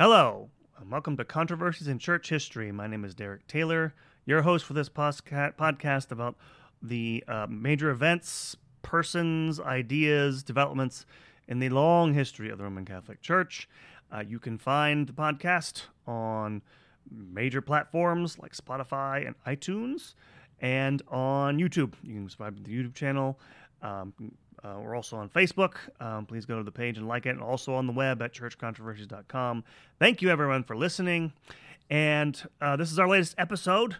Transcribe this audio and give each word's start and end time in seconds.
Hello, 0.00 0.50
and 0.76 0.90
welcome 0.90 1.16
to 1.16 1.24
Controversies 1.24 1.86
in 1.86 2.00
Church 2.00 2.28
History. 2.28 2.72
My 2.72 2.88
name 2.88 3.04
is 3.04 3.14
Derek 3.14 3.46
Taylor, 3.46 3.94
your 4.26 4.42
host 4.42 4.64
for 4.64 4.72
this 4.72 4.88
podcast 4.88 6.10
about 6.10 6.34
the 6.82 7.22
uh, 7.28 7.46
major 7.48 7.90
events, 7.90 8.56
persons, 8.82 9.60
ideas, 9.60 10.42
developments 10.42 11.06
in 11.46 11.60
the 11.60 11.68
long 11.68 12.12
history 12.12 12.50
of 12.50 12.58
the 12.58 12.64
Roman 12.64 12.84
Catholic 12.84 13.22
Church. 13.22 13.68
Uh, 14.10 14.24
you 14.26 14.40
can 14.40 14.58
find 14.58 15.06
the 15.06 15.12
podcast 15.12 15.84
on 16.08 16.60
major 17.08 17.60
platforms 17.60 18.36
like 18.36 18.52
Spotify 18.52 19.24
and 19.24 19.36
iTunes, 19.46 20.14
and 20.60 21.02
on 21.06 21.58
YouTube. 21.58 21.92
You 22.02 22.14
can 22.14 22.24
subscribe 22.24 22.56
to 22.56 22.62
the 22.64 22.76
YouTube 22.76 22.94
channel. 22.94 23.38
Um, 23.80 24.12
uh, 24.64 24.78
we're 24.80 24.96
also 24.96 25.16
on 25.16 25.28
Facebook. 25.28 25.74
Um, 26.00 26.24
please 26.24 26.46
go 26.46 26.56
to 26.56 26.64
the 26.64 26.72
page 26.72 26.96
and 26.96 27.06
like 27.06 27.26
it, 27.26 27.30
and 27.30 27.42
also 27.42 27.74
on 27.74 27.86
the 27.86 27.92
web 27.92 28.22
at 28.22 28.32
churchcontroversies.com. 28.32 29.64
Thank 29.98 30.22
you, 30.22 30.30
everyone, 30.30 30.64
for 30.64 30.74
listening. 30.74 31.32
And 31.90 32.42
uh, 32.62 32.76
this 32.76 32.90
is 32.90 32.98
our 32.98 33.08
latest 33.08 33.34
episode, 33.36 33.96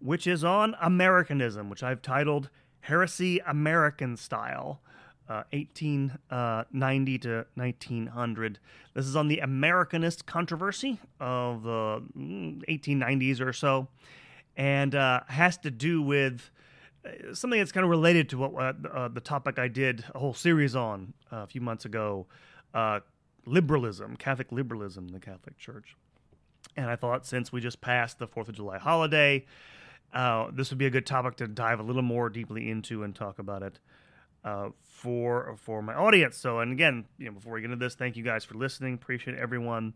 which 0.00 0.26
is 0.26 0.42
on 0.42 0.74
Americanism, 0.80 1.70
which 1.70 1.84
I've 1.84 2.02
titled 2.02 2.50
Heresy 2.80 3.40
American 3.46 4.16
Style. 4.16 4.80
Uh, 5.28 5.44
1890 5.52 7.18
to 7.18 7.44
1900. 7.54 8.58
This 8.94 9.04
is 9.04 9.14
on 9.14 9.28
the 9.28 9.42
Americanist 9.44 10.24
controversy 10.24 11.00
of 11.20 11.64
the 11.64 12.02
1890s 12.16 13.36
mm, 13.36 13.46
or 13.46 13.52
so, 13.52 13.88
and 14.56 14.94
uh, 14.94 15.20
has 15.28 15.58
to 15.58 15.70
do 15.70 16.00
with 16.00 16.50
uh, 16.56 16.57
something 17.32 17.58
that's 17.58 17.72
kind 17.72 17.84
of 17.84 17.90
related 17.90 18.28
to 18.30 18.38
what 18.38 18.76
uh, 18.86 19.08
the 19.08 19.20
topic 19.20 19.58
I 19.58 19.68
did 19.68 20.04
a 20.14 20.18
whole 20.18 20.34
series 20.34 20.74
on 20.76 21.14
uh, 21.32 21.38
a 21.38 21.46
few 21.46 21.60
months 21.60 21.84
ago 21.84 22.26
uh, 22.74 23.00
liberalism, 23.46 24.16
Catholic 24.16 24.52
liberalism 24.52 25.06
in 25.06 25.12
the 25.12 25.20
Catholic 25.20 25.56
Church. 25.58 25.96
And 26.76 26.90
I 26.90 26.96
thought 26.96 27.26
since 27.26 27.52
we 27.52 27.60
just 27.60 27.80
passed 27.80 28.18
the 28.18 28.26
4th 28.26 28.48
of 28.48 28.56
July 28.56 28.78
holiday, 28.78 29.46
uh, 30.12 30.50
this 30.52 30.70
would 30.70 30.78
be 30.78 30.86
a 30.86 30.90
good 30.90 31.06
topic 31.06 31.36
to 31.36 31.48
dive 31.48 31.80
a 31.80 31.82
little 31.82 32.02
more 32.02 32.28
deeply 32.30 32.70
into 32.70 33.02
and 33.02 33.14
talk 33.14 33.38
about 33.38 33.62
it 33.62 33.78
uh, 34.44 34.68
for 34.82 35.56
for 35.58 35.82
my 35.82 35.94
audience. 35.94 36.36
So, 36.36 36.60
and 36.60 36.72
again, 36.72 37.04
you 37.18 37.26
know, 37.26 37.32
before 37.32 37.54
we 37.54 37.60
get 37.60 37.70
into 37.70 37.84
this, 37.84 37.94
thank 37.94 38.16
you 38.16 38.24
guys 38.24 38.44
for 38.44 38.54
listening. 38.54 38.94
Appreciate 38.94 39.36
everyone. 39.36 39.94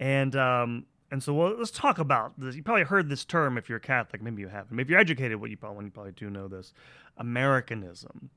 And 0.00 0.34
um, 0.36 0.86
and 1.10 1.22
so 1.22 1.32
well, 1.32 1.54
let's 1.56 1.70
talk 1.70 1.98
about 1.98 2.38
this. 2.38 2.54
You 2.54 2.62
probably 2.62 2.84
heard 2.84 3.08
this 3.08 3.24
term 3.24 3.56
if 3.56 3.68
you're 3.68 3.78
Catholic. 3.78 4.22
Maybe 4.22 4.42
you 4.42 4.48
haven't. 4.48 4.76
Maybe 4.76 4.92
you're 4.92 5.00
educated, 5.00 5.40
what 5.40 5.50
you 5.50 5.56
probably 5.56 5.86
you 5.86 5.90
probably 5.90 6.12
do 6.12 6.28
know 6.30 6.48
this, 6.48 6.72
Americanism. 7.16 8.30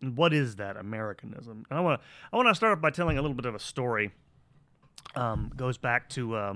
And 0.00 0.16
what 0.16 0.32
is 0.32 0.56
that 0.56 0.76
Americanism? 0.76 1.64
And 1.70 1.78
I 1.78 1.82
want 1.82 2.00
to 2.00 2.06
I 2.32 2.36
want 2.36 2.48
to 2.48 2.54
start 2.54 2.76
off 2.76 2.82
by 2.82 2.90
telling 2.90 3.18
a 3.18 3.22
little 3.22 3.36
bit 3.36 3.46
of 3.46 3.54
a 3.54 3.60
story. 3.60 4.12
Um, 5.14 5.52
goes 5.56 5.78
back 5.78 6.08
to 6.10 6.34
uh, 6.34 6.54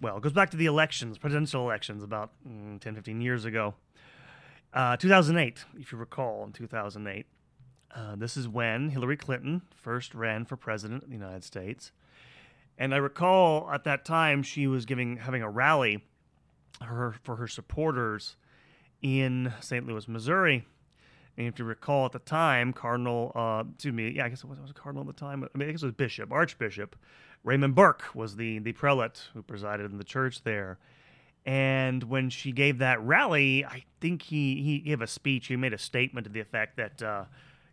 well, 0.00 0.20
goes 0.20 0.32
back 0.32 0.50
to 0.50 0.56
the 0.56 0.66
elections, 0.66 1.18
presidential 1.18 1.62
elections, 1.62 2.02
about 2.02 2.30
mm, 2.46 2.80
10, 2.80 2.94
15 2.94 3.20
years 3.20 3.44
ago. 3.44 3.74
Uh, 4.72 4.96
2008, 4.96 5.64
if 5.78 5.92
you 5.92 5.98
recall, 5.98 6.44
in 6.44 6.52
2008, 6.52 7.26
uh, 7.94 8.16
this 8.16 8.36
is 8.36 8.46
when 8.46 8.90
Hillary 8.90 9.16
Clinton 9.16 9.62
first 9.74 10.14
ran 10.14 10.44
for 10.44 10.56
president 10.56 11.04
of 11.04 11.08
the 11.08 11.16
United 11.16 11.42
States. 11.42 11.90
And 12.78 12.94
I 12.94 12.98
recall 12.98 13.68
at 13.70 13.84
that 13.84 14.04
time 14.04 14.42
she 14.42 14.66
was 14.66 14.86
giving 14.86 15.16
having 15.16 15.42
a 15.42 15.50
rally 15.50 16.04
her 16.80 17.16
for 17.24 17.36
her 17.36 17.48
supporters 17.48 18.36
in 19.02 19.52
St. 19.60 19.86
Louis, 19.86 20.06
Missouri. 20.06 20.64
And 21.36 21.46
if 21.46 21.58
you 21.58 21.64
recall 21.64 22.06
at 22.06 22.12
the 22.12 22.18
time, 22.20 22.72
Cardinal, 22.72 23.32
uh, 23.34 23.64
excuse 23.74 23.94
me, 23.94 24.10
yeah, 24.10 24.24
I 24.24 24.28
guess 24.28 24.42
it 24.42 24.48
was, 24.48 24.58
it 24.58 24.62
was 24.62 24.72
Cardinal 24.72 25.08
at 25.08 25.14
the 25.14 25.20
time. 25.20 25.44
I 25.44 25.58
mean, 25.58 25.68
I 25.68 25.72
guess 25.72 25.82
it 25.82 25.86
was 25.86 25.94
Bishop, 25.94 26.32
Archbishop 26.32 26.96
Raymond 27.44 27.74
Burke 27.74 28.04
was 28.14 28.36
the 28.36 28.58
the 28.58 28.72
prelate 28.72 29.28
who 29.34 29.42
presided 29.42 29.90
in 29.90 29.98
the 29.98 30.04
church 30.04 30.42
there. 30.42 30.78
And 31.46 32.04
when 32.04 32.30
she 32.30 32.52
gave 32.52 32.78
that 32.78 33.00
rally, 33.00 33.64
I 33.64 33.84
think 34.00 34.22
he 34.22 34.62
he 34.62 34.80
gave 34.80 35.00
a 35.00 35.06
speech. 35.06 35.46
He 35.46 35.56
made 35.56 35.72
a 35.72 35.78
statement 35.78 36.26
to 36.26 36.32
the 36.32 36.40
effect 36.40 36.76
that. 36.76 37.02
Uh, 37.02 37.24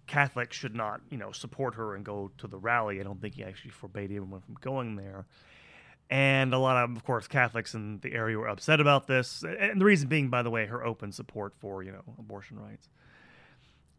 Catholics 0.07 0.55
should 0.55 0.75
not, 0.75 1.01
you 1.09 1.17
know, 1.17 1.31
support 1.31 1.75
her 1.75 1.95
and 1.95 2.05
go 2.05 2.31
to 2.37 2.47
the 2.47 2.57
rally. 2.57 2.99
I 2.99 3.03
don't 3.03 3.21
think 3.21 3.35
he 3.35 3.43
actually 3.43 3.71
forbade 3.71 4.11
anyone 4.11 4.41
from 4.41 4.55
going 4.61 4.95
there. 4.95 5.25
And 6.09 6.53
a 6.53 6.59
lot 6.59 6.83
of, 6.83 6.95
of 6.95 7.03
course, 7.03 7.27
Catholics 7.27 7.73
in 7.73 7.99
the 8.01 8.13
area 8.13 8.37
were 8.37 8.47
upset 8.47 8.79
about 8.79 9.07
this. 9.07 9.43
And 9.43 9.81
the 9.81 9.85
reason 9.85 10.07
being, 10.07 10.29
by 10.29 10.43
the 10.43 10.51
way, 10.51 10.67
her 10.67 10.85
open 10.85 11.11
support 11.11 11.53
for, 11.59 11.81
you 11.81 11.91
know, 11.91 12.03
abortion 12.19 12.59
rights. 12.59 12.89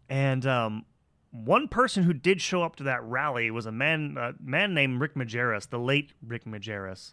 And 0.08 0.46
um, 0.46 0.84
one 1.32 1.66
person 1.66 2.04
who 2.04 2.12
did 2.12 2.40
show 2.40 2.62
up 2.62 2.76
to 2.76 2.84
that 2.84 3.02
rally 3.02 3.50
was 3.50 3.66
a 3.66 3.72
man, 3.72 4.16
a 4.18 4.34
man 4.40 4.72
named 4.72 5.00
Rick 5.00 5.14
Majerus, 5.14 5.68
the 5.68 5.80
late 5.80 6.12
Rick 6.24 6.44
Majerus 6.44 7.12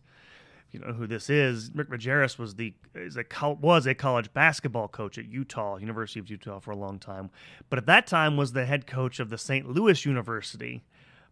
you 0.73 0.79
know 0.79 0.93
who 0.93 1.05
this 1.05 1.29
is, 1.29 1.69
Rick 1.73 1.89
Majerus 1.89 2.39
was 2.39 2.55
the 2.55 2.73
is 2.95 3.15
a 3.15 3.23
was 3.61 3.85
a 3.85 3.93
college 3.93 4.33
basketball 4.33 4.87
coach 4.87 5.17
at 5.17 5.25
Utah, 5.25 5.77
University 5.77 6.19
of 6.19 6.29
Utah, 6.29 6.59
for 6.59 6.71
a 6.71 6.75
long 6.75 6.97
time, 6.97 7.29
but 7.69 7.77
at 7.77 7.85
that 7.85 8.07
time 8.07 8.35
was 8.35 8.51
the 8.51 8.65
head 8.65 8.87
coach 8.87 9.19
of 9.19 9.29
the 9.29 9.37
St. 9.37 9.69
Louis 9.69 10.03
University 10.05 10.83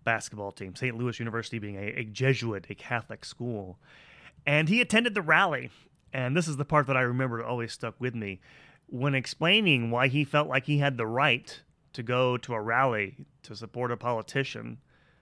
basketball 0.03 0.51
team. 0.51 0.75
St. 0.75 0.95
Louis 0.95 1.19
University 1.19 1.57
being 1.57 1.75
a, 1.75 1.99
a 1.99 2.03
Jesuit, 2.03 2.67
a 2.69 2.75
Catholic 2.75 3.25
school, 3.25 3.79
and 4.45 4.69
he 4.69 4.79
attended 4.79 5.15
the 5.15 5.21
rally. 5.21 5.71
And 6.13 6.37
this 6.37 6.47
is 6.47 6.57
the 6.57 6.65
part 6.65 6.87
that 6.87 6.97
I 6.97 7.01
remember 7.01 7.43
always 7.43 7.71
stuck 7.71 7.95
with 7.99 8.13
me 8.13 8.41
when 8.87 9.15
explaining 9.15 9.89
why 9.89 10.07
he 10.07 10.23
felt 10.23 10.49
like 10.49 10.65
he 10.65 10.77
had 10.77 10.97
the 10.97 11.07
right 11.07 11.61
to 11.93 12.03
go 12.03 12.37
to 12.37 12.53
a 12.53 12.61
rally 12.61 13.25
to 13.43 13.55
support 13.55 13.91
a 13.91 13.97
politician 13.97 14.77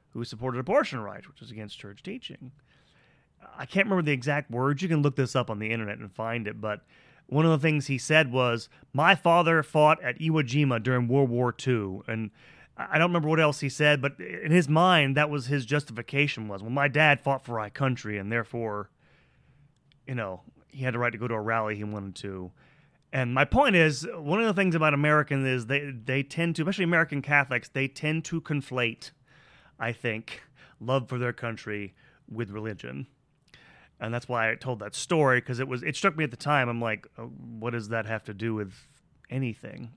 who 0.10 0.24
supported 0.24 0.60
abortion 0.60 1.00
rights, 1.00 1.28
which 1.28 1.42
is 1.42 1.52
against 1.52 1.80
church 1.80 2.02
teaching. 2.04 2.52
I 3.58 3.66
can't 3.66 3.86
remember 3.88 4.04
the 4.04 4.14
exact 4.14 4.50
words. 4.50 4.82
You 4.82 4.88
can 4.88 5.02
look 5.02 5.16
this 5.16 5.36
up 5.36 5.50
on 5.50 5.60
the 5.60 5.70
internet 5.70 6.00
and 6.00 6.12
find 6.12 6.48
it. 6.48 6.62
But 6.62 6.82
one 7.28 7.46
of 7.46 7.52
the 7.52 7.60
things 7.60 7.88
he 7.88 7.98
said 7.98 8.32
was, 8.32 8.70
"My 8.94 9.16
father 9.16 9.62
fought 9.64 10.02
at 10.02 10.20
Iwo 10.20 10.44
Jima 10.44 10.82
during 10.82 11.08
World 11.08 11.30
War 11.30 11.54
II," 11.68 12.02
and 12.08 12.32
I 12.78 12.98
don't 12.98 13.10
remember 13.10 13.28
what 13.28 13.42
else 13.42 13.60
he 13.60 13.68
said, 13.68 14.02
but 14.02 14.18
in 14.20 14.52
his 14.52 14.70
mind, 14.70 15.18
that 15.18 15.30
was 15.30 15.48
his 15.48 15.66
justification. 15.66 16.48
Was 16.48 16.62
well, 16.62 16.72
my 16.72 16.88
dad 16.88 17.20
fought 17.20 17.44
for 17.44 17.60
our 17.60 17.70
country, 17.70 18.18
and 18.18 18.32
therefore, 18.32 18.90
you 20.08 20.16
know, 20.16 20.42
he 20.70 20.86
had 20.86 20.94
the 20.94 21.00
right 21.00 21.12
to 21.12 21.18
go 21.18 21.28
to 21.28 21.34
a 21.34 21.42
rally 21.42 21.76
he 21.76 21.84
wanted 21.84 22.16
to. 22.16 22.52
And 23.12 23.34
my 23.34 23.44
point 23.44 23.76
is, 23.76 24.08
one 24.16 24.40
of 24.40 24.46
the 24.46 24.54
things 24.54 24.76
about 24.76 24.94
Americans 24.94 25.46
is 25.46 25.66
they 25.66 25.92
they 25.92 26.24
tend 26.24 26.56
to, 26.56 26.62
especially 26.62 26.86
American 26.86 27.22
Catholics, 27.22 27.68
they 27.68 27.90
tend 27.90 28.24
to 28.26 28.40
conflate, 28.40 29.12
I 29.78 29.92
think, 29.92 30.44
love 30.80 31.10
for 31.10 31.18
their 31.18 31.34
country 31.34 31.94
with 32.30 32.52
religion 32.52 33.08
and 34.00 34.14
that's 34.14 34.28
why 34.28 34.52
I 34.52 34.56
told 34.56 34.80
that 34.80 34.96
story 34.96 35.40
because 35.40 35.60
it 35.60 35.68
was 35.68 35.84
it 35.84 35.96
struck 35.96 36.18
me 36.18 36.24
at 36.24 36.32
the 36.32 36.38
time. 36.38 36.70
I'm 36.70 36.82
like, 36.82 37.08
oh, 37.18 37.32
what 37.60 37.72
does 37.72 37.90
that 37.90 38.06
have 38.06 38.24
to 38.26 38.34
do 38.34 38.54
with 38.54 38.74
anything? 39.30 39.92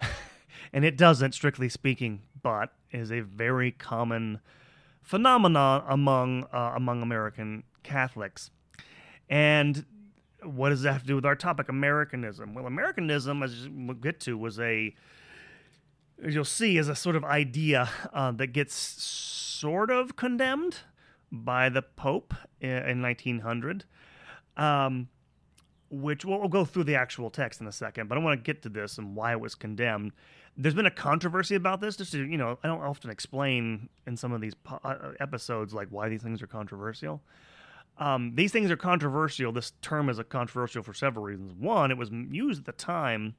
and 0.72 0.84
it 0.84 0.96
doesn't, 0.96 1.32
strictly 1.32 1.68
speaking, 1.68 2.22
but 2.42 2.72
is 2.92 3.10
a 3.10 3.20
very 3.20 3.72
common 3.72 4.40
phenomenon 5.02 5.84
among 5.88 6.44
uh, 6.52 6.72
among 6.76 7.02
American 7.02 7.64
Catholics. 7.82 8.50
And 9.28 9.84
what 10.42 10.68
does 10.68 10.82
that 10.82 10.92
have 10.92 11.02
to 11.02 11.08
do 11.08 11.16
with 11.16 11.26
our 11.26 11.34
topic, 11.34 11.68
Americanism? 11.68 12.54
Well, 12.54 12.66
Americanism, 12.66 13.42
as 13.42 13.68
we'll 13.68 13.96
get 13.96 14.20
to, 14.20 14.38
was 14.38 14.60
a 14.60 14.94
as 16.24 16.34
you'll 16.34 16.44
see, 16.44 16.78
is 16.78 16.88
a 16.88 16.94
sort 16.94 17.16
of 17.16 17.24
idea 17.24 17.90
uh, 18.12 18.30
that 18.32 18.48
gets 18.48 18.74
sort 18.74 19.90
of 19.90 20.16
condemned 20.16 20.78
by 21.30 21.68
the 21.68 21.82
Pope 21.82 22.34
in 22.60 23.02
1900, 23.02 23.84
um, 24.56 25.08
which 25.90 26.24
we'll, 26.24 26.38
we'll, 26.38 26.48
go 26.48 26.64
through 26.64 26.84
the 26.84 26.94
actual 26.94 27.30
text 27.30 27.60
in 27.60 27.66
a 27.66 27.72
second, 27.72 28.08
but 28.08 28.16
I 28.16 28.20
want 28.20 28.38
to 28.38 28.42
get 28.42 28.62
to 28.62 28.68
this 28.68 28.98
and 28.98 29.14
why 29.14 29.32
it 29.32 29.40
was 29.40 29.54
condemned. 29.54 30.12
There's 30.56 30.74
been 30.74 30.86
a 30.86 30.90
controversy 30.90 31.54
about 31.54 31.80
this. 31.80 31.96
Just 31.96 32.12
to, 32.12 32.24
you 32.24 32.38
know, 32.38 32.58
I 32.62 32.68
don't 32.68 32.80
often 32.80 33.10
explain 33.10 33.88
in 34.06 34.16
some 34.16 34.32
of 34.32 34.40
these 34.40 34.54
po- 34.54 34.80
uh, 34.82 35.12
episodes 35.20 35.74
like 35.74 35.88
why 35.90 36.08
these 36.08 36.22
things 36.22 36.40
are 36.40 36.46
controversial. 36.46 37.22
Um, 37.98 38.34
these 38.34 38.52
things 38.52 38.70
are 38.70 38.76
controversial. 38.76 39.52
This 39.52 39.72
term 39.82 40.08
is 40.08 40.18
a 40.18 40.24
controversial 40.24 40.82
for 40.82 40.94
several 40.94 41.24
reasons. 41.24 41.52
One, 41.54 41.90
it 41.90 41.98
was 41.98 42.10
used 42.10 42.60
at 42.60 42.66
the 42.66 42.72
time 42.72 43.34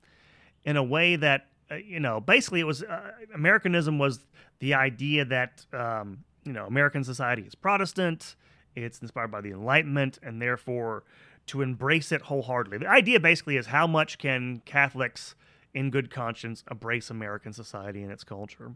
in 0.63 0.77
a 0.77 0.83
way 0.83 1.15
that 1.15 1.47
uh, 1.69 1.75
you 1.75 1.99
know, 1.99 2.19
basically, 2.19 2.59
it 2.59 2.65
was 2.65 2.83
uh, 2.83 3.11
Americanism 3.33 3.99
was 3.99 4.25
the 4.59 4.73
idea 4.73 5.25
that 5.25 5.65
um, 5.73 6.23
you 6.47 6.53
know, 6.53 6.65
American 6.65 7.03
society 7.03 7.43
is 7.43 7.55
Protestant, 7.55 8.35
it's 8.75 8.99
inspired 8.99 9.31
by 9.31 9.41
the 9.41 9.51
Enlightenment, 9.51 10.17
and 10.23 10.41
therefore 10.41 11.03
to 11.47 11.61
embrace 11.61 12.11
it 12.11 12.21
wholeheartedly. 12.21 12.79
The 12.79 12.87
idea 12.87 13.19
basically 13.19 13.57
is 13.57 13.67
how 13.67 13.85
much 13.87 14.17
can 14.17 14.61
Catholics 14.65 15.35
in 15.73 15.89
good 15.89 16.09
conscience 16.09 16.63
embrace 16.71 17.09
American 17.09 17.53
society 17.53 18.01
and 18.01 18.11
its 18.11 18.23
culture. 18.23 18.73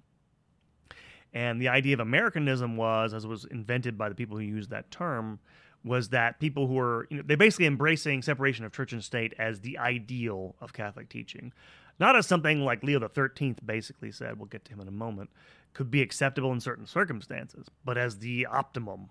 And 1.33 1.61
the 1.61 1.69
idea 1.69 1.93
of 1.93 2.01
Americanism 2.01 2.75
was, 2.75 3.13
as 3.13 3.25
was 3.25 3.45
invented 3.45 3.97
by 3.97 4.09
the 4.09 4.15
people 4.15 4.37
who 4.37 4.43
used 4.43 4.69
that 4.69 4.91
term, 4.91 5.39
was 5.83 6.09
that 6.09 6.39
people 6.39 6.67
who 6.67 6.73
were, 6.73 7.07
you 7.09 7.17
know, 7.17 7.23
they 7.25 7.35
basically 7.35 7.65
embracing 7.65 8.21
separation 8.21 8.65
of 8.65 8.73
church 8.73 8.93
and 8.93 9.03
state 9.03 9.33
as 9.39 9.61
the 9.61 9.77
ideal 9.77 10.55
of 10.59 10.73
Catholic 10.73 11.09
teaching. 11.09 11.53
Not 11.99 12.15
as 12.15 12.27
something 12.27 12.63
like 12.65 12.83
Leo 12.83 12.99
XIII 12.99 13.55
basically 13.65 14.11
said, 14.11 14.37
we'll 14.37 14.47
get 14.47 14.65
to 14.65 14.73
him 14.73 14.81
in 14.81 14.87
a 14.87 14.91
moment, 14.91 15.29
could 15.73 15.89
be 15.89 16.01
acceptable 16.01 16.51
in 16.51 16.59
certain 16.59 16.85
circumstances, 16.85 17.67
but 17.85 17.97
as 17.97 18.19
the 18.19 18.45
optimum 18.45 19.09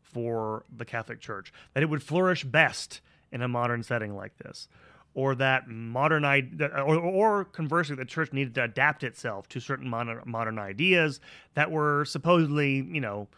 for 0.00 0.64
the 0.74 0.84
Catholic 0.84 1.20
Church, 1.20 1.52
that 1.74 1.82
it 1.82 1.86
would 1.86 2.02
flourish 2.02 2.44
best 2.44 3.00
in 3.30 3.42
a 3.42 3.48
modern 3.48 3.82
setting 3.82 4.16
like 4.16 4.36
this, 4.38 4.68
or 5.14 5.34
that 5.36 5.68
modern 5.68 6.24
or, 6.24 6.96
or 6.96 7.44
conversely, 7.44 7.96
the 7.96 8.04
church 8.04 8.32
needed 8.32 8.54
to 8.54 8.64
adapt 8.64 9.04
itself 9.04 9.48
to 9.48 9.60
certain 9.60 9.88
modern, 9.88 10.20
modern 10.24 10.58
ideas 10.58 11.20
that 11.54 11.70
were 11.70 12.04
supposedly, 12.04 12.76
you 12.76 13.00
know, 13.00 13.28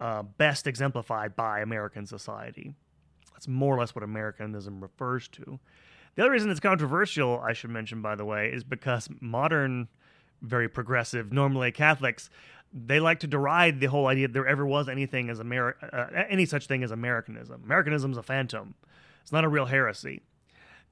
uh, 0.00 0.22
best 0.22 0.66
exemplified 0.66 1.36
by 1.36 1.60
American 1.60 2.06
society. 2.06 2.74
That's 3.32 3.48
more 3.48 3.76
or 3.76 3.80
less 3.80 3.94
what 3.94 4.04
Americanism 4.04 4.80
refers 4.80 5.28
to. 5.28 5.58
The 6.14 6.22
other 6.22 6.30
reason 6.30 6.50
it's 6.50 6.60
controversial, 6.60 7.40
I 7.40 7.54
should 7.54 7.70
mention, 7.70 8.02
by 8.02 8.14
the 8.14 8.24
way, 8.24 8.50
is 8.52 8.64
because 8.64 9.08
modern, 9.20 9.88
very 10.42 10.68
progressive, 10.68 11.32
normally 11.32 11.72
Catholics, 11.72 12.28
they 12.72 13.00
like 13.00 13.20
to 13.20 13.26
deride 13.26 13.80
the 13.80 13.86
whole 13.86 14.06
idea 14.06 14.28
that 14.28 14.32
there 14.32 14.46
ever 14.46 14.66
was 14.66 14.88
anything 14.88 15.30
as 15.30 15.38
Ameri- 15.38 15.74
uh, 15.92 16.06
any 16.28 16.46
such 16.46 16.66
thing 16.66 16.82
as 16.82 16.90
Americanism. 16.90 17.62
Americanism 17.64 18.12
is 18.12 18.18
a 18.18 18.22
phantom. 18.22 18.74
It's 19.22 19.32
not 19.32 19.44
a 19.44 19.48
real 19.48 19.66
heresy. 19.66 20.22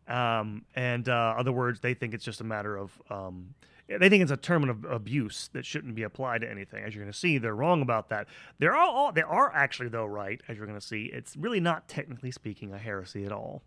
Um, 0.06 0.64
and 0.75 1.08
uh, 1.08 1.35
other 1.38 1.52
words, 1.52 1.81
they 1.81 1.94
think 1.94 2.14
it's 2.14 2.25
just 2.25 2.41
a 2.41 2.44
matter 2.44 2.76
of 2.76 3.00
um, 3.11 3.55
they 3.88 4.08
think 4.08 4.23
it's 4.23 4.31
a 4.31 4.37
term 4.37 4.69
of 4.69 4.85
abuse 4.85 5.50
that 5.52 5.64
shouldn't 5.67 5.94
be 5.94 6.02
applied 6.02 6.43
to 6.43 6.50
anything. 6.50 6.85
As 6.85 6.94
you're 6.94 7.02
going 7.02 7.12
to 7.12 7.19
see, 7.19 7.38
they're 7.38 7.55
wrong 7.55 7.82
about 7.82 8.08
that. 8.11 8.29
They're 8.58 8.75
all 8.75 9.12
they 9.12 9.23
are 9.23 9.52
actually 9.55 9.88
though 9.88 10.06
right. 10.06 10.41
As 10.49 10.56
you're 10.56 10.67
going 10.67 10.79
to 10.79 10.87
see, 10.87 11.11
it's 11.12 11.37
really 11.37 11.61
not 11.61 11.88
technically 11.88 12.31
speaking 12.31 12.73
a 12.73 12.79
heresy 12.79 13.25
at 13.25 13.32
all 13.32 13.62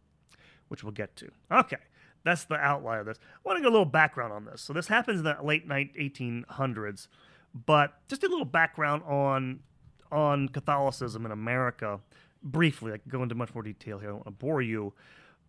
which 0.74 0.84
we'll 0.84 0.92
get 0.92 1.16
to. 1.16 1.30
Okay, 1.52 1.78
that's 2.24 2.46
the 2.46 2.56
outline 2.56 3.00
of 3.00 3.06
this. 3.06 3.20
I 3.22 3.40
want 3.48 3.58
to 3.58 3.62
get 3.62 3.68
a 3.68 3.72
little 3.72 3.86
background 3.86 4.34
on 4.34 4.46
this. 4.46 4.62
So 4.62 4.74
this 4.74 4.88
happens 4.88 5.20
in 5.20 5.25
the 5.25 5.38
late 5.44 5.68
1800s, 5.68 7.08
but 7.66 7.94
just 8.08 8.24
a 8.24 8.28
little 8.28 8.46
background 8.46 9.04
on 9.04 9.60
on 10.12 10.48
Catholicism 10.50 11.25
in 11.25 11.31
America 11.31 12.00
briefly. 12.44 12.94
I 12.94 12.98
can 12.98 13.10
go 13.10 13.24
into 13.24 13.36
much 13.36 13.54
more 13.54 13.64
detail 13.64 13.98
here. 14.00 14.10
I 14.10 14.12
don't 14.12 14.25
want 14.25 14.40
to 14.40 14.46
bore 14.46 14.62
you, 14.62 14.94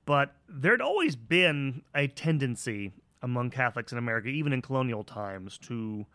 but 0.06 0.34
there'd 0.48 0.80
always 0.80 1.16
been 1.16 1.82
a 1.94 2.06
tendency 2.06 2.92
among 3.22 3.50
Catholics 3.50 3.92
in 3.92 3.98
America, 3.98 4.28
even 4.28 4.52
in 4.52 4.62
colonial 4.62 5.04
times, 5.04 5.58
to 5.58 6.06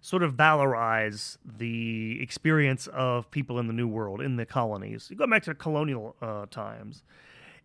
sort 0.00 0.22
of 0.22 0.34
valorize 0.34 1.36
the 1.44 2.18
experience 2.22 2.86
of 2.88 3.30
people 3.30 3.58
in 3.58 3.66
the 3.66 3.72
New 3.72 3.88
World, 3.88 4.20
in 4.20 4.36
the 4.36 4.46
colonies. 4.46 5.08
You 5.10 5.16
go 5.16 5.26
back 5.26 5.42
to 5.44 5.54
colonial 5.54 6.16
uh, 6.22 6.46
times. 6.46 7.02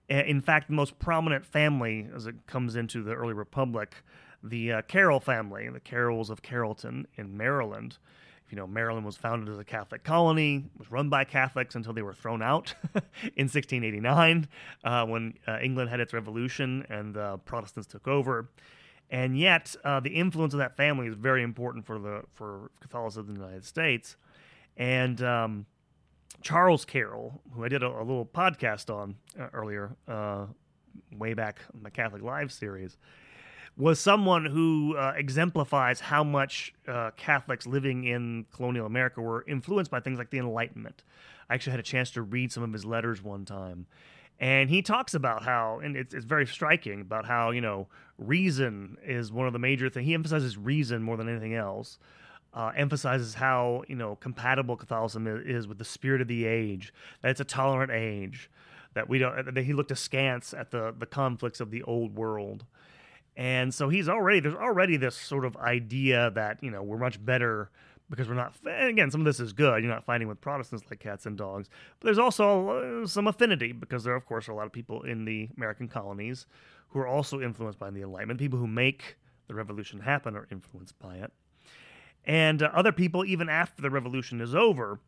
In 0.09 0.41
fact, 0.41 0.67
the 0.67 0.73
most 0.73 0.99
prominent 0.99 1.45
family 1.45 2.07
as 2.15 2.27
it 2.27 2.35
comes 2.45 2.75
into 2.75 3.01
the 3.01 3.13
early 3.13 3.33
republic, 3.33 3.95
the 4.43 4.73
uh, 4.73 4.81
Carroll 4.83 5.19
family, 5.19 5.67
the 5.69 5.79
Carrolls 5.79 6.29
of 6.29 6.41
Carrollton 6.41 7.07
in 7.15 7.35
Maryland. 7.35 7.97
If 8.45 8.51
You 8.51 8.57
know, 8.57 8.67
Maryland 8.67 9.05
was 9.05 9.17
founded 9.17 9.49
as 9.49 9.57
a 9.57 9.63
Catholic 9.63 10.03
colony, 10.03 10.65
was 10.77 10.91
run 10.91 11.09
by 11.09 11.23
Catholics 11.23 11.73
until 11.73 11.93
they 11.93 12.03
were 12.03 12.13
thrown 12.13 12.43
out 12.43 12.75
in 13.35 13.47
1689 13.47 14.47
uh, 14.83 15.05
when 15.07 15.33
uh, 15.47 15.57
England 15.63 15.89
had 15.89 15.99
its 15.99 16.13
revolution 16.13 16.85
and 16.89 17.15
the 17.15 17.39
Protestants 17.45 17.87
took 17.87 18.07
over. 18.07 18.49
And 19.09 19.37
yet, 19.37 19.75
uh, 19.83 19.99
the 19.99 20.11
influence 20.11 20.53
of 20.53 20.59
that 20.59 20.77
family 20.77 21.07
is 21.07 21.15
very 21.15 21.41
important 21.41 21.85
for 21.85 21.97
the 21.99 22.23
for 22.33 22.71
Catholicism 22.81 23.29
in 23.29 23.33
the 23.35 23.41
United 23.41 23.65
States. 23.65 24.15
And 24.77 25.21
um, 25.21 25.65
Charles 26.41 26.85
Carroll, 26.85 27.41
who 27.53 27.63
I 27.63 27.69
did 27.69 27.83
a, 27.83 27.87
a 27.87 28.03
little 28.03 28.25
podcast 28.25 28.93
on 28.93 29.15
uh, 29.39 29.47
earlier, 29.53 29.95
uh, 30.07 30.45
way 31.17 31.33
back 31.33 31.59
in 31.73 31.83
the 31.83 31.91
Catholic 31.91 32.21
Live 32.21 32.51
series, 32.51 32.97
was 33.77 33.99
someone 33.99 34.45
who 34.45 34.95
uh, 34.95 35.13
exemplifies 35.15 35.99
how 35.99 36.23
much 36.23 36.73
uh, 36.87 37.11
Catholics 37.17 37.67
living 37.67 38.05
in 38.05 38.45
colonial 38.53 38.85
America 38.85 39.21
were 39.21 39.43
influenced 39.47 39.91
by 39.91 39.99
things 39.99 40.17
like 40.17 40.29
the 40.29 40.37
Enlightenment. 40.37 41.03
I 41.49 41.55
actually 41.55 41.71
had 41.71 41.79
a 41.79 41.83
chance 41.83 42.11
to 42.11 42.21
read 42.21 42.51
some 42.51 42.63
of 42.63 42.71
his 42.71 42.85
letters 42.85 43.21
one 43.21 43.45
time. 43.45 43.85
And 44.39 44.69
he 44.69 44.81
talks 44.81 45.13
about 45.13 45.43
how, 45.43 45.79
and 45.79 45.95
it's, 45.95 46.13
it's 46.13 46.25
very 46.25 46.45
striking 46.45 47.01
about 47.01 47.25
how, 47.25 47.51
you 47.51 47.61
know, 47.61 47.87
reason 48.17 48.97
is 49.03 49.31
one 49.31 49.47
of 49.47 49.53
the 49.53 49.59
major 49.59 49.89
things. 49.89 50.05
He 50.05 50.13
emphasizes 50.13 50.57
reason 50.57 51.01
more 51.03 51.17
than 51.17 51.29
anything 51.29 51.55
else 51.55 51.99
uh, 52.55 52.71
emphasizes 52.75 53.33
how 53.33 53.83
you 53.87 53.95
know 53.95 54.15
compatible 54.15 54.77
Catholicism 54.77 55.27
is, 55.27 55.67
with 55.67 55.77
the 55.77 55.85
spirit 55.85 56.21
of 56.21 56.27
the 56.27 56.45
age. 56.45 56.93
That 57.21 57.31
it's 57.31 57.41
a 57.41 57.45
tolerant 57.45 57.91
age. 57.91 58.49
That 58.93 59.09
we 59.09 59.19
don't. 59.19 59.53
That 59.53 59.63
he 59.65 59.73
looked 59.73 59.91
askance 59.91 60.53
at 60.53 60.71
the 60.71 60.95
the 60.97 61.05
conflicts 61.05 61.59
of 61.59 61.69
the 61.69 61.83
old 61.83 62.15
world, 62.15 62.65
and 63.35 63.73
so 63.73 63.89
he's 63.89 64.07
already 64.07 64.39
there's 64.39 64.55
already 64.55 64.95
this 64.95 65.15
sort 65.15 65.43
of 65.43 65.57
idea 65.57 66.31
that 66.31 66.63
you 66.63 66.71
know 66.71 66.81
we're 66.81 66.97
much 66.97 67.23
better 67.23 67.69
because 68.09 68.29
we're 68.29 68.35
not. 68.35 68.55
Again, 68.65 69.11
some 69.11 69.19
of 69.19 69.25
this 69.25 69.41
is 69.41 69.51
good. 69.51 69.83
You're 69.83 69.93
not 69.93 70.05
fighting 70.05 70.29
with 70.29 70.39
Protestants 70.39 70.85
like 70.89 71.01
cats 71.01 71.25
and 71.25 71.37
dogs, 71.37 71.69
but 71.99 72.05
there's 72.05 72.17
also 72.17 73.03
uh, 73.03 73.07
some 73.07 73.27
affinity 73.27 73.73
because 73.73 74.05
there, 74.05 74.15
of 74.15 74.25
course, 74.25 74.47
are 74.47 74.53
a 74.53 74.55
lot 74.55 74.65
of 74.65 74.71
people 74.71 75.03
in 75.03 75.25
the 75.25 75.49
American 75.57 75.89
colonies 75.89 76.45
who 76.87 76.99
are 76.99 77.07
also 77.07 77.41
influenced 77.41 77.79
by 77.79 77.89
the 77.89 78.01
Enlightenment. 78.01 78.39
People 78.39 78.59
who 78.59 78.67
make 78.67 79.17
the 79.47 79.53
revolution 79.53 79.99
happen 79.99 80.37
are 80.37 80.47
influenced 80.49 80.97
by 80.99 81.17
it 81.17 81.33
and 82.25 82.63
uh, 82.63 82.69
other 82.73 82.91
people 82.91 83.25
even 83.25 83.49
after 83.49 83.81
the 83.81 83.89
revolution 83.89 84.41
is 84.41 84.55
over. 84.55 84.99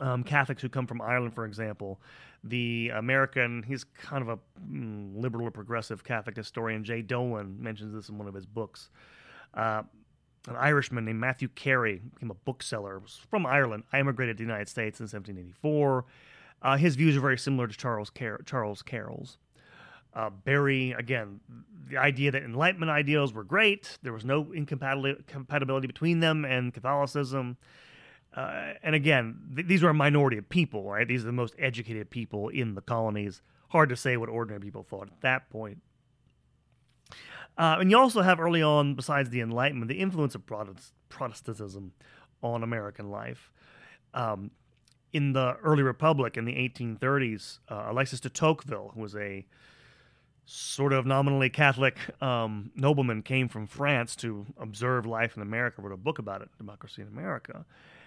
Um, 0.00 0.22
Catholics 0.22 0.62
who 0.62 0.68
come 0.68 0.86
from 0.86 1.00
Ireland, 1.00 1.34
for 1.34 1.44
example, 1.44 2.00
the 2.44 2.92
American, 2.94 3.64
he's 3.64 3.84
kind 3.84 4.22
of 4.22 4.28
a 4.28 4.38
mm, 4.70 5.20
liberal 5.20 5.48
or 5.48 5.50
progressive 5.50 6.04
Catholic 6.04 6.36
historian, 6.36 6.84
Jay 6.84 7.02
Dolan 7.02 7.56
mentions 7.60 7.94
this 7.94 8.08
in 8.08 8.16
one 8.16 8.28
of 8.28 8.34
his 8.34 8.46
books. 8.46 8.90
Uh, 9.54 9.82
an 10.46 10.56
Irishman 10.56 11.04
named 11.04 11.18
Matthew 11.18 11.48
Carey 11.48 12.00
became 12.14 12.30
a 12.30 12.34
bookseller, 12.34 12.98
was 12.98 13.20
from 13.28 13.44
Ireland, 13.44 13.84
I 13.92 13.98
immigrated 13.98 14.36
to 14.36 14.44
the 14.44 14.46
United 14.46 14.68
States 14.68 15.00
in 15.00 15.04
1784. 15.04 16.04
Uh, 16.60 16.76
his 16.76 16.96
views 16.96 17.16
are 17.16 17.20
very 17.20 17.38
similar 17.38 17.66
to 17.66 17.76
Charles, 17.76 18.10
Car- 18.10 18.40
Charles 18.44 18.82
Carroll's. 18.82 19.38
Uh, 20.14 20.30
Barry, 20.30 20.92
again, 20.92 21.40
the 21.88 21.96
idea 21.96 22.30
that 22.30 22.42
Enlightenment 22.42 22.90
ideals 22.90 23.32
were 23.32 23.44
great. 23.44 23.98
There 24.02 24.12
was 24.12 24.24
no 24.24 24.52
incompatibility 24.52 25.86
between 25.86 26.20
them 26.20 26.44
and 26.44 26.72
Catholicism. 26.72 27.56
Uh, 28.34 28.74
and 28.82 28.94
again, 28.94 29.40
th- 29.54 29.66
these 29.66 29.82
were 29.82 29.90
a 29.90 29.94
minority 29.94 30.38
of 30.38 30.48
people, 30.48 30.84
right? 30.84 31.06
These 31.06 31.22
are 31.22 31.26
the 31.26 31.32
most 31.32 31.54
educated 31.58 32.10
people 32.10 32.48
in 32.48 32.74
the 32.74 32.80
colonies. 32.82 33.42
Hard 33.70 33.88
to 33.88 33.96
say 33.96 34.16
what 34.16 34.28
ordinary 34.28 34.60
people 34.60 34.82
thought 34.82 35.08
at 35.08 35.20
that 35.22 35.50
point. 35.50 35.78
Uh, 37.56 37.78
and 37.80 37.90
you 37.90 37.98
also 37.98 38.22
have 38.22 38.38
early 38.38 38.62
on, 38.62 38.94
besides 38.94 39.30
the 39.30 39.40
Enlightenment, 39.40 39.88
the 39.88 39.98
influence 39.98 40.34
of 40.34 40.46
Protest- 40.46 40.92
Protestantism 41.08 41.92
on 42.42 42.62
American 42.62 43.10
life. 43.10 43.50
Um, 44.14 44.52
in 45.12 45.32
the 45.32 45.56
early 45.62 45.82
Republic 45.82 46.36
in 46.36 46.44
the 46.44 46.52
1830s, 46.52 47.58
uh, 47.68 47.86
Alexis 47.88 48.20
de 48.20 48.28
Tocqueville, 48.28 48.92
who 48.94 49.00
was 49.00 49.16
a 49.16 49.46
sort 50.50 50.94
of 50.94 51.04
nominally 51.04 51.50
Catholic 51.50 51.98
um, 52.22 52.70
nobleman 52.74 53.20
came 53.20 53.48
from 53.48 53.66
France 53.66 54.16
to 54.16 54.46
observe 54.58 55.04
life 55.04 55.36
in 55.36 55.42
America, 55.42 55.82
wrote 55.82 55.92
a 55.92 55.96
book 55.98 56.18
about 56.18 56.40
it, 56.40 56.48
Democracy 56.56 57.02
in 57.02 57.08
America. 57.08 57.66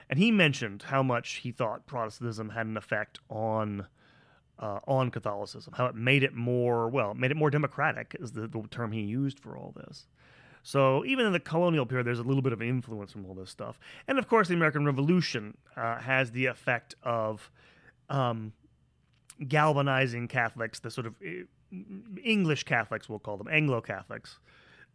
And 0.10 0.18
he 0.18 0.32
mentioned 0.32 0.82
how 0.88 1.04
much 1.04 1.34
he 1.34 1.52
thought 1.52 1.86
Protestantism 1.86 2.50
had 2.50 2.66
an 2.66 2.78
effect 2.78 3.20
on 3.30 3.86
uh, 4.58 4.80
on 4.88 5.10
Catholicism, 5.10 5.74
how 5.76 5.88
it 5.88 5.96
made 5.96 6.22
it 6.24 6.36
more, 6.36 6.88
well, 6.88 7.16
made 7.16 7.32
it 7.32 7.38
more 7.38 7.50
democratic, 7.50 8.16
is 8.20 8.32
the, 8.32 8.48
the 8.48 8.64
term 8.70 8.92
he 8.92 9.02
used 9.02 9.40
for 9.40 9.58
all 9.58 9.74
this. 9.76 10.06
So 10.62 11.04
even 11.06 11.26
in 11.26 11.34
the 11.34 11.40
colonial 11.40 11.88
period, 11.88 12.06
there's 12.06 12.20
a 12.20 12.24
little 12.24 12.44
bit 12.44 12.54
of 12.54 12.62
influence 12.62 13.12
from 13.12 13.26
all 13.26 13.34
this 13.34 13.50
stuff. 13.50 13.80
And 14.08 14.20
of 14.20 14.28
course, 14.28 14.50
the 14.50 14.54
American 14.54 14.86
Revolution 14.86 15.58
uh, 15.76 15.98
has 15.98 16.32
the 16.32 16.46
effect 16.46 16.94
of 17.02 17.50
um, 18.10 18.54
galvanizing 19.48 20.28
Catholics, 20.28 20.80
the 20.80 20.92
sort 20.92 21.08
of 21.08 21.16
eh, 21.26 21.44
English 22.24 22.64
Catholics, 22.64 23.10
we'll 23.10 23.20
call 23.20 23.38
them 23.38 23.48
Anglo 23.50 23.82
Catholics, 23.82 24.40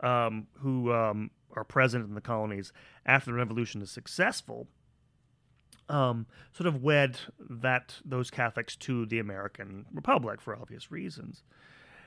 um, 0.01 0.47
who 0.61 0.93
um, 0.93 1.31
are 1.55 1.65
present 1.65 2.07
in 2.07 2.15
the 2.15 2.21
colonies 2.21 2.73
after 3.05 3.31
the 3.31 3.37
revolution 3.37 3.83
is 3.83 3.91
successful, 3.91 4.69
um, 5.89 6.27
sort 6.53 6.67
of 6.67 6.83
wed 6.83 7.19
that 7.39 7.97
those 8.05 8.31
Catholics 8.31 8.77
to 8.77 9.07
the 9.07 9.19
American 9.19 9.87
Republic 9.93 10.41
for 10.41 10.55
obvious 10.57 10.91
reasons. 10.91 11.43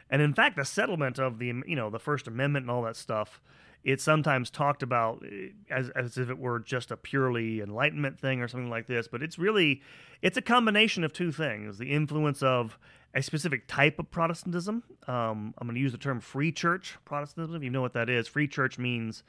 And 0.09 0.21
in 0.21 0.33
fact, 0.33 0.55
the 0.55 0.65
settlement 0.65 1.19
of 1.19 1.39
the 1.39 1.53
you 1.67 1.75
know 1.75 1.89
the 1.89 1.99
First 1.99 2.27
Amendment 2.27 2.63
and 2.63 2.71
all 2.71 2.81
that 2.83 2.95
stuff, 2.95 3.41
it's 3.83 4.03
sometimes 4.03 4.49
talked 4.49 4.83
about 4.83 5.23
eh, 5.23 5.49
as 5.69 5.89
as 5.89 6.17
if 6.17 6.29
it 6.29 6.39
were 6.39 6.59
just 6.59 6.91
a 6.91 6.97
purely 6.97 7.61
Enlightenment 7.61 8.19
thing 8.19 8.41
or 8.41 8.47
something 8.47 8.69
like 8.69 8.87
this. 8.87 9.07
But 9.07 9.21
it's 9.21 9.37
really 9.37 9.81
it's 10.21 10.37
a 10.37 10.41
combination 10.41 11.03
of 11.03 11.13
two 11.13 11.31
things: 11.31 11.77
the 11.77 11.91
influence 11.91 12.41
of 12.41 12.79
a 13.13 13.21
specific 13.21 13.67
type 13.67 13.99
of 13.99 14.11
Protestantism. 14.11 14.83
Um, 15.07 15.53
I'm 15.57 15.67
going 15.67 15.75
to 15.75 15.81
use 15.81 15.91
the 15.91 15.97
term 15.97 16.19
free 16.19 16.51
church 16.51 16.97
Protestantism. 17.05 17.55
If 17.55 17.63
you 17.63 17.69
know 17.69 17.81
what 17.81 17.93
that 17.93 18.09
is, 18.09 18.27
free 18.27 18.47
church 18.47 18.77
means 18.77 19.23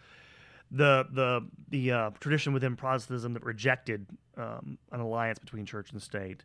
the 0.71 1.07
the 1.11 1.47
the 1.69 1.93
uh, 1.93 2.11
tradition 2.21 2.53
within 2.53 2.77
Protestantism 2.77 3.35
that 3.35 3.45
rejected 3.45 4.07
um, 4.37 4.79
an 4.93 5.01
alliance 5.01 5.39
between 5.39 5.67
church 5.67 5.93
and 5.93 6.03
state, 6.03 6.45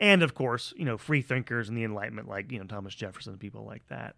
and 0.00 0.22
of 0.22 0.34
course, 0.34 0.72
you 0.76 0.84
know, 0.84 0.96
free 0.96 1.22
thinkers 1.22 1.68
and 1.68 1.76
the 1.76 1.84
Enlightenment, 1.84 2.28
like 2.28 2.50
you 2.50 2.58
know 2.58 2.64
Thomas 2.64 2.94
Jefferson 2.94 3.32
and 3.32 3.40
people 3.40 3.64
like 3.64 3.86
that. 3.88 4.16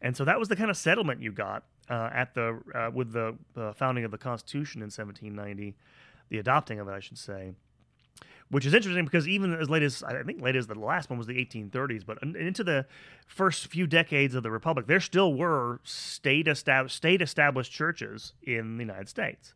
And 0.00 0.16
so 0.16 0.24
that 0.24 0.38
was 0.38 0.48
the 0.48 0.56
kind 0.56 0.70
of 0.70 0.76
settlement 0.76 1.22
you 1.22 1.32
got 1.32 1.64
uh, 1.90 2.10
at 2.12 2.34
the 2.34 2.60
uh, 2.74 2.90
with 2.92 3.12
the, 3.12 3.36
the 3.54 3.74
founding 3.74 4.04
of 4.04 4.10
the 4.10 4.18
Constitution 4.18 4.80
in 4.80 4.86
1790, 4.86 5.76
the 6.28 6.38
adopting 6.38 6.78
of 6.78 6.88
it, 6.88 6.92
I 6.92 7.00
should 7.00 7.18
say. 7.18 7.52
Which 8.50 8.64
is 8.64 8.74
interesting 8.74 9.04
because 9.04 9.28
even 9.28 9.54
as 9.54 9.68
late 9.68 9.82
as 9.82 10.02
I 10.02 10.22
think 10.22 10.40
late 10.40 10.56
as 10.56 10.66
the 10.66 10.74
last 10.74 11.10
one 11.10 11.18
was 11.18 11.26
the 11.26 11.34
1830s, 11.34 12.04
but 12.06 12.22
into 12.22 12.64
the 12.64 12.86
first 13.26 13.66
few 13.66 13.86
decades 13.86 14.34
of 14.34 14.42
the 14.42 14.50
republic, 14.50 14.86
there 14.86 15.00
still 15.00 15.34
were 15.34 15.80
state 15.84 16.48
established 16.48 16.96
state 16.96 17.20
established 17.22 17.72
churches 17.72 18.32
in 18.42 18.76
the 18.76 18.84
United 18.84 19.08
States. 19.08 19.54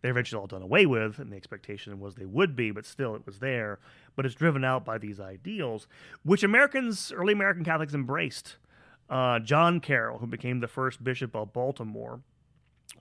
They're 0.00 0.10
eventually 0.10 0.40
all 0.40 0.48
done 0.48 0.62
away 0.62 0.84
with, 0.84 1.20
and 1.20 1.30
the 1.30 1.36
expectation 1.36 2.00
was 2.00 2.16
they 2.16 2.26
would 2.26 2.56
be, 2.56 2.72
but 2.72 2.84
still 2.84 3.14
it 3.14 3.24
was 3.24 3.38
there. 3.38 3.78
But 4.16 4.26
it's 4.26 4.34
driven 4.34 4.64
out 4.64 4.84
by 4.84 4.98
these 4.98 5.20
ideals, 5.20 5.86
which 6.24 6.42
Americans, 6.42 7.12
early 7.14 7.32
American 7.32 7.64
Catholics, 7.64 7.94
embraced. 7.94 8.56
Uh, 9.08 9.38
John 9.38 9.78
Carroll, 9.78 10.18
who 10.18 10.26
became 10.26 10.60
the 10.60 10.68
first 10.68 11.04
bishop 11.04 11.36
of 11.36 11.52
Baltimore, 11.52 12.20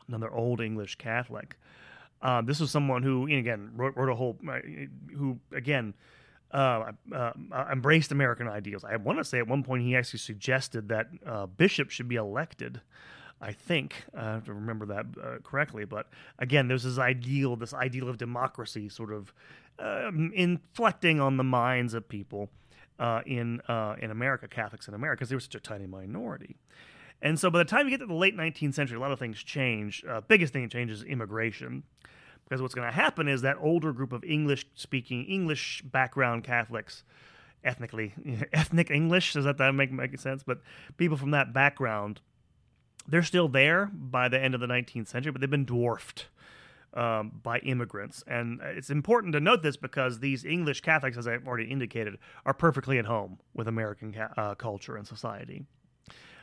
another 0.08 0.32
old 0.32 0.62
English 0.62 0.96
Catholic. 0.96 1.58
Uh, 2.22 2.42
this 2.42 2.60
was 2.60 2.70
someone 2.70 3.04
who, 3.04 3.26
again, 3.28 3.72
wrote, 3.76 3.96
wrote 3.96 4.10
a 4.10 4.16
whole, 4.16 4.38
uh, 4.48 4.60
who 5.16 5.40
again 5.54 5.94
uh, 6.52 6.92
uh, 7.16 7.32
embraced 7.72 8.12
American 8.12 8.48
ideals. 8.48 8.84
I 8.84 8.96
want 8.98 9.18
to 9.18 9.24
say 9.24 9.40
at 9.40 9.48
one 9.48 9.64
point 9.64 9.84
he 9.84 9.96
actually 9.96 10.20
suggested 10.20 10.90
that 10.90 11.08
uh, 11.26 11.46
bishops 11.48 11.94
should 11.94 12.08
be 12.08 12.18
elected. 12.18 12.82
I 13.42 13.54
think 13.54 14.06
I 14.16 14.34
have 14.34 14.46
to 14.46 14.54
remember 14.54 14.86
that 14.88 15.06
uh, 15.22 15.38
correctly, 15.44 15.86
but 15.86 16.08
again, 16.38 16.68
there's 16.68 16.84
this 16.84 17.00
ideal, 17.00 17.56
this 17.56 17.74
ideal 17.74 18.08
of 18.08 18.20
democracy, 18.20 18.88
sort 18.88 19.12
of 19.12 19.34
um, 19.80 20.32
inflecting 20.36 21.20
on 21.20 21.38
the 21.38 21.44
minds 21.44 21.96
of 21.96 22.08
people 22.08 22.50
in 23.26 23.60
in 24.00 24.12
America, 24.12 24.48
Catholics 24.48 24.88
in 24.88 24.94
America, 24.94 25.22
because 25.22 25.30
they 25.30 25.36
were 25.36 25.40
such 25.40 25.56
a 25.56 25.60
tiny 25.60 25.88
minority. 25.88 26.58
And 27.22 27.40
so 27.40 27.50
by 27.50 27.60
the 27.60 27.66
time 27.66 27.86
you 27.86 27.92
get 27.92 28.00
to 28.00 28.08
the 28.08 28.14
late 28.14 28.36
19th 28.36 28.74
century, 28.74 28.98
a 28.98 29.00
lot 29.00 29.12
of 29.12 29.20
things 29.20 29.44
change. 29.44 30.04
Uh, 30.08 30.22
biggest 30.22 30.54
thing 30.54 30.64
that 30.64 30.72
changes 30.72 31.00
is 31.00 31.06
immigration. 31.06 31.84
Because 32.44 32.62
what's 32.62 32.74
going 32.74 32.88
to 32.88 32.94
happen 32.94 33.28
is 33.28 33.44
that 33.44 33.58
older 33.62 33.94
group 33.94 34.12
of 34.12 34.24
English 34.24 34.66
speaking, 34.76 35.26
English 35.26 35.84
background 35.84 36.44
Catholics, 36.44 37.04
ethnically, 37.64 38.14
ethnic 38.54 38.90
English, 38.90 39.34
does 39.34 39.46
that, 39.46 39.58
that 39.58 39.74
make, 39.74 39.92
make 39.92 40.18
sense? 40.20 40.44
But 40.44 40.62
people 40.98 41.16
from 41.16 41.32
that 41.32 41.54
background, 41.54 42.22
they're 43.08 43.24
still 43.24 43.48
there 43.48 43.90
by 43.94 44.28
the 44.28 44.40
end 44.40 44.56
of 44.56 44.60
the 44.60 44.68
19th 44.68 45.08
century, 45.08 45.32
but 45.32 45.42
they've 45.42 45.50
been 45.50 45.66
dwarfed. 45.66 46.28
Um, 46.94 47.40
by 47.42 47.60
immigrants. 47.60 48.22
And 48.28 48.60
it's 48.62 48.90
important 48.90 49.32
to 49.32 49.40
note 49.40 49.64
this 49.64 49.78
because 49.78 50.20
these 50.20 50.44
English 50.44 50.82
Catholics, 50.82 51.16
as 51.16 51.26
I've 51.26 51.48
already 51.48 51.72
indicated, 51.72 52.18
are 52.46 52.54
perfectly 52.54 52.98
at 52.98 53.06
home 53.06 53.40
with 53.54 53.70
American 53.70 54.12
ca- 54.12 54.34
uh, 54.36 54.56
culture 54.56 54.98
and 54.98 55.08
society. 55.08 55.64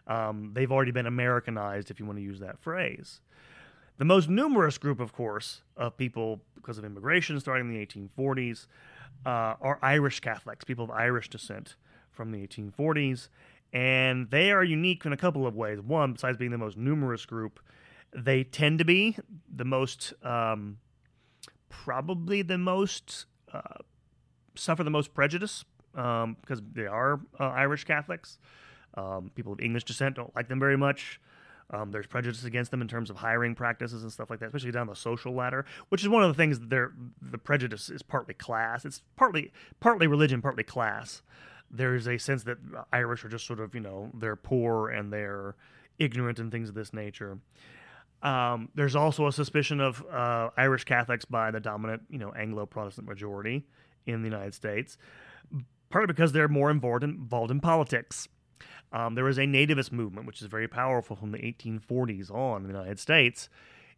Um, 0.09 0.53
they've 0.55 0.73
already 0.73 0.91
been 0.91 1.07
Americanized, 1.07 1.91
if 1.91 2.01
you 2.01 2.07
want 2.07 2.19
to 2.19 2.25
use 2.25 2.41
that 2.41 2.59
phrase. 2.59 3.21
The 3.99 4.05
most 4.05 4.29
numerous 4.29 4.79
group, 4.79 5.01
of 5.01 5.13
course, 5.13 5.63
of 5.77 5.97
people 5.97 6.41
because 6.55 6.79
of 6.79 6.85
immigration 6.85 7.39
starting 7.41 7.69
in 7.69 7.75
the 7.75 7.87
1840s 7.87 8.67
uh, 9.27 9.55
are 9.61 9.79
Irish 9.83 10.21
Catholics, 10.21 10.65
people 10.65 10.85
of 10.85 10.91
Irish 10.91 11.29
descent 11.29 11.77
from 12.11 12.31
the 12.31 12.47
1840s. 12.47 13.29
And 13.73 14.31
they 14.31 14.51
are 14.51 14.65
unique 14.65 15.05
in 15.05 15.13
a 15.13 15.17
couple 15.17 15.47
of 15.47 15.55
ways. 15.55 15.81
One, 15.81 16.15
besides 16.15 16.39
being 16.39 16.51
the 16.51 16.59
most 16.59 16.77
numerous 16.77 17.27
group, 17.27 17.61
they 18.15 18.45
tend 18.45 18.79
to 18.79 18.85
be 18.85 19.17
the 19.55 19.65
most, 19.65 20.15
um, 20.23 20.79
probably 21.69 22.43
the 22.43 22.57
most, 22.57 23.27
uh, 23.53 23.61
suffer 24.55 24.85
the 24.85 24.91
most 24.91 25.13
prejudice 25.13 25.65
um, 25.95 26.37
because 26.41 26.63
they 26.73 26.87
are 26.87 27.21
uh, 27.39 27.45
Irish 27.49 27.85
Catholics. 27.85 28.39
Um, 28.99 29.31
people 29.35 29.53
of 29.53 29.61
English 29.61 29.85
descent 29.85 30.17
don't 30.17 30.35
like 30.35 30.49
them 30.49 30.59
very 30.59 30.77
much. 30.77 31.21
Um, 31.71 31.91
there's 31.91 32.07
prejudice 32.07 32.45
against 32.45 32.71
them 32.71 32.81
in 32.81 32.89
terms 32.89 33.11
of 33.11 33.17
hiring 33.17 33.55
practices 33.55 34.03
and 34.03 34.11
stuff 34.11 34.31
like 34.31 34.41
that, 34.41 34.47
especially 34.47 34.71
down 34.71 34.87
the 34.87 34.95
social 34.95 35.35
ladder, 35.35 35.67
which 35.91 36.03
is 36.03 36.09
one 36.09 36.23
of 36.23 36.29
the 36.29 36.35
things 36.35 36.59
that 36.61 36.91
the 37.21 37.39
prejudice 37.39 37.91
is 37.91 38.03
partly 38.03 38.35
class. 38.35 38.85
It's 38.85 39.03
partly 39.17 39.53
partly 39.79 40.07
religion, 40.07 40.41
partly 40.41 40.65
class. 40.65 41.23
There's 41.71 42.09
a 42.09 42.19
sense 42.19 42.45
that 42.45 42.57
Irish 42.93 43.25
are 43.25 43.29
just 43.29 43.47
sort 43.47 43.61
of 43.61 43.75
you 43.75 43.81
know 43.81 44.11
they're 44.15 44.37
poor 44.37 44.89
and 44.89 45.13
they're 45.13 45.55
ignorant 45.99 46.39
and 46.39 46.51
things 46.51 46.71
of 46.71 46.75
this 46.75 46.93
nature. 46.93 47.39
Um, 48.23 48.71
there's 48.75 48.97
also 48.97 49.27
a 49.27 49.33
suspicion 49.33 49.81
of 49.81 50.05
uh, 50.11 50.51
Irish 50.57 50.85
Catholics 50.85 51.27
by 51.27 51.51
the 51.51 51.61
dominant 51.61 52.03
you 52.09 52.19
know 52.19 52.31
Anglo 52.31 52.65
Protestant 52.65 53.07
majority 53.07 53.67
in 54.07 54.23
the 54.23 54.29
United 54.29 54.55
States, 54.55 54.97
partly 55.91 56.07
because 56.07 56.33
they're 56.33 56.49
more 56.49 56.71
involved 56.71 57.05
in, 57.05 57.11
involved 57.11 57.51
in 57.51 57.61
politics 57.61 58.27
um, 58.93 59.15
there 59.15 59.25
was 59.25 59.39
a 59.39 59.43
nativist 59.43 59.93
movement, 59.93 60.27
which 60.27 60.41
is 60.41 60.47
very 60.47 60.69
powerful 60.69 61.17
from 61.17 61.33
the 61.33 61.39
1840s 61.39 62.31
on 62.31 62.63
in 62.63 62.69
the 62.69 62.79
United 62.79 62.99
States. 62.99 63.49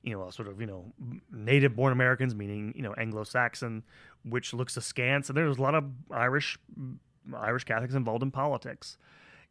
You 0.03 0.17
know, 0.17 0.31
sort 0.31 0.49
of, 0.49 0.61
you 0.61 0.67
know, 0.67 0.93
native 1.31 1.77
born 1.77 1.93
Americans, 1.93 2.35
meaning, 2.35 2.73
you 2.75 2.83
know, 2.83 2.95
Anglo 2.95 3.23
Saxon, 3.23 3.83
which 4.25 4.55
looks 4.55 4.77
askance. 4.77 5.29
And 5.29 5.37
there's 5.37 5.59
a 5.59 5.63
lot 5.63 5.75
of 5.75 5.85
Irish 6.11 6.59
Irish 7.37 7.65
Catholics 7.65 7.95
involved 7.95 8.23
in 8.23 8.31
politics. 8.31 8.97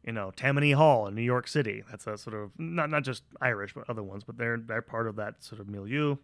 You 0.04 0.12
know, 0.12 0.32
Tammany 0.34 0.72
Hall 0.72 1.06
in 1.06 1.14
New 1.14 1.22
York 1.22 1.46
City. 1.46 1.84
That's 1.90 2.06
a 2.06 2.16
sort 2.16 2.34
of 2.34 2.50
not 2.58 2.90
not 2.90 3.04
just 3.04 3.22
Irish, 3.40 3.74
but 3.74 3.88
other 3.88 4.02
ones, 4.02 4.24
but 4.24 4.38
they're 4.38 4.56
they're 4.58 4.82
part 4.82 5.06
of 5.06 5.16
that 5.16 5.44
sort 5.44 5.60
of 5.60 5.68
milieu. 5.68 6.16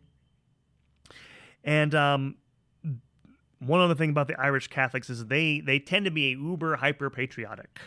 And 1.63 1.95
um, 1.95 2.37
one 3.59 3.81
other 3.81 3.95
thing 3.95 4.11
about 4.11 4.29
the 4.29 4.41
Irish 4.41 4.69
Catholics 4.69 5.11
is 5.11 5.27
they 5.27 5.61
they 5.61 5.79
tend 5.79 6.05
to 6.05 6.11
be 6.11 6.31
uber 6.31 6.77
hyper 6.77 7.11
patriotic. 7.11 7.81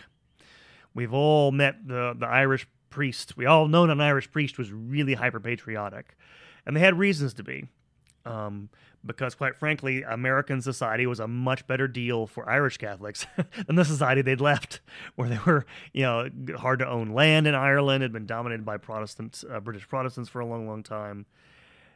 We've 0.94 1.14
all 1.14 1.52
met 1.52 1.88
the, 1.88 2.16
the 2.18 2.28
Irish 2.28 2.68
priest. 2.90 3.38
We 3.38 3.46
all 3.46 3.68
know 3.68 3.84
an 3.84 4.02
Irish 4.02 4.32
priest 4.32 4.58
was 4.58 4.72
really 4.72 5.14
hyper 5.14 5.40
patriotic. 5.40 6.18
And 6.66 6.76
they 6.76 6.82
had 6.82 6.98
reasons 6.98 7.34
to 7.36 7.44
be. 7.44 7.68
Um, 8.26 8.70
because, 9.06 9.34
quite 9.34 9.56
frankly, 9.56 10.04
American 10.04 10.62
society 10.62 11.06
was 11.08 11.22
a 11.22 11.28
much 11.28 11.66
better 11.68 11.88
deal 11.88 12.28
for 12.28 12.50
Irish 12.50 12.78
Catholics 12.78 13.26
than 13.68 13.78
the 13.78 13.86
society 13.86 14.22
they'd 14.22 14.42
left, 14.42 14.82
where 15.16 15.30
they 15.30 15.40
were, 15.46 15.66
you 15.94 16.04
know, 16.04 16.30
hard 16.58 16.80
to 16.80 16.88
own 16.88 17.10
land 17.10 17.48
in 17.48 17.56
Ireland, 17.56 18.04
had 18.04 18.12
been 18.12 18.26
dominated 18.26 18.66
by 18.66 18.78
Protestants, 18.78 19.46
uh, 19.50 19.62
British 19.62 19.88
Protestants 19.88 20.30
for 20.30 20.42
a 20.42 20.46
long, 20.46 20.68
long 20.68 20.84
time. 20.84 21.26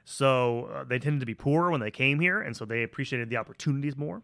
So 0.06 0.70
uh, 0.74 0.84
they 0.84 1.00
tended 1.00 1.20
to 1.22 1.26
be 1.26 1.36
poorer 1.36 1.72
when 1.72 1.82
they 1.82 1.92
came 1.92 2.20
here, 2.20 2.42
and 2.42 2.56
so 2.56 2.66
they 2.66 2.84
appreciated 2.84 3.30
the 3.30 3.38
opportunities 3.38 3.98
more. 3.98 4.22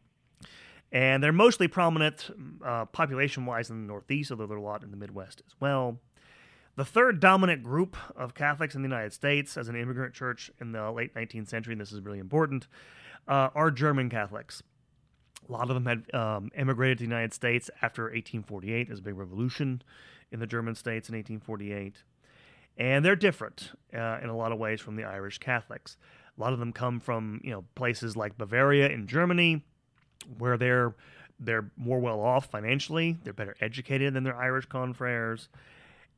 And 0.91 1.23
they're 1.23 1.31
mostly 1.31 1.67
prominent 1.67 2.29
uh, 2.65 2.85
population 2.85 3.45
wise 3.45 3.69
in 3.69 3.81
the 3.81 3.87
Northeast, 3.87 4.31
although 4.31 4.47
there 4.47 4.57
are 4.57 4.59
a 4.59 4.63
lot 4.63 4.83
in 4.83 4.91
the 4.91 4.97
Midwest 4.97 5.43
as 5.45 5.53
well. 5.59 5.99
The 6.75 6.85
third 6.85 7.19
dominant 7.19 7.63
group 7.63 7.97
of 8.15 8.33
Catholics 8.33 8.73
in 8.73 8.81
the 8.81 8.87
United 8.87 9.13
States 9.13 9.57
as 9.57 9.67
an 9.67 9.75
immigrant 9.75 10.13
church 10.13 10.49
in 10.59 10.71
the 10.71 10.91
late 10.91 11.13
19th 11.13 11.49
century, 11.49 11.73
and 11.73 11.81
this 11.81 11.91
is 11.91 12.01
really 12.01 12.19
important, 12.19 12.67
uh, 13.27 13.49
are 13.53 13.69
German 13.69 14.09
Catholics. 14.09 14.63
A 15.47 15.51
lot 15.51 15.69
of 15.69 15.75
them 15.75 15.85
had 15.85 16.15
um, 16.15 16.49
immigrated 16.57 16.99
to 16.99 17.03
the 17.03 17.09
United 17.09 17.33
States 17.33 17.69
after 17.81 18.03
1848. 18.03 18.87
There's 18.87 18.99
a 18.99 19.03
big 19.03 19.17
revolution 19.17 19.81
in 20.31 20.39
the 20.39 20.47
German 20.47 20.75
states 20.75 21.09
in 21.09 21.15
1848. 21.15 22.03
And 22.77 23.03
they're 23.03 23.15
different 23.15 23.71
uh, 23.93 24.19
in 24.23 24.29
a 24.29 24.35
lot 24.35 24.51
of 24.51 24.57
ways 24.57 24.79
from 24.79 24.95
the 24.95 25.03
Irish 25.03 25.37
Catholics. 25.39 25.97
A 26.37 26.41
lot 26.41 26.53
of 26.53 26.59
them 26.59 26.71
come 26.71 26.99
from 26.99 27.41
you 27.43 27.51
know 27.51 27.65
places 27.75 28.15
like 28.15 28.37
Bavaria 28.37 28.87
in 28.87 29.05
Germany, 29.05 29.65
where 30.37 30.57
they're 30.57 30.93
they're 31.39 31.71
more 31.77 31.99
well 31.99 32.19
off 32.19 32.51
financially, 32.51 33.17
they're 33.23 33.33
better 33.33 33.55
educated 33.61 34.13
than 34.13 34.23
their 34.23 34.35
Irish 34.35 34.65
confreres, 34.65 35.47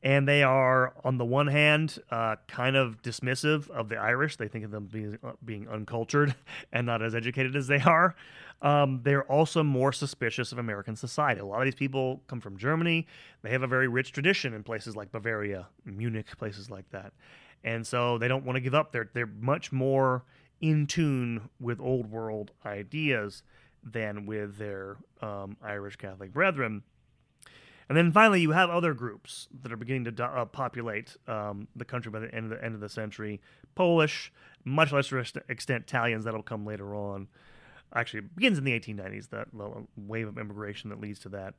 and 0.02 0.26
they 0.26 0.42
are 0.42 0.94
on 1.04 1.16
the 1.16 1.24
one 1.24 1.46
hand 1.46 1.98
uh, 2.10 2.36
kind 2.48 2.76
of 2.76 3.00
dismissive 3.02 3.70
of 3.70 3.88
the 3.88 3.96
Irish. 3.96 4.36
They 4.36 4.48
think 4.48 4.64
of 4.64 4.70
them 4.72 4.88
being 4.92 5.18
uh, 5.22 5.32
being 5.44 5.68
uncultured 5.68 6.34
and 6.72 6.86
not 6.86 7.02
as 7.02 7.14
educated 7.14 7.54
as 7.54 7.68
they 7.68 7.80
are. 7.80 8.14
Um, 8.62 9.00
they're 9.02 9.24
also 9.24 9.62
more 9.62 9.92
suspicious 9.92 10.52
of 10.52 10.58
American 10.58 10.94
society. 10.94 11.40
A 11.40 11.44
lot 11.44 11.58
of 11.58 11.64
these 11.64 11.74
people 11.74 12.20
come 12.28 12.40
from 12.40 12.56
Germany. 12.56 13.06
They 13.42 13.50
have 13.50 13.62
a 13.62 13.66
very 13.66 13.88
rich 13.88 14.12
tradition 14.12 14.54
in 14.54 14.62
places 14.62 14.94
like 14.96 15.10
Bavaria, 15.10 15.68
Munich, 15.84 16.26
places 16.36 16.70
like 16.70 16.88
that, 16.90 17.12
and 17.64 17.86
so 17.86 18.18
they 18.18 18.28
don't 18.28 18.44
want 18.44 18.56
to 18.56 18.60
give 18.60 18.74
up. 18.74 18.92
They're 18.92 19.10
they're 19.14 19.26
much 19.26 19.70
more 19.70 20.24
in 20.60 20.86
tune 20.86 21.48
with 21.60 21.80
old 21.80 22.10
world 22.10 22.52
ideas 22.64 23.42
than 23.82 24.26
with 24.26 24.56
their 24.56 24.96
um, 25.20 25.56
Irish 25.62 25.96
Catholic 25.96 26.32
brethren. 26.32 26.82
And 27.88 27.98
then 27.98 28.12
finally, 28.12 28.40
you 28.40 28.52
have 28.52 28.70
other 28.70 28.94
groups 28.94 29.48
that 29.62 29.72
are 29.72 29.76
beginning 29.76 30.04
to 30.04 30.12
do- 30.12 30.22
uh, 30.22 30.44
populate 30.46 31.16
um, 31.26 31.68
the 31.76 31.84
country 31.84 32.10
by 32.10 32.20
the 32.20 32.34
end 32.34 32.50
of 32.50 32.58
the 32.58 32.64
end 32.64 32.74
of 32.74 32.80
the 32.80 32.88
century. 32.88 33.40
Polish, 33.74 34.32
much 34.64 34.92
lesser 34.92 35.18
extent 35.18 35.84
Italians 35.84 36.24
that'll 36.24 36.42
come 36.42 36.64
later 36.64 36.94
on. 36.94 37.28
Actually, 37.94 38.20
it 38.20 38.34
begins 38.34 38.58
in 38.58 38.64
the 38.64 38.78
1890s. 38.78 39.28
That 39.30 39.48
wave 39.96 40.28
of 40.28 40.38
immigration 40.38 40.90
that 40.90 41.00
leads 41.00 41.18
to 41.20 41.28
that. 41.30 41.54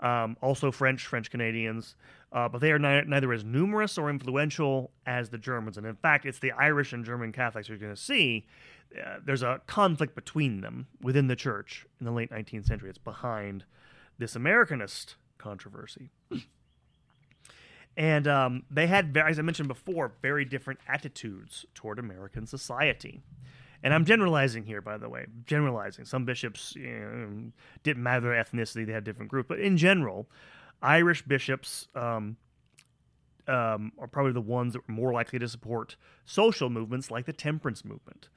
Um, 0.00 0.36
also 0.40 0.70
French, 0.70 1.06
French 1.06 1.30
Canadians, 1.30 1.96
uh, 2.32 2.48
but 2.48 2.60
they 2.60 2.70
are 2.70 2.78
ni- 2.78 3.02
neither 3.06 3.32
as 3.32 3.42
numerous 3.42 3.98
or 3.98 4.10
influential 4.10 4.92
as 5.06 5.30
the 5.30 5.38
Germans. 5.38 5.76
And 5.76 5.86
in 5.86 5.96
fact, 5.96 6.24
it's 6.24 6.38
the 6.38 6.52
Irish 6.52 6.92
and 6.92 7.04
German 7.04 7.32
Catholics 7.32 7.68
you're 7.68 7.78
going 7.78 7.94
to 7.94 8.00
see 8.00 8.46
uh, 8.96 9.18
there's 9.24 9.42
a 9.42 9.60
conflict 9.66 10.14
between 10.14 10.60
them 10.60 10.86
within 11.00 11.26
the 11.26 11.36
church 11.36 11.86
in 12.00 12.06
the 12.06 12.12
late 12.12 12.30
19th 12.30 12.66
century. 12.66 12.88
It's 12.88 12.98
behind 12.98 13.64
this 14.18 14.34
Americanist 14.34 15.14
controversy. 15.36 16.10
and 17.96 18.26
um, 18.26 18.62
they 18.70 18.86
had, 18.86 19.16
as 19.16 19.38
I 19.38 19.42
mentioned 19.42 19.68
before, 19.68 20.12
very 20.22 20.44
different 20.44 20.80
attitudes 20.88 21.66
toward 21.74 21.98
American 21.98 22.46
society. 22.46 23.22
and 23.82 23.94
I'm 23.94 24.04
generalizing 24.04 24.64
here, 24.64 24.80
by 24.80 24.96
the 24.98 25.08
way, 25.08 25.26
generalizing. 25.44 26.04
Some 26.04 26.24
bishops 26.24 26.74
you 26.76 26.88
know, 26.88 27.52
didn't 27.82 28.02
matter 28.02 28.20
their 28.20 28.42
ethnicity; 28.42 28.86
they 28.86 28.92
had 28.92 29.04
different 29.04 29.30
groups. 29.30 29.48
But 29.48 29.60
in 29.60 29.76
general, 29.76 30.28
Irish 30.82 31.22
bishops 31.22 31.88
um, 31.94 32.36
um, 33.46 33.92
are 33.98 34.06
probably 34.06 34.32
the 34.32 34.40
ones 34.40 34.74
that 34.74 34.86
were 34.86 34.94
more 34.94 35.12
likely 35.12 35.38
to 35.38 35.48
support 35.48 35.96
social 36.24 36.70
movements 36.70 37.10
like 37.10 37.26
the 37.26 37.32
temperance 37.32 37.84
movement. 37.84 38.28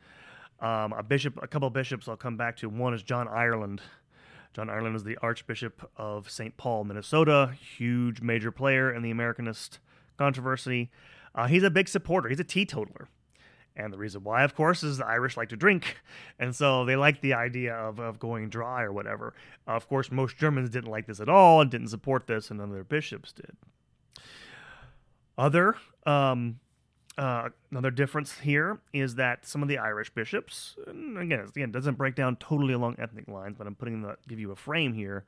Um, 0.61 0.93
a 0.93 1.01
bishop, 1.01 1.39
a 1.41 1.47
couple 1.47 1.67
of 1.67 1.73
bishops, 1.73 2.07
I'll 2.07 2.15
come 2.15 2.37
back 2.37 2.57
to. 2.57 2.69
One 2.69 2.93
is 2.93 3.01
John 3.01 3.27
Ireland. 3.27 3.81
John 4.53 4.69
Ireland 4.69 4.95
is 4.95 5.03
the 5.03 5.17
Archbishop 5.21 5.89
of 5.97 6.29
St. 6.29 6.55
Paul, 6.57 6.83
Minnesota, 6.83 7.53
huge 7.77 8.21
major 8.21 8.51
player 8.51 8.93
in 8.93 9.01
the 9.01 9.11
Americanist 9.11 9.79
controversy. 10.17 10.91
Uh, 11.33 11.47
he's 11.47 11.63
a 11.63 11.69
big 11.69 11.87
supporter. 11.87 12.29
He's 12.29 12.39
a 12.39 12.43
teetotaler. 12.43 13.07
And 13.75 13.93
the 13.93 13.97
reason 13.97 14.23
why, 14.23 14.43
of 14.43 14.53
course, 14.53 14.83
is 14.83 14.97
the 14.97 15.05
Irish 15.05 15.37
like 15.37 15.49
to 15.49 15.55
drink. 15.55 15.97
And 16.37 16.55
so 16.55 16.85
they 16.85 16.95
like 16.95 17.21
the 17.21 17.35
idea 17.35 17.75
of, 17.75 17.99
of 17.99 18.17
going 18.17 18.49
dry 18.49 18.81
or 18.81 18.91
whatever. 18.91 19.33
Uh, 19.67 19.73
of 19.73 19.87
course, 19.87 20.11
most 20.11 20.37
Germans 20.37 20.69
didn't 20.69 20.89
like 20.89 21.05
this 21.05 21.19
at 21.19 21.29
all 21.29 21.61
and 21.61 21.69
didn't 21.69 21.89
support 21.89 22.25
this, 22.25 22.49
and 22.49 22.59
none 22.59 22.69
of 22.69 22.73
their 22.73 22.83
bishops 22.83 23.31
did. 23.31 23.55
Other 25.37 25.75
um, 26.05 26.59
uh, 27.17 27.49
another 27.71 27.91
difference 27.91 28.39
here 28.39 28.79
is 28.93 29.15
that 29.15 29.45
some 29.45 29.61
of 29.61 29.67
the 29.67 29.77
Irish 29.77 30.09
bishops, 30.09 30.75
again, 30.87 31.45
again, 31.55 31.71
doesn't 31.71 31.97
break 31.97 32.15
down 32.15 32.37
totally 32.37 32.73
along 32.73 32.95
ethnic 32.99 33.27
lines, 33.27 33.55
but 33.57 33.67
I'm 33.67 33.75
putting 33.75 34.01
the 34.01 34.15
give 34.27 34.39
you 34.39 34.51
a 34.51 34.55
frame 34.55 34.93
here, 34.93 35.25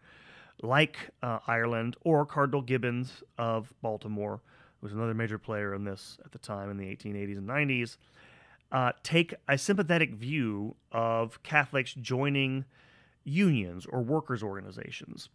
like 0.61 0.97
uh, 1.21 1.39
Ireland 1.45 1.97
or 2.03 2.25
Cardinal 2.25 2.61
Gibbons 2.61 3.23
of 3.37 3.73
Baltimore, 3.81 4.41
who 4.79 4.85
was 4.85 4.93
another 4.93 5.13
major 5.13 5.37
player 5.37 5.73
in 5.73 5.83
this 5.83 6.17
at 6.23 6.31
the 6.31 6.39
time 6.39 6.69
in 6.69 6.77
the 6.77 6.85
1880s 6.85 7.37
and 7.37 7.47
90s, 7.47 7.97
uh, 8.71 8.91
take 9.03 9.33
a 9.47 9.57
sympathetic 9.57 10.13
view 10.13 10.75
of 10.91 11.43
Catholics 11.43 11.93
joining 11.93 12.65
unions 13.25 13.85
or 13.85 14.01
workers' 14.01 14.41
organizations. 14.41 15.29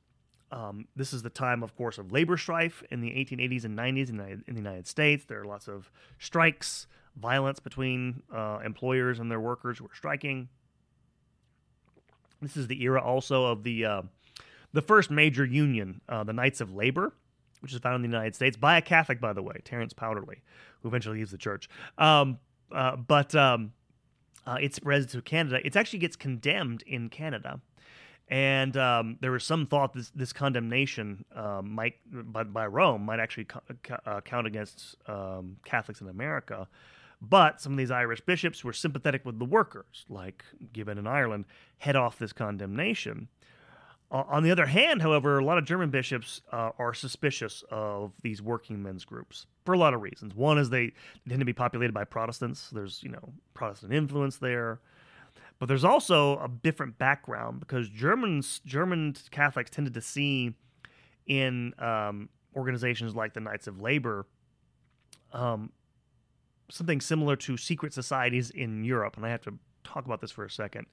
Um, 0.50 0.86
this 0.96 1.12
is 1.12 1.22
the 1.22 1.30
time, 1.30 1.62
of 1.62 1.76
course, 1.76 1.98
of 1.98 2.10
labor 2.10 2.36
strife 2.36 2.82
in 2.90 3.00
the 3.00 3.10
1880s 3.10 3.64
and 3.64 3.78
90s 3.78 4.08
in 4.08 4.16
the, 4.16 4.24
in 4.24 4.42
the 4.46 4.54
United 4.54 4.86
States. 4.86 5.24
There 5.26 5.40
are 5.40 5.44
lots 5.44 5.68
of 5.68 5.90
strikes, 6.18 6.86
violence 7.16 7.60
between 7.60 8.22
uh, 8.34 8.60
employers 8.64 9.18
and 9.18 9.30
their 9.30 9.40
workers 9.40 9.78
who 9.78 9.84
are 9.86 9.94
striking. 9.94 10.48
This 12.40 12.56
is 12.56 12.66
the 12.66 12.82
era 12.82 13.02
also 13.02 13.46
of 13.46 13.62
the 13.64 13.84
uh, 13.84 14.02
the 14.72 14.82
first 14.82 15.10
major 15.10 15.44
union, 15.44 16.00
uh, 16.08 16.24
the 16.24 16.32
Knights 16.32 16.60
of 16.60 16.74
Labor, 16.74 17.14
which 17.60 17.72
is 17.72 17.78
founded 17.80 18.04
in 18.04 18.10
the 18.10 18.16
United 18.16 18.34
States 18.34 18.56
by 18.56 18.76
a 18.76 18.82
Catholic, 18.82 19.20
by 19.20 19.32
the 19.32 19.42
way, 19.42 19.56
Terence 19.64 19.92
Powderly, 19.92 20.42
who 20.82 20.88
eventually 20.88 21.18
leaves 21.18 21.30
the 21.30 21.38
church. 21.38 21.68
Um, 21.96 22.38
uh, 22.70 22.96
but 22.96 23.34
um, 23.34 23.72
uh, 24.46 24.58
it 24.60 24.74
spreads 24.74 25.10
to 25.12 25.22
Canada. 25.22 25.58
It 25.64 25.74
actually 25.74 25.98
gets 26.00 26.16
condemned 26.16 26.82
in 26.86 27.08
Canada 27.08 27.60
and 28.30 28.76
um, 28.76 29.16
there 29.20 29.30
was 29.30 29.44
some 29.44 29.66
thought 29.66 29.94
this, 29.94 30.10
this 30.14 30.32
condemnation 30.32 31.24
um, 31.34 31.70
might 31.74 31.94
by, 32.10 32.44
by, 32.44 32.66
Rome 32.66 33.02
might 33.02 33.20
actually 33.20 33.44
co- 33.44 33.62
uh, 34.04 34.20
count 34.20 34.46
against 34.46 34.96
um, 35.06 35.56
Catholics 35.64 36.00
in 36.00 36.08
America. 36.08 36.68
But 37.20 37.60
some 37.60 37.72
of 37.72 37.78
these 37.78 37.90
Irish 37.90 38.20
bishops 38.20 38.62
were 38.62 38.72
sympathetic 38.72 39.24
with 39.24 39.38
the 39.38 39.44
workers, 39.44 40.04
like 40.08 40.44
Gibbon 40.72 40.98
in 40.98 41.06
Ireland, 41.06 41.46
head 41.78 41.96
off 41.96 42.18
this 42.18 42.32
condemnation. 42.32 43.28
Uh, 44.10 44.24
on 44.28 44.42
the 44.42 44.50
other 44.50 44.66
hand, 44.66 45.02
however, 45.02 45.38
a 45.38 45.44
lot 45.44 45.58
of 45.58 45.64
German 45.64 45.90
bishops 45.90 46.40
uh, 46.52 46.70
are 46.78 46.94
suspicious 46.94 47.64
of 47.70 48.12
these 48.22 48.40
working 48.40 48.82
men's 48.82 49.04
groups 49.04 49.46
for 49.64 49.74
a 49.74 49.78
lot 49.78 49.94
of 49.94 50.00
reasons. 50.00 50.34
One 50.34 50.58
is 50.58 50.70
they 50.70 50.92
tend 51.28 51.40
to 51.40 51.44
be 51.44 51.52
populated 51.52 51.92
by 51.92 52.04
Protestants. 52.04 52.70
There's 52.70 53.02
you 53.02 53.10
know 53.10 53.32
Protestant 53.52 53.92
influence 53.92 54.36
there. 54.36 54.80
But 55.58 55.66
there's 55.66 55.84
also 55.84 56.38
a 56.38 56.48
different 56.48 56.98
background 56.98 57.60
because 57.60 57.88
Germans, 57.88 58.60
German 58.64 59.16
Catholics 59.30 59.70
tended 59.70 59.94
to 59.94 60.00
see 60.00 60.54
in 61.26 61.74
um, 61.78 62.28
organizations 62.54 63.14
like 63.14 63.34
the 63.34 63.40
Knights 63.40 63.66
of 63.66 63.80
Labor 63.80 64.26
um, 65.32 65.72
something 66.70 67.00
similar 67.00 67.36
to 67.36 67.56
secret 67.56 67.92
societies 67.92 68.50
in 68.50 68.84
Europe. 68.84 69.16
And 69.16 69.26
I 69.26 69.30
have 69.30 69.42
to 69.42 69.54
talk 69.84 70.04
about 70.04 70.20
this 70.20 70.30
for 70.30 70.44
a 70.44 70.50
second. 70.50 70.86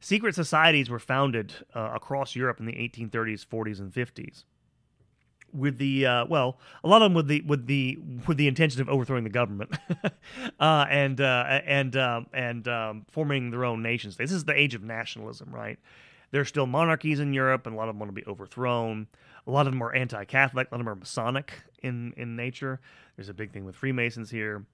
Secret 0.00 0.34
societies 0.34 0.88
were 0.88 0.98
founded 0.98 1.52
uh, 1.74 1.90
across 1.94 2.34
Europe 2.34 2.58
in 2.58 2.66
the 2.66 2.72
1830s, 2.72 3.46
40s, 3.46 3.80
and 3.80 3.92
50s 3.92 4.44
with 5.52 5.78
the 5.78 6.06
uh, 6.06 6.26
well, 6.26 6.58
a 6.84 6.88
lot 6.88 7.02
of 7.02 7.06
them 7.06 7.14
with 7.14 7.28
the 7.28 7.42
with 7.42 7.66
the 7.66 7.98
with 8.26 8.36
the 8.36 8.48
intention 8.48 8.80
of 8.80 8.88
overthrowing 8.88 9.24
the 9.24 9.30
government, 9.30 9.74
uh, 10.60 10.86
and 10.88 11.20
uh, 11.20 11.60
and 11.64 11.96
um, 11.96 12.26
and 12.32 12.68
um, 12.68 13.06
forming 13.10 13.50
their 13.50 13.64
own 13.64 13.82
nation. 13.82 14.12
This 14.16 14.32
is 14.32 14.44
the 14.44 14.58
age 14.58 14.74
of 14.74 14.82
nationalism, 14.82 15.50
right? 15.52 15.78
There 16.30 16.40
are 16.40 16.46
still 16.46 16.66
monarchies 16.66 17.20
in 17.20 17.32
Europe, 17.32 17.66
and 17.66 17.74
a 17.74 17.78
lot 17.78 17.88
of 17.88 17.94
them 17.94 17.98
want 17.98 18.10
to 18.10 18.20
be 18.20 18.26
overthrown. 18.26 19.08
A 19.46 19.50
lot 19.50 19.66
of 19.66 19.72
them 19.72 19.82
are 19.82 19.92
anti-Catholic. 19.92 20.68
A 20.70 20.74
lot 20.74 20.80
of 20.80 20.84
them 20.84 20.92
are 20.92 20.96
Masonic 20.96 21.52
in 21.82 22.12
in 22.16 22.36
nature. 22.36 22.80
There's 23.16 23.28
a 23.28 23.34
big 23.34 23.52
thing 23.52 23.64
with 23.64 23.76
Freemasons 23.76 24.30
here. 24.30 24.64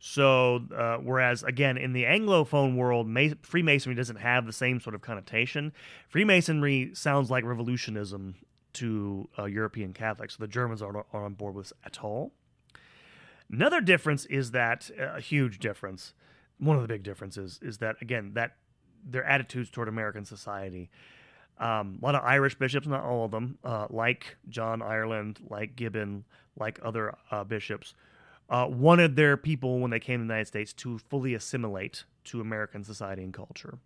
So, 0.00 0.64
uh, 0.76 0.96
whereas 0.98 1.42
again 1.44 1.78
in 1.78 1.92
the 1.92 2.04
Anglophone 2.04 2.76
world, 2.76 3.08
Freemasonry 3.42 3.94
doesn't 3.94 4.16
have 4.16 4.44
the 4.44 4.52
same 4.52 4.80
sort 4.80 4.94
of 4.94 5.00
connotation. 5.00 5.72
Freemasonry 6.08 6.90
sounds 6.94 7.30
like 7.30 7.44
revolutionism 7.44 8.34
to 8.74 9.28
uh, 9.38 9.44
European 9.44 9.92
Catholics. 9.92 10.36
So 10.36 10.42
the 10.42 10.48
Germans 10.48 10.82
aren't, 10.82 10.96
aren't 11.12 11.26
on 11.26 11.34
board 11.34 11.54
with 11.54 11.66
this 11.66 11.72
at 11.84 12.02
all. 12.02 12.32
Another 13.50 13.80
difference 13.80 14.24
is 14.26 14.50
that 14.52 14.90
uh, 14.98 15.16
a 15.16 15.20
huge 15.20 15.58
difference. 15.58 16.14
One 16.58 16.76
of 16.76 16.82
the 16.82 16.88
big 16.88 17.02
differences 17.02 17.58
is 17.62 17.78
that 17.78 17.96
again 18.00 18.32
that 18.34 18.56
their 19.04 19.24
attitudes 19.24 19.70
toward 19.70 19.88
American 19.88 20.24
society. 20.24 20.90
Um, 21.58 21.98
a 22.02 22.04
lot 22.04 22.14
of 22.14 22.24
Irish 22.24 22.58
bishops, 22.58 22.86
not 22.86 23.04
all 23.04 23.24
of 23.24 23.30
them, 23.30 23.58
uh, 23.64 23.86
like 23.90 24.36
John 24.48 24.82
Ireland, 24.82 25.38
like 25.48 25.76
Gibbon, 25.76 26.24
like 26.58 26.80
other 26.82 27.14
uh, 27.30 27.44
bishops, 27.44 27.94
uh, 28.50 28.66
wanted 28.68 29.14
their 29.14 29.36
people 29.36 29.78
when 29.78 29.90
they 29.90 30.00
came 30.00 30.20
to 30.20 30.26
the 30.26 30.32
United 30.32 30.46
States 30.46 30.72
to 30.72 30.98
fully 30.98 31.34
assimilate 31.34 32.04
to 32.24 32.40
American 32.40 32.82
society 32.82 33.22
and 33.22 33.32
culture. 33.32 33.78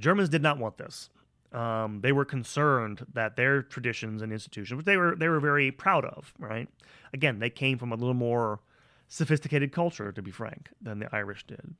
Germans 0.00 0.28
did 0.28 0.42
not 0.42 0.58
want 0.58 0.78
this. 0.78 1.10
Um, 1.52 2.00
they 2.00 2.12
were 2.12 2.24
concerned 2.24 3.06
that 3.12 3.36
their 3.36 3.62
traditions 3.62 4.22
and 4.22 4.32
institutions, 4.32 4.78
which 4.78 4.86
they 4.86 4.96
were 4.96 5.14
they 5.14 5.28
were 5.28 5.40
very 5.40 5.70
proud 5.70 6.04
of, 6.04 6.32
right? 6.38 6.68
Again, 7.12 7.40
they 7.40 7.50
came 7.50 7.78
from 7.78 7.92
a 7.92 7.94
little 7.94 8.14
more 8.14 8.60
sophisticated 9.08 9.72
culture, 9.72 10.10
to 10.12 10.22
be 10.22 10.30
frank, 10.30 10.70
than 10.80 10.98
the 10.98 11.14
Irish 11.14 11.46
did, 11.46 11.74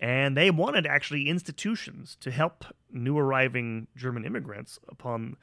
and 0.00 0.36
they 0.36 0.50
wanted 0.50 0.86
actually 0.86 1.28
institutions 1.28 2.16
to 2.20 2.32
help 2.32 2.64
new 2.90 3.16
arriving 3.16 3.86
German 3.96 4.24
immigrants 4.24 4.80
upon 4.88 5.36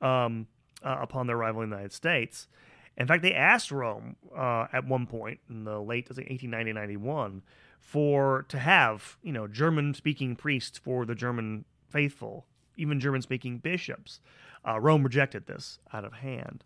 um, 0.00 0.46
uh, 0.82 0.96
upon 1.00 1.26
their 1.26 1.36
arrival 1.36 1.60
in 1.60 1.70
the 1.70 1.76
United 1.76 1.92
States. 1.92 2.48
In 2.96 3.06
fact, 3.06 3.22
they 3.22 3.34
asked 3.34 3.70
Rome 3.70 4.16
uh, 4.36 4.66
at 4.72 4.86
one 4.86 5.06
point 5.06 5.40
in 5.48 5.64
the 5.64 5.78
late 5.80 6.08
1890 6.08 6.72
91 6.72 7.42
for 7.78 8.46
to 8.48 8.58
have 8.58 9.18
you 9.22 9.32
know 9.32 9.46
German 9.46 9.92
speaking 9.92 10.36
priests 10.36 10.78
for 10.78 11.04
the 11.04 11.14
German 11.14 11.66
faithful 11.90 12.46
even 12.80 13.00
German 13.00 13.22
speaking 13.22 13.58
bishops. 13.58 14.20
Uh, 14.66 14.80
Rome 14.80 15.02
rejected 15.02 15.46
this 15.46 15.78
out 15.92 16.04
of 16.04 16.12
hand. 16.12 16.64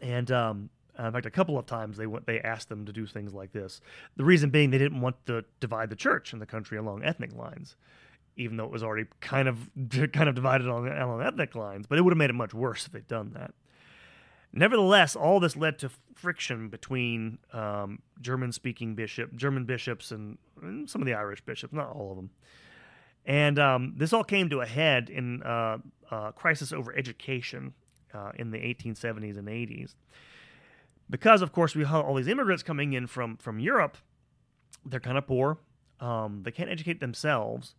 and 0.00 0.30
um, 0.30 0.70
in 0.98 1.12
fact, 1.12 1.26
a 1.26 1.30
couple 1.30 1.58
of 1.58 1.66
times 1.66 1.96
they 1.96 2.06
went, 2.06 2.26
they 2.26 2.40
asked 2.40 2.68
them 2.68 2.86
to 2.86 2.92
do 2.92 3.06
things 3.06 3.32
like 3.32 3.52
this. 3.52 3.80
The 4.16 4.24
reason 4.24 4.50
being 4.50 4.70
they 4.70 4.78
didn't 4.78 5.00
want 5.00 5.16
to 5.26 5.44
divide 5.60 5.90
the 5.90 5.96
church 5.96 6.32
in 6.32 6.40
the 6.40 6.46
country 6.46 6.76
along 6.76 7.04
ethnic 7.04 7.34
lines, 7.34 7.76
even 8.36 8.56
though 8.56 8.64
it 8.64 8.70
was 8.70 8.82
already 8.82 9.06
kind 9.20 9.48
of 9.48 9.70
kind 10.12 10.28
of 10.28 10.34
divided 10.34 10.66
along, 10.66 10.88
along 10.88 11.22
ethnic 11.22 11.54
lines. 11.54 11.86
But 11.86 11.98
it 11.98 12.02
would 12.02 12.12
have 12.12 12.18
made 12.18 12.30
it 12.30 12.34
much 12.34 12.52
worse 12.54 12.86
if 12.86 12.92
they'd 12.92 13.08
done 13.08 13.32
that. 13.34 13.54
Nevertheless, 14.52 15.14
all 15.14 15.40
this 15.40 15.56
led 15.56 15.78
to 15.80 15.90
friction 16.14 16.68
between 16.68 17.38
um, 17.52 18.00
German-speaking 18.20 18.94
bishop, 18.94 19.36
German 19.36 19.66
bishops, 19.66 20.10
and, 20.10 20.38
and, 20.62 20.88
some 20.88 21.02
of 21.02 21.06
the 21.06 21.12
Irish 21.12 21.42
bishops, 21.42 21.74
not 21.74 21.90
all 21.90 22.10
of 22.10 22.16
them. 22.16 22.30
And 23.28 23.58
um, 23.58 23.92
this 23.98 24.14
all 24.14 24.24
came 24.24 24.48
to 24.48 24.62
a 24.62 24.66
head 24.66 25.10
in 25.10 25.42
uh, 25.42 25.78
uh, 26.10 26.32
crisis 26.32 26.72
over 26.72 26.96
education 26.96 27.74
uh, 28.14 28.32
in 28.34 28.50
the 28.50 28.58
1870s 28.58 29.36
and 29.36 29.46
80s. 29.46 29.94
Because, 31.10 31.42
of 31.42 31.52
course, 31.52 31.76
we 31.76 31.84
have 31.84 32.06
all 32.06 32.14
these 32.14 32.26
immigrants 32.26 32.62
coming 32.62 32.94
in 32.94 33.06
from, 33.06 33.36
from 33.36 33.60
Europe. 33.60 33.98
They're 34.84 34.98
kind 34.98 35.18
of 35.18 35.26
poor. 35.26 35.58
Um, 36.00 36.42
they 36.42 36.50
can't 36.50 36.70
educate 36.70 37.00
themselves. 37.00 37.74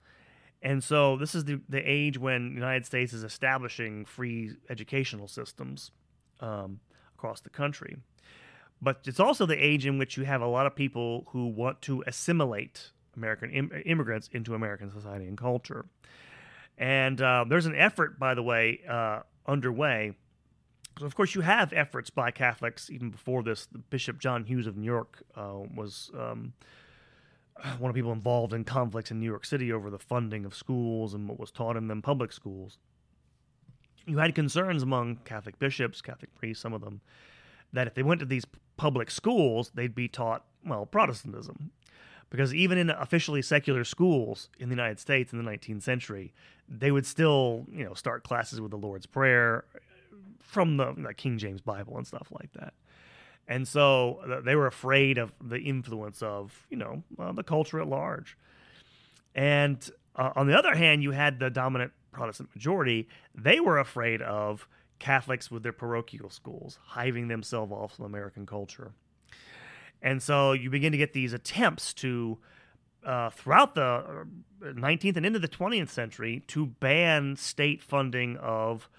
And 0.62 0.83
so 0.83 1.17
this 1.17 1.33
is 1.33 1.45
the, 1.45 1.62
the 1.67 1.79
age 1.79 2.19
when 2.19 2.49
the 2.49 2.55
United 2.55 2.85
States 2.85 3.12
is 3.12 3.23
establishing 3.23 4.05
free 4.05 4.51
educational 4.69 5.27
systems 5.27 5.89
um, 6.41 6.79
across 7.15 7.41
the 7.41 7.49
country. 7.49 7.97
But 8.81 9.01
it's 9.05 9.19
also 9.19 9.47
the 9.47 9.57
age 9.57 9.88
in 9.88 9.97
which 9.97 10.15
you 10.15 10.25
have 10.25 10.41
a 10.41 10.47
lot 10.47 10.67
of 10.67 10.75
people 10.75 11.25
who 11.29 11.47
want 11.47 11.81
to 11.83 12.03
assimilate 12.05 12.91
American 13.19 13.51
Im- 13.51 13.71
immigrants 13.86 14.29
into 14.32 14.55
American 14.55 14.89
society 14.89 15.25
and 15.27 15.38
culture. 15.38 15.86
And 16.77 17.21
uh, 17.21 17.45
there's 17.47 17.65
an 17.65 17.75
effort, 17.75 18.17
by 18.17 18.34
the 18.34 18.43
way, 18.43 18.79
uh, 18.89 19.19
underway. 19.45 20.13
So 20.97 21.05
of 21.05 21.15
course, 21.15 21.36
you 21.36 21.41
have 21.41 21.71
efforts 21.73 22.10
by 22.10 22.32
Catholics 22.32 22.89
even 22.89 23.10
before 23.10 23.43
this. 23.43 23.67
Bishop 23.89 24.19
John 24.19 24.45
Hughes 24.45 24.67
of 24.67 24.75
New 24.77 24.86
York 24.86 25.23
uh, 25.36 25.60
was 25.75 26.12
um, 26.17 26.53
one 27.77 27.89
of 27.89 27.95
the 27.95 27.99
people 27.99 28.12
involved 28.12 28.53
in 28.53 28.63
conflicts 28.63 29.12
in 29.12 29.19
New 29.19 29.25
York 29.25 29.45
City 29.45 29.71
over 29.71 29.89
the 29.89 29.99
funding 29.99 30.45
of 30.45 30.55
schools 30.55 31.13
and 31.13 31.27
what 31.27 31.39
was 31.39 31.51
taught 31.51 31.77
in 31.77 31.88
them 31.88 32.01
public 32.01 32.32
schools. 32.32 32.77
You 34.05 34.17
had 34.17 34.34
concerns 34.34 34.82
among 34.82 35.17
Catholic 35.25 35.60
bishops, 35.60 36.01
Catholic 36.01 36.34
priests, 36.36 36.63
some 36.63 36.73
of 36.73 36.82
them, 36.82 37.01
that 37.73 37.88
if 37.88 37.93
they 37.93 38.03
went 38.03 38.19
to 38.21 38.25
these 38.25 38.45
public 38.77 39.12
schools, 39.12 39.71
they'd 39.75 39.93
be 39.93 40.08
taught, 40.08 40.45
well, 40.65 40.86
Protestantism. 40.86 41.71
Because 42.29 42.53
even 42.53 42.77
in 42.77 42.89
officially 42.91 43.41
secular 43.41 43.83
schools 43.83 44.49
in 44.59 44.69
the 44.69 44.73
United 44.73 44.99
States 44.99 45.33
in 45.33 45.43
the 45.43 45.49
19th 45.49 45.81
century, 45.81 46.33
they 46.67 46.91
would 46.91 47.05
still, 47.05 47.65
you 47.71 47.83
know, 47.83 47.93
start 47.93 48.23
classes 48.23 48.61
with 48.61 48.71
the 48.71 48.77
Lord's 48.77 49.07
Prayer 49.07 49.65
from 50.39 50.77
the, 50.77 50.93
the 50.95 51.13
King 51.13 51.37
James 51.37 51.61
Bible 51.61 51.97
and 51.97 52.05
stuff 52.05 52.27
like 52.31 52.51
that. 52.53 52.73
And 53.47 53.67
so 53.67 54.19
uh, 54.29 54.41
they 54.41 54.55
were 54.55 54.67
afraid 54.67 55.17
of 55.17 55.33
the 55.41 55.59
influence 55.59 56.21
of, 56.21 56.67
you 56.69 56.77
know, 56.77 57.03
uh, 57.17 57.31
the 57.31 57.43
culture 57.43 57.79
at 57.81 57.87
large. 57.87 58.37
And 59.33 59.89
uh, 60.15 60.31
on 60.35 60.47
the 60.47 60.57
other 60.57 60.75
hand, 60.75 61.01
you 61.01 61.11
had 61.11 61.39
the 61.39 61.49
dominant 61.49 61.91
Protestant 62.11 62.49
majority. 62.55 63.07
They 63.33 63.59
were 63.59 63.79
afraid 63.79 64.21
of 64.21 64.67
Catholics 64.99 65.49
with 65.49 65.63
their 65.63 65.73
parochial 65.73 66.29
schools, 66.29 66.77
hiving 66.89 67.27
themselves 67.27 67.71
off 67.71 67.95
from 67.95 68.05
American 68.05 68.45
culture. 68.45 68.91
And 70.01 70.21
so 70.21 70.53
you 70.53 70.69
begin 70.69 70.91
to 70.91 70.97
get 70.97 71.13
these 71.13 71.33
attempts 71.33 71.93
to, 71.95 72.38
uh, 73.05 73.29
throughout 73.29 73.75
the 73.75 74.25
19th 74.62 75.15
uh, 75.15 75.17
and 75.17 75.25
into 75.25 75.39
the 75.39 75.47
20th 75.47 75.89
century, 75.89 76.43
to 76.47 76.65
ban 76.65 77.35
state 77.35 77.81
funding 77.81 78.38
of, 78.38 78.89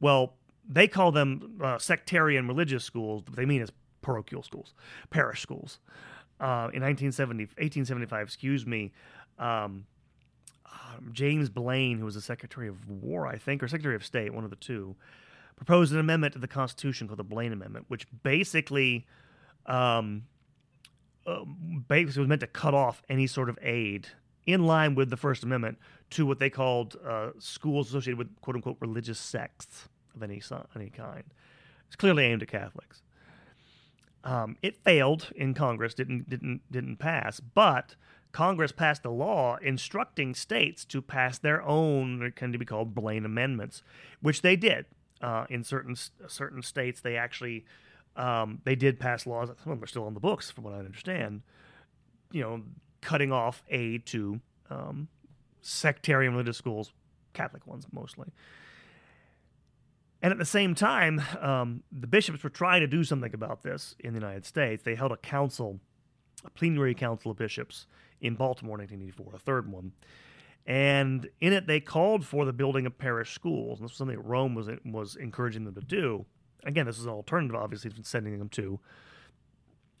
well, 0.00 0.34
they 0.68 0.88
call 0.88 1.12
them 1.12 1.58
uh, 1.62 1.78
sectarian 1.78 2.46
religious 2.46 2.84
schools, 2.84 3.22
but 3.24 3.36
they 3.36 3.46
mean 3.46 3.62
as 3.62 3.72
parochial 4.02 4.42
schools, 4.42 4.74
parish 5.10 5.40
schools. 5.40 5.80
Uh, 6.40 6.70
in 6.72 6.82
1970, 6.82 7.44
1875, 7.44 8.26
excuse 8.26 8.64
me, 8.64 8.92
um, 9.38 9.86
um, 10.66 11.10
James 11.12 11.48
Blaine, 11.48 11.98
who 11.98 12.04
was 12.04 12.14
the 12.14 12.20
Secretary 12.20 12.68
of 12.68 12.88
War, 12.88 13.26
I 13.26 13.38
think, 13.38 13.62
or 13.62 13.68
Secretary 13.68 13.96
of 13.96 14.04
State, 14.04 14.32
one 14.32 14.44
of 14.44 14.50
the 14.50 14.56
two, 14.56 14.94
proposed 15.56 15.92
an 15.92 15.98
amendment 15.98 16.34
to 16.34 16.38
the 16.38 16.48
Constitution 16.48 17.08
called 17.08 17.18
the 17.18 17.24
Blaine 17.24 17.52
Amendment, 17.52 17.86
which 17.88 18.06
basically, 18.22 19.06
um, 19.66 20.24
uh, 21.28 21.44
basically 21.88 22.20
was 22.20 22.28
meant 22.28 22.40
to 22.40 22.46
cut 22.46 22.74
off 22.74 23.02
any 23.08 23.26
sort 23.26 23.48
of 23.48 23.58
aid 23.60 24.08
in 24.46 24.64
line 24.64 24.94
with 24.94 25.10
the 25.10 25.16
First 25.16 25.42
Amendment 25.42 25.78
to 26.10 26.24
what 26.24 26.38
they 26.38 26.48
called 26.48 26.96
uh, 27.06 27.30
schools 27.38 27.88
associated 27.88 28.18
with 28.18 28.40
"quote 28.40 28.56
unquote" 28.56 28.78
religious 28.80 29.18
sects 29.18 29.88
of 30.14 30.22
any 30.22 30.40
any 30.74 30.90
kind. 30.90 31.24
It's 31.86 31.96
clearly 31.96 32.24
aimed 32.24 32.42
at 32.42 32.48
Catholics. 32.48 33.02
Um, 34.24 34.56
it 34.62 34.76
failed 34.76 35.30
in 35.36 35.54
Congress, 35.54 35.94
didn't 35.94 36.28
didn't 36.30 36.62
didn't 36.70 36.96
pass, 36.96 37.40
but 37.40 37.94
Congress 38.32 38.72
passed 38.72 39.04
a 39.04 39.10
law 39.10 39.56
instructing 39.56 40.34
states 40.34 40.84
to 40.86 41.00
pass 41.02 41.38
their 41.38 41.62
own, 41.62 42.22
it 42.22 42.36
can 42.36 42.52
be 42.52 42.64
called 42.64 42.94
Blaine 42.94 43.24
amendments, 43.24 43.82
which 44.20 44.42
they 44.42 44.56
did. 44.56 44.86
Uh, 45.20 45.46
in 45.50 45.64
certain 45.64 45.96
certain 46.28 46.62
states, 46.62 47.00
they 47.00 47.16
actually 47.16 47.64
um, 48.18 48.60
they 48.64 48.74
did 48.74 48.98
pass 48.98 49.26
laws. 49.26 49.48
Some 49.48 49.72
of 49.72 49.78
them 49.78 49.84
are 49.84 49.86
still 49.86 50.04
on 50.04 50.14
the 50.14 50.20
books, 50.20 50.50
from 50.50 50.64
what 50.64 50.74
I 50.74 50.78
understand. 50.78 51.42
You 52.32 52.42
know, 52.42 52.62
cutting 53.00 53.32
off 53.32 53.62
aid 53.70 54.04
to 54.06 54.40
um, 54.70 55.08
sectarian 55.62 56.32
religious 56.32 56.56
schools, 56.56 56.92
Catholic 57.32 57.66
ones 57.66 57.86
mostly. 57.92 58.28
And 60.20 60.32
at 60.32 60.38
the 60.38 60.44
same 60.44 60.74
time, 60.74 61.22
um, 61.40 61.84
the 61.92 62.08
bishops 62.08 62.42
were 62.42 62.50
trying 62.50 62.80
to 62.80 62.88
do 62.88 63.04
something 63.04 63.32
about 63.32 63.62
this 63.62 63.94
in 64.00 64.14
the 64.14 64.20
United 64.20 64.44
States. 64.44 64.82
They 64.82 64.96
held 64.96 65.12
a 65.12 65.16
council, 65.16 65.78
a 66.44 66.50
plenary 66.50 66.94
council 66.94 67.30
of 67.30 67.36
bishops 67.36 67.86
in 68.20 68.34
Baltimore 68.34 68.76
in 68.76 68.88
1984, 68.88 69.34
a 69.34 69.38
third 69.38 69.70
one. 69.70 69.92
And 70.66 71.30
in 71.40 71.52
it, 71.52 71.68
they 71.68 71.78
called 71.78 72.26
for 72.26 72.44
the 72.44 72.52
building 72.52 72.84
of 72.84 72.98
parish 72.98 73.32
schools. 73.32 73.78
And 73.78 73.86
this 73.86 73.92
was 73.92 73.98
something 73.98 74.18
Rome 74.18 74.56
was, 74.56 74.68
was 74.84 75.14
encouraging 75.14 75.64
them 75.64 75.74
to 75.74 75.80
do. 75.80 76.26
Again, 76.64 76.86
this 76.86 76.98
is 76.98 77.04
an 77.04 77.10
alternative, 77.10 77.56
obviously, 77.56 77.90
to 77.90 78.04
sending 78.04 78.38
them 78.38 78.48
to 78.50 78.80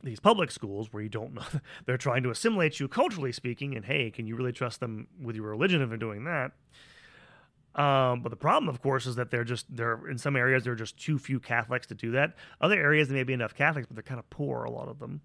these 0.02 0.20
public 0.20 0.50
schools 0.50 0.92
where 0.92 1.02
you 1.02 1.08
don't 1.08 1.34
know 1.34 1.42
they're 1.86 1.96
trying 1.96 2.22
to 2.22 2.30
assimilate 2.30 2.78
you 2.80 2.88
culturally 2.88 3.32
speaking. 3.32 3.74
And 3.74 3.84
hey, 3.84 4.10
can 4.10 4.26
you 4.26 4.36
really 4.36 4.52
trust 4.52 4.80
them 4.80 5.08
with 5.20 5.36
your 5.36 5.48
religion 5.50 5.82
if 5.82 5.88
they're 5.88 5.98
doing 5.98 6.24
that? 6.24 6.52
Um, 7.74 8.22
but 8.22 8.30
the 8.30 8.36
problem, 8.36 8.68
of 8.68 8.82
course, 8.82 9.06
is 9.06 9.16
that 9.16 9.30
they're 9.30 9.44
just 9.44 9.66
they're 9.74 10.08
in 10.08 10.18
some 10.18 10.34
areas 10.34 10.64
there 10.64 10.72
are 10.72 10.76
just 10.76 10.96
too 10.96 11.18
few 11.18 11.38
Catholics 11.38 11.86
to 11.88 11.94
do 11.94 12.12
that. 12.12 12.34
Other 12.60 12.74
areas 12.74 13.08
there 13.08 13.16
may 13.16 13.22
be 13.22 13.32
enough 13.32 13.54
Catholics, 13.54 13.86
but 13.86 13.94
they're 13.94 14.02
kind 14.02 14.18
of 14.18 14.28
poor. 14.30 14.64
A 14.64 14.70
lot 14.70 14.88
of 14.88 14.98
them. 14.98 15.20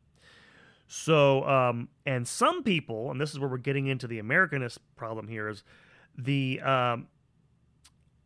So, 0.88 1.48
um, 1.48 1.88
and 2.06 2.28
some 2.28 2.62
people, 2.62 3.10
and 3.10 3.20
this 3.20 3.32
is 3.32 3.40
where 3.40 3.50
we're 3.50 3.58
getting 3.58 3.88
into 3.88 4.06
the 4.06 4.22
Americanist 4.22 4.78
problem 4.96 5.28
here, 5.28 5.48
is 5.48 5.64
the 6.16 6.62
um, 6.62 7.08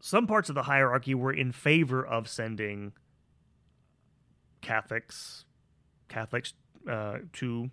some 0.07 0.27
parts 0.27 0.49
of 0.49 0.55
the 0.55 0.63
hierarchy 0.63 1.13
were 1.13 1.33
in 1.33 1.51
favor 1.51 2.05
of 2.05 2.27
sending 2.27 2.93
Catholics 4.61 5.45
Catholics 6.07 6.53
uh, 6.89 7.19
to 7.33 7.69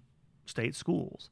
state 0.47 0.75
schools 0.75 1.31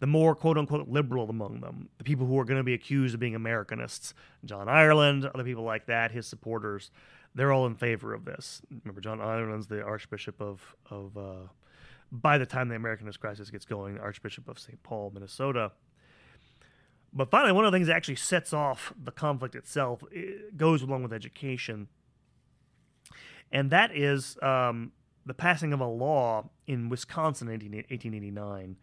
the 0.00 0.06
more 0.06 0.34
quote 0.34 0.58
unquote 0.58 0.88
liberal 0.88 1.30
among 1.30 1.60
them, 1.60 1.88
the 1.98 2.04
people 2.04 2.26
who 2.26 2.38
are 2.38 2.44
going 2.44 2.58
to 2.58 2.64
be 2.64 2.74
accused 2.74 3.14
of 3.14 3.20
being 3.20 3.34
Americanists, 3.34 4.12
John 4.44 4.68
Ireland, 4.68 5.24
other 5.24 5.44
people 5.44 5.64
like 5.64 5.86
that, 5.86 6.10
his 6.10 6.26
supporters, 6.26 6.90
they're 7.34 7.52
all 7.52 7.66
in 7.66 7.74
favor 7.74 8.12
of 8.12 8.24
this. 8.24 8.62
Remember, 8.82 9.00
John 9.00 9.20
Ireland's 9.20 9.66
the 9.66 9.82
Archbishop 9.82 10.40
of 10.40 10.76
of 10.90 11.16
uh, 11.16 11.48
by 12.12 12.38
the 12.38 12.46
time 12.46 12.68
the 12.68 12.76
Americanist 12.76 13.18
crisis 13.18 13.50
gets 13.50 13.64
going, 13.64 13.98
Archbishop 13.98 14.48
of 14.48 14.58
St. 14.58 14.82
Paul, 14.82 15.10
Minnesota. 15.14 15.72
But 17.14 17.30
finally, 17.30 17.52
one 17.52 17.64
of 17.64 17.70
the 17.70 17.76
things 17.76 17.86
that 17.86 17.96
actually 17.96 18.16
sets 18.16 18.52
off 18.52 18.92
the 19.00 19.12
conflict 19.12 19.54
itself 19.54 20.02
it 20.10 20.56
goes 20.56 20.82
along 20.82 21.04
with 21.04 21.12
education, 21.12 21.88
and 23.52 23.70
that 23.70 23.96
is 23.96 24.36
um, 24.42 24.92
the 25.24 25.34
passing 25.34 25.72
of 25.72 25.80
a 25.80 25.86
law 25.86 26.50
in 26.66 26.88
Wisconsin 26.88 27.48
in 27.48 27.54
1889 27.54 28.76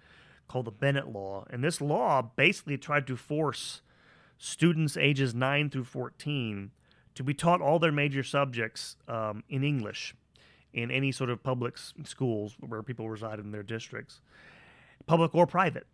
called 0.47 0.65
the 0.65 0.71
Bennett 0.71 1.07
Law. 1.07 1.45
And 1.49 1.63
this 1.63 1.81
law 1.81 2.21
basically 2.21 2.77
tried 2.77 3.05
to 3.07 3.15
force 3.15 3.81
students 4.37 4.97
ages 4.97 5.35
9 5.35 5.69
through 5.69 5.83
14 5.83 6.71
to 7.15 7.23
be 7.23 7.33
taught 7.33 7.61
all 7.61 7.79
their 7.79 7.91
major 7.91 8.23
subjects 8.23 8.95
um, 9.07 9.43
in 9.49 9.63
English 9.63 10.15
in 10.73 10.89
any 10.89 11.11
sort 11.11 11.29
of 11.29 11.43
public 11.43 11.77
schools 11.77 12.55
where 12.59 12.81
people 12.81 13.09
reside 13.09 13.39
in 13.39 13.51
their 13.51 13.63
districts, 13.63 14.21
public 15.05 15.35
or 15.35 15.45
private. 15.45 15.85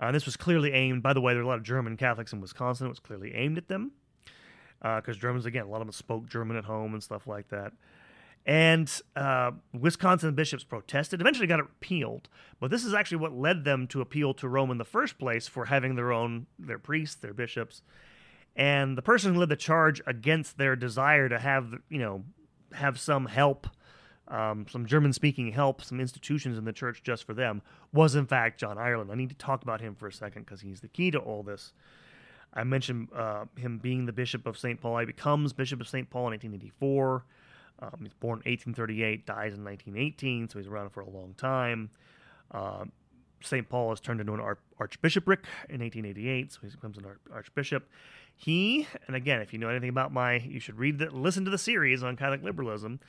Uh, 0.00 0.10
this 0.10 0.24
was 0.24 0.36
clearly 0.36 0.72
aimed, 0.72 1.02
by 1.02 1.12
the 1.12 1.20
way, 1.20 1.34
there 1.34 1.42
were 1.42 1.46
a 1.46 1.48
lot 1.48 1.58
of 1.58 1.62
German 1.62 1.96
Catholics 1.96 2.32
in 2.32 2.40
Wisconsin. 2.40 2.86
It 2.86 2.90
was 2.90 2.98
clearly 2.98 3.34
aimed 3.34 3.58
at 3.58 3.68
them 3.68 3.92
because 4.80 5.16
uh, 5.16 5.20
Germans, 5.20 5.44
again, 5.44 5.66
a 5.66 5.68
lot 5.68 5.82
of 5.82 5.86
them 5.86 5.92
spoke 5.92 6.26
German 6.26 6.56
at 6.56 6.64
home 6.64 6.94
and 6.94 7.02
stuff 7.02 7.26
like 7.26 7.48
that. 7.50 7.72
And 8.46 8.90
uh, 9.14 9.50
Wisconsin 9.78 10.34
bishops 10.34 10.64
protested, 10.64 11.20
eventually 11.20 11.46
got 11.46 11.60
it 11.60 11.66
repealed. 11.66 12.30
But 12.58 12.70
this 12.70 12.84
is 12.84 12.94
actually 12.94 13.18
what 13.18 13.34
led 13.34 13.64
them 13.64 13.86
to 13.88 14.00
appeal 14.00 14.32
to 14.34 14.48
Rome 14.48 14.70
in 14.70 14.78
the 14.78 14.84
first 14.86 15.18
place 15.18 15.46
for 15.46 15.66
having 15.66 15.96
their 15.96 16.10
own, 16.10 16.46
their 16.58 16.78
priests, 16.78 17.16
their 17.16 17.34
bishops. 17.34 17.82
And 18.56 18.96
the 18.96 19.02
person 19.02 19.34
who 19.34 19.40
led 19.40 19.50
the 19.50 19.56
charge 19.56 20.00
against 20.06 20.56
their 20.56 20.74
desire 20.76 21.28
to 21.28 21.38
have, 21.38 21.74
you 21.90 21.98
know, 21.98 22.24
have 22.72 22.98
some 22.98 23.26
help, 23.26 23.66
um, 24.30 24.66
some 24.70 24.86
German 24.86 25.12
speaking 25.12 25.52
help, 25.52 25.82
some 25.82 26.00
institutions 26.00 26.56
in 26.56 26.64
the 26.64 26.72
church 26.72 27.02
just 27.02 27.24
for 27.24 27.34
them, 27.34 27.62
was 27.92 28.14
in 28.14 28.26
fact 28.26 28.60
John 28.60 28.78
Ireland. 28.78 29.10
I 29.10 29.16
need 29.16 29.30
to 29.30 29.36
talk 29.36 29.62
about 29.62 29.80
him 29.80 29.94
for 29.94 30.06
a 30.06 30.12
second 30.12 30.44
because 30.44 30.60
he's 30.60 30.80
the 30.80 30.88
key 30.88 31.10
to 31.10 31.18
all 31.18 31.42
this. 31.42 31.72
I 32.54 32.64
mentioned 32.64 33.08
uh, 33.14 33.44
him 33.56 33.78
being 33.78 34.06
the 34.06 34.12
bishop 34.12 34.46
of 34.46 34.58
St. 34.58 34.80
Paul. 34.80 34.98
He 34.98 35.06
becomes 35.06 35.52
bishop 35.52 35.80
of 35.80 35.88
St. 35.88 36.08
Paul 36.10 36.28
in 36.28 36.32
1884. 36.32 37.24
Um, 37.82 37.90
he's 38.02 38.12
born 38.14 38.42
in 38.44 38.50
1838, 38.50 39.26
dies 39.26 39.54
in 39.54 39.64
1918, 39.64 40.48
so 40.48 40.58
he's 40.58 40.68
around 40.68 40.90
for 40.90 41.00
a 41.00 41.08
long 41.08 41.34
time. 41.34 41.90
Uh, 42.50 42.84
St. 43.42 43.68
Paul 43.68 43.92
is 43.92 44.00
turned 44.00 44.20
into 44.20 44.34
an 44.34 44.40
archbishopric 44.78 45.46
in 45.68 45.80
1888, 45.80 46.52
so 46.52 46.58
he 46.62 46.68
becomes 46.68 46.98
an 46.98 47.06
archbishop. 47.32 47.88
He, 48.36 48.86
and 49.06 49.16
again, 49.16 49.40
if 49.40 49.52
you 49.52 49.58
know 49.58 49.68
anything 49.68 49.88
about 49.88 50.12
my, 50.12 50.36
you 50.36 50.60
should 50.60 50.78
read 50.78 50.98
the, 50.98 51.10
listen 51.10 51.44
to 51.46 51.50
the 51.50 51.58
series 51.58 52.02
on 52.02 52.16
Catholic 52.16 52.42
liberalism. 52.42 53.00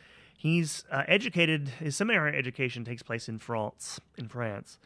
He's 0.41 0.85
uh, 0.89 1.03
educated. 1.07 1.67
His 1.67 1.95
seminary 1.95 2.35
education 2.35 2.83
takes 2.83 3.03
place 3.03 3.29
in 3.29 3.37
France, 3.37 4.01
in 4.17 4.27
France, 4.27 4.79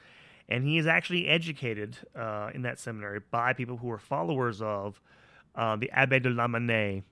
and 0.49 0.65
he 0.65 0.77
is 0.77 0.85
actually 0.85 1.29
educated 1.29 1.97
uh, 2.13 2.49
in 2.53 2.63
that 2.63 2.77
seminary 2.77 3.21
by 3.31 3.53
people 3.53 3.77
who 3.77 3.89
are 3.89 3.97
followers 3.97 4.61
of 4.61 4.99
uh, 5.55 5.77
the 5.77 5.89
Abbe 5.91 6.19
de 6.19 6.29
Lamennais, 6.29 7.03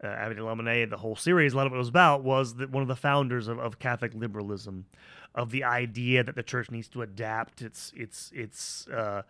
uh, 0.00 0.06
Abbe 0.06 0.36
de 0.36 0.42
Lamennais, 0.42 0.88
the 0.88 0.98
whole 0.98 1.16
series, 1.16 1.54
a 1.54 1.56
lot 1.56 1.66
of 1.66 1.72
it 1.72 1.76
was 1.76 1.88
about, 1.88 2.22
was 2.22 2.54
that 2.54 2.70
one 2.70 2.82
of 2.82 2.88
the 2.88 2.94
founders 2.94 3.48
of, 3.48 3.58
of 3.58 3.80
Catholic 3.80 4.14
liberalism, 4.14 4.86
of 5.34 5.50
the 5.50 5.64
idea 5.64 6.22
that 6.22 6.36
the 6.36 6.44
church 6.44 6.70
needs 6.70 6.86
to 6.86 7.02
adapt 7.02 7.62
its 7.62 7.92
its 7.96 8.30
its 8.32 8.86
uh, 8.86 9.22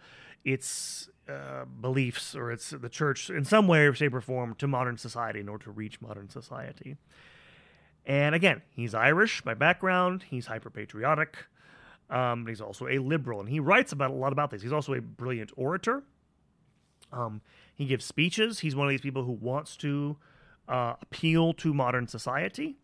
its 0.44 1.08
uh, 1.26 1.64
beliefs 1.80 2.34
or 2.34 2.52
its 2.52 2.68
the 2.68 2.90
church 2.90 3.30
in 3.30 3.46
some 3.46 3.66
way, 3.66 3.90
shape, 3.94 4.12
or 4.12 4.20
form 4.20 4.54
to 4.56 4.68
modern 4.68 4.98
society 4.98 5.40
in 5.40 5.48
order 5.48 5.64
to 5.64 5.70
reach 5.70 6.02
modern 6.02 6.28
society. 6.28 6.98
And 8.06 8.34
again, 8.34 8.62
he's 8.70 8.94
Irish 8.94 9.42
by 9.42 9.54
background. 9.54 10.24
He's 10.30 10.46
hyper 10.46 10.70
patriotic. 10.70 11.36
Um, 12.08 12.46
he's 12.46 12.60
also 12.60 12.86
a 12.86 12.98
liberal, 12.98 13.40
and 13.40 13.48
he 13.48 13.58
writes 13.58 13.90
about 13.90 14.12
a 14.12 14.14
lot 14.14 14.32
about 14.32 14.50
this. 14.50 14.62
He's 14.62 14.72
also 14.72 14.94
a 14.94 15.00
brilliant 15.00 15.50
orator. 15.56 16.04
Um, 17.12 17.40
he 17.74 17.86
gives 17.86 18.04
speeches. 18.04 18.60
He's 18.60 18.76
one 18.76 18.86
of 18.86 18.90
these 18.90 19.00
people 19.00 19.24
who 19.24 19.32
wants 19.32 19.76
to 19.78 20.16
uh, 20.68 20.94
appeal 21.02 21.52
to 21.54 21.74
modern 21.74 22.06
society. 22.06 22.76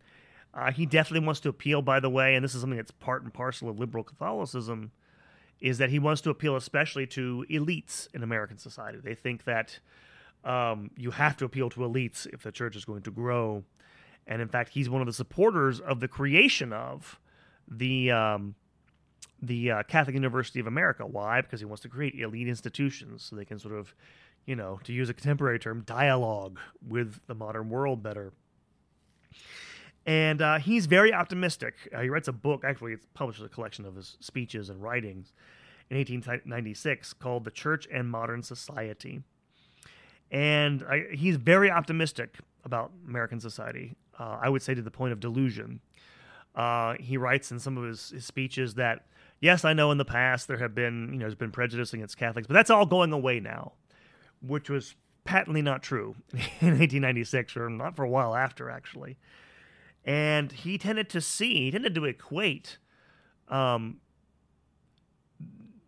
Uh, 0.53 0.73
he 0.73 0.87
definitely 0.87 1.25
wants 1.25 1.41
to 1.41 1.49
appeal, 1.49 1.83
by 1.83 2.01
the 2.01 2.11
way, 2.11 2.35
and 2.35 2.45
this 2.45 2.55
is 2.55 2.61
something 2.61 2.77
that's 2.77 2.91
part 2.91 3.23
and 3.23 3.33
parcel 3.33 3.69
of 3.69 3.79
liberal 3.79 4.03
Catholicism, 4.03 4.91
is 5.61 5.79
that 5.79 5.91
he 5.91 6.01
wants 6.01 6.21
to 6.23 6.31
appeal 6.31 6.57
especially 6.57 7.07
to 7.07 7.47
elites 7.49 8.09
in 8.13 8.25
American 8.25 8.59
society. 8.59 8.99
They 9.03 9.15
think 9.15 9.45
that 9.45 9.79
um, 10.45 10.91
you 10.97 11.13
have 11.13 11.37
to 11.37 11.45
appeal 11.45 11.71
to 11.71 11.81
elites 11.81 12.27
if 12.33 12.43
the 12.43 12.51
church 12.51 12.75
is 12.75 12.85
going 12.85 13.03
to 13.03 13.13
grow. 13.13 13.63
And 14.27 14.41
in 14.41 14.49
fact, 14.49 14.71
he's 14.71 14.89
one 14.89 15.01
of 15.01 15.07
the 15.07 15.13
supporters 15.13 15.81
of 15.81 16.01
the 16.01 16.09
creation 16.09 16.73
of 16.73 17.19
the 17.69 18.11
um, 18.11 18.55
the 19.41 19.73
uh, 19.73 19.83
Catholic 19.83 20.15
University 20.15 20.61
of 20.61 20.67
America. 20.67 21.05
Why? 21.05 21.41
Because 21.41 21.61
he 21.61 21.67
wants 21.67 21.83
to 21.83 21.89
create 21.89 22.15
elite 22.15 22.49
institutions 22.49 23.25
so 23.25 23.37
they 23.37 23.45
can 23.45 23.59
sort 23.59 23.75
of, 23.75 23.95
you 24.47 24.55
know, 24.55 24.79
to 24.85 24.93
use 24.93 25.11
a 25.11 25.15
contemporary 25.15 25.59
term, 25.59 25.83
dialogue 25.85 26.59
with 26.87 27.19
the 27.27 27.35
modern 27.35 27.69
world 27.69 28.03
better. 28.03 28.33
And 30.07 30.41
uh, 30.41 30.59
he's 30.59 30.87
very 30.87 31.13
optimistic. 31.13 31.75
Uh, 31.95 32.03
he 32.03 32.09
writes 32.09 32.29
a 32.29 32.33
book, 32.33 32.65
actually, 32.65 32.93
it's 32.93 33.07
published 33.15 33.43
a 33.43 33.49
collection 33.49 33.85
of 33.85 33.97
his 33.97 34.17
speeches 34.21 34.69
and 34.69 34.83
writings 34.83 35.33
in 35.91 35.97
1896 35.97 37.13
called 37.15 37.45
The 37.45 37.51
Church 37.51 37.87
and 37.93 38.09
Modern 38.09 38.43
Society. 38.43 39.23
And 40.31 40.85
I, 40.89 41.05
he's 41.13 41.37
very 41.37 41.71
optimistic 41.71 42.39
about 42.65 42.91
American 43.07 43.39
society. 43.39 43.97
Uh, 44.23 44.39
I 44.41 44.49
would 44.49 44.63
say 44.63 44.73
to 44.73 44.83
the 44.83 44.91
point 44.91 45.13
of 45.13 45.19
delusion. 45.19 45.81
Uh, 46.55 46.95
he 47.01 47.17
writes 47.17 47.51
in 47.51 47.59
some 47.59 47.77
of 47.77 47.85
his, 47.85 48.11
his 48.11 48.25
speeches 48.25 48.75
that, 48.75 49.07
yes, 49.41 49.65
I 49.65 49.73
know 49.73 49.91
in 49.91 49.99
the 49.99 50.05
past 50.05 50.47
there 50.47 50.59
have 50.59 50.77
been, 50.77 51.09
you 51.13 51.19
know, 51.19 51.25
there's 51.25 51.35
been 51.35 51.51
prejudice 51.51 51.93
against 51.93 52.17
Catholics, 52.17 52.47
but 52.47 52.55
that's 52.55 52.71
all 52.71 52.87
going 52.87 53.13
away 53.13 53.41
now, 53.41 53.73
which 54.41 54.71
was 54.71 54.95
patently 55.25 55.61
not 55.61 55.83
true 55.83 56.15
in 56.33 56.79
1896 56.79 57.57
or 57.57 57.69
not 57.69 57.97
for 57.97 58.05
a 58.05 58.09
while 58.09 58.37
after, 58.37 58.71
actually. 58.71 59.19
And 60.05 60.53
he 60.53 60.79
tended 60.79 61.09
to 61.11 61.21
see, 61.21 61.65
he 61.65 61.71
tended 61.73 61.95
to 61.97 62.05
equate, 62.05 62.79
um, 63.49 63.97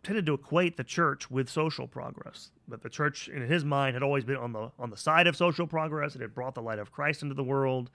tended 0.02 0.26
to 0.26 0.34
equate 0.34 0.76
the 0.76 0.84
church 0.84 1.30
with 1.30 1.48
social 1.48 1.86
progress. 1.86 2.50
That 2.66 2.82
the 2.82 2.88
church, 2.88 3.28
in 3.28 3.42
his 3.42 3.64
mind, 3.64 3.94
had 3.94 4.02
always 4.02 4.24
been 4.24 4.36
on 4.36 4.52
the 4.52 4.70
on 4.78 4.90
the 4.90 4.96
side 4.96 5.26
of 5.26 5.36
social 5.36 5.66
progress. 5.66 6.14
It 6.14 6.20
had 6.20 6.34
brought 6.34 6.54
the 6.54 6.62
light 6.62 6.78
of 6.78 6.90
Christ 6.90 7.22
into 7.22 7.34
the 7.34 7.44
world. 7.44 7.90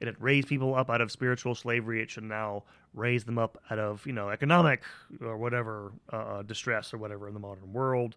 It 0.00 0.06
had 0.06 0.20
raised 0.20 0.48
people 0.48 0.74
up 0.74 0.90
out 0.90 1.00
of 1.00 1.10
spiritual 1.10 1.54
slavery. 1.54 2.02
It 2.02 2.10
should 2.10 2.24
now 2.24 2.64
raise 2.92 3.24
them 3.24 3.38
up 3.38 3.60
out 3.70 3.78
of 3.78 4.06
you 4.06 4.12
know 4.12 4.28
economic 4.28 4.82
or 5.20 5.36
whatever 5.36 5.92
uh, 6.12 6.16
uh 6.16 6.42
distress 6.42 6.94
or 6.94 6.98
whatever 6.98 7.28
in 7.28 7.34
the 7.34 7.40
modern 7.40 7.72
world. 7.72 8.16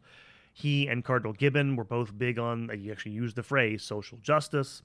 He 0.54 0.88
and 0.88 1.06
Cardinal 1.06 1.34
Gibbon 1.34 1.76
were 1.76 1.84
both 1.84 2.18
big 2.18 2.40
on. 2.40 2.70
He 2.74 2.92
actually 2.92 3.12
used 3.12 3.36
the 3.36 3.44
phrase 3.44 3.84
social 3.84 4.18
justice. 4.18 4.82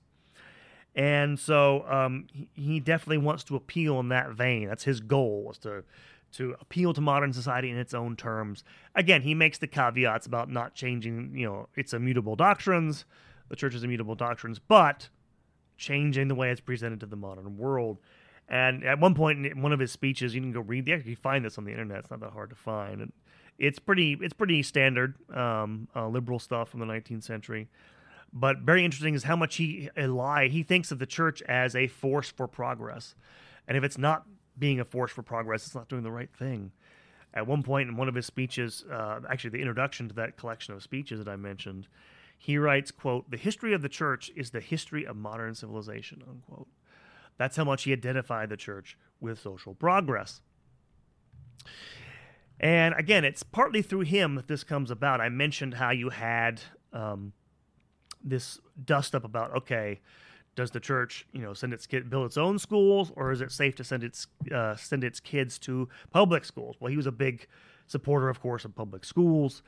And 0.95 1.39
so 1.39 1.87
um, 1.89 2.27
he, 2.53 2.79
definitely 2.79 3.19
wants 3.19 3.45
to 3.45 3.57
appeal 3.57 3.99
in 3.99 4.09
that 4.11 4.33
vein. 4.33 4.69
That's 4.69 4.85
his 4.85 5.01
goal 5.01 5.45
was 5.45 5.59
to 5.59 5.85
to 6.33 6.57
appeal 6.61 6.95
to 6.95 7.01
modern 7.01 7.33
society 7.33 7.71
in 7.71 7.77
its 7.77 7.93
own 7.93 8.17
terms. 8.17 8.65
Again, 8.95 9.21
he 9.21 9.35
makes 9.35 9.59
the 9.59 9.67
caveats 9.67 10.27
about 10.27 10.51
not 10.51 10.75
changing, 10.75 11.33
you 11.35 11.47
know, 11.47 11.69
its 11.77 11.93
immutable 11.93 12.37
doctrines, 12.37 13.05
the 13.51 13.57
church's 13.57 13.85
immutable 13.85 14.15
doctrines, 14.15 14.59
but 14.59 15.11
changing 15.83 16.29
the 16.29 16.35
way 16.35 16.51
it's 16.51 16.61
presented 16.61 17.01
to 17.01 17.07
the 17.07 17.17
modern 17.17 17.59
world. 17.59 17.99
And 18.49 18.85
at 18.85 19.01
one 19.01 19.15
point 19.15 19.45
in 19.45 19.63
one 19.63 19.73
of 19.73 19.81
his 19.81 19.91
speeches, 19.91 20.35
you 20.35 20.41
can 20.41 20.53
go 20.53 20.61
read. 20.61 20.87
You 20.87 20.99
can 20.99 21.17
find 21.17 21.45
this 21.45 21.59
on 21.59 21.65
the 21.65 21.73
internet. 21.73 21.99
It's 21.99 22.11
not 22.11 22.21
that 22.21 22.31
hard 22.31 22.51
to 22.51 22.57
find. 22.57 23.01
And 23.01 23.13
it's 23.59 23.79
pretty. 23.79 24.17
It's 24.21 24.33
pretty 24.33 24.63
standard 24.63 25.15
um, 25.35 25.89
uh, 25.95 26.09
liberal 26.09 26.39
stuff 26.39 26.69
from 26.71 26.81
the 26.81 26.87
19th 26.87 27.25
century. 27.25 27.69
But 28.33 28.59
very 28.59 28.85
interesting 28.85 29.15
is 29.15 29.25
how 29.25 29.37
much 29.37 29.57
he 29.57 29.91
a 29.97 30.07
lie. 30.07 30.49
He 30.49 30.63
thinks 30.63 30.91
of 30.91 30.99
the 30.99 31.07
church 31.07 31.43
as 31.43 31.77
a 31.77 31.87
force 31.87 32.31
for 32.31 32.47
progress, 32.47 33.15
and 33.69 33.77
if 33.77 33.85
it's 33.85 33.99
not 33.99 34.25
being 34.59 34.81
a 34.81 34.85
force 34.85 35.11
for 35.11 35.23
progress, 35.23 35.67
it's 35.67 35.75
not 35.75 35.89
doing 35.89 36.03
the 36.03 36.11
right 36.11 36.31
thing. 36.33 36.73
At 37.35 37.47
one 37.47 37.63
point 37.63 37.89
in 37.89 37.97
one 37.97 38.09
of 38.09 38.15
his 38.15 38.27
speeches, 38.27 38.85
uh, 38.91 39.21
actually 39.29 39.51
the 39.51 39.59
introduction 39.59 40.09
to 40.09 40.15
that 40.17 40.37
collection 40.37 40.75
of 40.75 40.83
speeches 40.83 41.19
that 41.19 41.31
I 41.31 41.37
mentioned, 41.37 41.89
he 42.43 42.59
writes, 42.59 42.91
"quote 42.91 43.31
The 43.31 43.37
history 43.37 43.73
of 43.73 43.83
the 43.83 43.89
church 43.89 44.33
is 44.35 44.51
the 44.51 44.61
history 44.61 45.07
of 45.07 45.17
modern 45.17 45.55
civilization." 45.55 46.25
Unquote. 46.29 46.67
That's 47.39 47.57
how 47.57 47.65
much 47.65 47.85
he 47.85 47.93
identified 47.93 48.49
the 48.49 48.57
church 48.57 48.99
with 49.21 49.39
social 49.39 49.75
progress. 49.75 50.41
And 52.59 52.95
again, 52.99 53.25
it's 53.25 53.45
partly 53.45 53.81
through 53.81 54.01
him 54.01 54.35
that 54.35 54.49
this 54.49 54.65
comes 54.65 54.91
about. 54.91 55.21
I 55.21 55.29
mentioned 55.29 55.75
how 55.75 55.91
you 55.91 56.11
had 56.11 56.61
um, 56.93 57.33
this 58.25 58.59
dust 58.85 59.15
up 59.15 59.25
about 59.25 59.57
okay, 59.59 60.01
does 60.57 60.73
the 60.73 60.81
church 60.81 61.27
you 61.33 61.43
know 61.43 61.55
send 61.55 61.73
its 61.73 61.87
kid 61.87 62.11
build 62.11 62.27
its 62.27 62.37
own 62.37 62.59
schools 62.59 63.13
or 63.15 63.31
is 63.31 63.41
it 63.41 63.53
safe 63.53 63.77
to 63.77 63.85
send 63.85 64.03
its 64.03 64.27
uh, 64.53 64.75
send 64.75 65.05
its 65.05 65.21
kids 65.21 65.61
to 65.61 65.89
public 66.11 66.45
schools? 66.45 66.75
Well, 66.81 66.91
he 66.91 66.97
was 66.97 67.07
a 67.07 67.13
big 67.13 67.47
supporter, 67.87 68.29
of 68.29 68.41
course, 68.41 68.65
of 68.65 68.75
public 68.75 69.05
schools. 69.05 69.63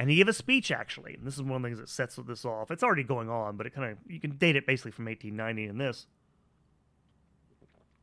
And 0.00 0.08
he 0.08 0.16
gave 0.16 0.28
a 0.28 0.32
speech 0.32 0.70
actually, 0.70 1.14
and 1.14 1.26
this 1.26 1.34
is 1.34 1.42
one 1.42 1.56
of 1.56 1.62
the 1.62 1.68
things 1.68 1.78
that 1.78 1.88
sets 1.88 2.16
this 2.26 2.44
off. 2.44 2.70
It's 2.70 2.82
already 2.82 3.04
going 3.04 3.28
on, 3.28 3.56
but 3.56 3.66
it 3.66 3.74
kind 3.74 3.92
of 3.92 3.98
you 4.06 4.20
can 4.20 4.36
date 4.36 4.56
it 4.56 4.66
basically 4.66 4.92
from 4.92 5.04
1890 5.06 5.66
and 5.66 5.80
this. 5.80 6.06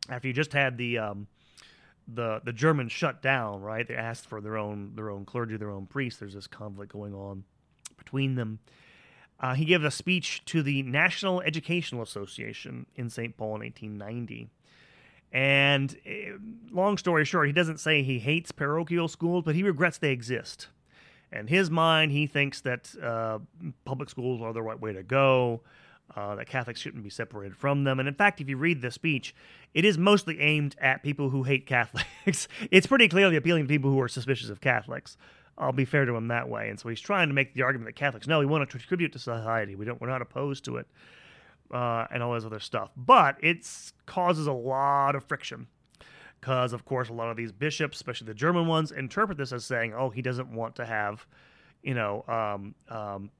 After 0.09 0.27
you 0.27 0.33
just 0.33 0.53
had 0.53 0.77
the 0.77 0.99
um, 0.99 1.27
the 2.07 2.41
the 2.43 2.53
Germans 2.53 2.91
shut 2.91 3.21
down, 3.21 3.61
right? 3.61 3.87
They 3.87 3.95
asked 3.95 4.27
for 4.27 4.41
their 4.41 4.57
own 4.57 4.91
their 4.95 5.09
own 5.09 5.25
clergy, 5.25 5.57
their 5.57 5.71
own 5.71 5.87
priests. 5.87 6.19
There's 6.19 6.35
this 6.35 6.47
conflict 6.47 6.91
going 6.91 7.13
on 7.13 7.43
between 7.97 8.35
them, 8.35 8.59
uh, 9.39 9.53
he 9.53 9.65
gave 9.65 9.83
a 9.83 9.91
speech 9.91 10.43
to 10.45 10.63
the 10.63 10.81
National 10.83 11.41
Educational 11.41 12.01
Association 12.01 12.85
in 12.95 13.09
St. 13.09 13.35
Paul 13.37 13.55
in 13.55 13.61
1890. 13.61 14.49
And 15.31 15.97
uh, 16.07 16.37
long 16.71 16.97
story 16.97 17.25
short, 17.25 17.47
he 17.47 17.53
doesn't 17.53 17.79
say 17.79 18.01
he 18.01 18.19
hates 18.19 18.51
parochial 18.51 19.07
schools, 19.07 19.43
but 19.45 19.55
he 19.55 19.63
regrets 19.63 19.97
they 19.97 20.11
exist. 20.11 20.67
In 21.31 21.47
his 21.47 21.69
mind, 21.69 22.11
he 22.11 22.25
thinks 22.25 22.61
that 22.61 22.93
uh, 23.01 23.39
public 23.85 24.09
schools 24.09 24.41
are 24.41 24.53
the 24.53 24.61
right 24.61 24.79
way 24.79 24.93
to 24.93 25.03
go, 25.03 25.61
uh, 26.15 26.35
that 26.35 26.47
Catholics 26.47 26.79
shouldn't 26.79 27.03
be 27.03 27.09
separated 27.09 27.55
from 27.55 27.83
them. 27.83 27.99
And 27.99 28.07
in 28.07 28.15
fact, 28.15 28.39
if 28.39 28.47
you 28.47 28.57
read 28.57 28.81
the 28.81 28.91
speech, 28.91 29.35
it 29.73 29.83
is 29.83 29.97
mostly 29.97 30.39
aimed 30.39 30.75
at 30.79 31.03
people 31.03 31.29
who 31.29 31.43
hate 31.43 31.65
Catholics. 31.65 32.47
it's 32.71 32.87
pretty 32.87 33.07
clearly 33.07 33.35
appealing 33.35 33.63
to 33.63 33.67
people 33.67 33.91
who 33.91 33.99
are 33.99 34.07
suspicious 34.07 34.49
of 34.49 34.61
Catholics. 34.61 35.17
I'll 35.57 35.73
be 35.73 35.85
fair 35.85 36.05
to 36.05 36.15
him 36.15 36.27
that 36.29 36.47
way. 36.47 36.69
And 36.69 36.79
so 36.79 36.87
he's 36.87 37.01
trying 37.01 37.27
to 37.27 37.33
make 37.33 37.53
the 37.53 37.63
argument 37.63 37.87
that 37.87 37.99
Catholics, 37.99 38.27
no, 38.27 38.39
we 38.39 38.45
want 38.45 38.67
to 38.69 38.77
contribute 38.77 39.11
to 39.13 39.19
society. 39.19 39.75
We 39.75 39.85
don't, 39.85 39.99
we're 39.99 40.07
not 40.07 40.21
opposed 40.21 40.63
to 40.65 40.77
it, 40.77 40.87
uh, 41.71 42.05
and 42.11 42.23
all 42.23 42.33
this 42.33 42.45
other 42.45 42.59
stuff. 42.59 42.91
But 42.95 43.37
it 43.41 43.67
causes 44.05 44.47
a 44.47 44.53
lot 44.53 45.15
of 45.15 45.25
friction 45.25 45.67
because, 46.39 46.73
of 46.73 46.85
course, 46.85 47.09
a 47.09 47.13
lot 47.13 47.29
of 47.29 47.37
these 47.37 47.51
bishops, 47.51 47.97
especially 47.97 48.27
the 48.27 48.33
German 48.33 48.67
ones, 48.67 48.91
interpret 48.91 49.37
this 49.37 49.51
as 49.51 49.65
saying, 49.65 49.93
oh, 49.93 50.09
he 50.09 50.21
doesn't 50.21 50.51
want 50.51 50.75
to 50.75 50.85
have, 50.85 51.25
you 51.83 51.93
know, 51.93 52.23
um, 52.27 52.75
um, 52.89 53.31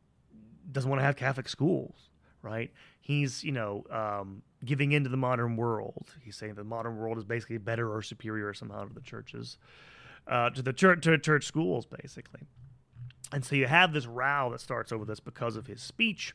doesn't 0.72 0.90
want 0.90 1.00
to 1.00 1.06
have 1.06 1.16
Catholic 1.16 1.48
schools, 1.48 2.10
right? 2.42 2.72
He's, 3.00 3.44
you 3.44 3.52
know, 3.52 3.86
um, 3.92 4.42
giving 4.66 4.92
into 4.92 5.10
the 5.10 5.18
modern 5.18 5.56
world. 5.56 6.14
He's 6.24 6.36
saying 6.36 6.56
the 6.56 6.64
modern 6.64 6.98
world 6.98 7.18
is 7.18 7.24
basically 7.24 7.58
better 7.58 7.94
or 7.94 8.02
superior 8.02 8.54
somehow 8.54 8.86
to 8.86 8.94
the 8.94 9.02
churches 9.02 9.58
uh, 10.30 10.50
to 10.52 10.62
the 10.62 10.74
church 10.74 11.04
to 11.04 11.18
church 11.18 11.46
schools 11.46 11.86
basically. 11.86 12.42
And 13.32 13.44
so 13.44 13.56
you 13.56 13.68
have 13.68 13.94
this 13.94 14.06
row 14.06 14.50
that 14.52 14.62
starts 14.62 14.92
over 14.92 15.06
this 15.06 15.20
because 15.20 15.56
of 15.56 15.68
his 15.68 15.82
speech. 15.82 16.34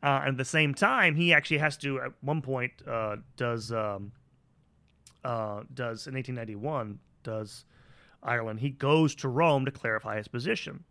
Uh, 0.00 0.20
and 0.22 0.30
at 0.30 0.36
the 0.36 0.44
same 0.44 0.74
time, 0.74 1.16
he 1.16 1.32
actually 1.32 1.58
has 1.58 1.76
to 1.78 2.00
at 2.00 2.12
one 2.20 2.40
point 2.40 2.72
uh, 2.86 3.16
does 3.36 3.72
um, 3.72 4.12
uh, 5.24 5.62
does 5.72 6.06
in 6.06 6.14
1891 6.14 6.98
does 7.22 7.64
Ireland 8.22 8.60
he 8.60 8.70
goes 8.70 9.14
to 9.16 9.28
Rome 9.28 9.64
to 9.64 9.70
clarify 9.70 10.16
his 10.16 10.28
position, 10.28 10.84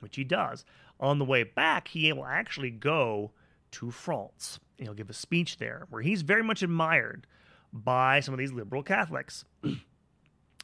which 0.00 0.16
he 0.16 0.24
does. 0.24 0.64
On 0.98 1.18
the 1.18 1.24
way 1.24 1.42
back, 1.42 1.88
he 1.88 2.12
will 2.12 2.26
actually 2.26 2.70
go 2.70 3.30
to 3.72 3.90
France. 3.90 4.58
He'll 4.78 4.94
give 4.94 5.10
a 5.10 5.14
speech 5.14 5.58
there 5.58 5.86
where 5.90 6.02
he's 6.02 6.22
very 6.22 6.42
much 6.42 6.62
admired 6.62 7.26
by 7.72 8.20
some 8.20 8.34
of 8.34 8.38
these 8.38 8.52
liberal 8.52 8.82
Catholics. 8.82 9.44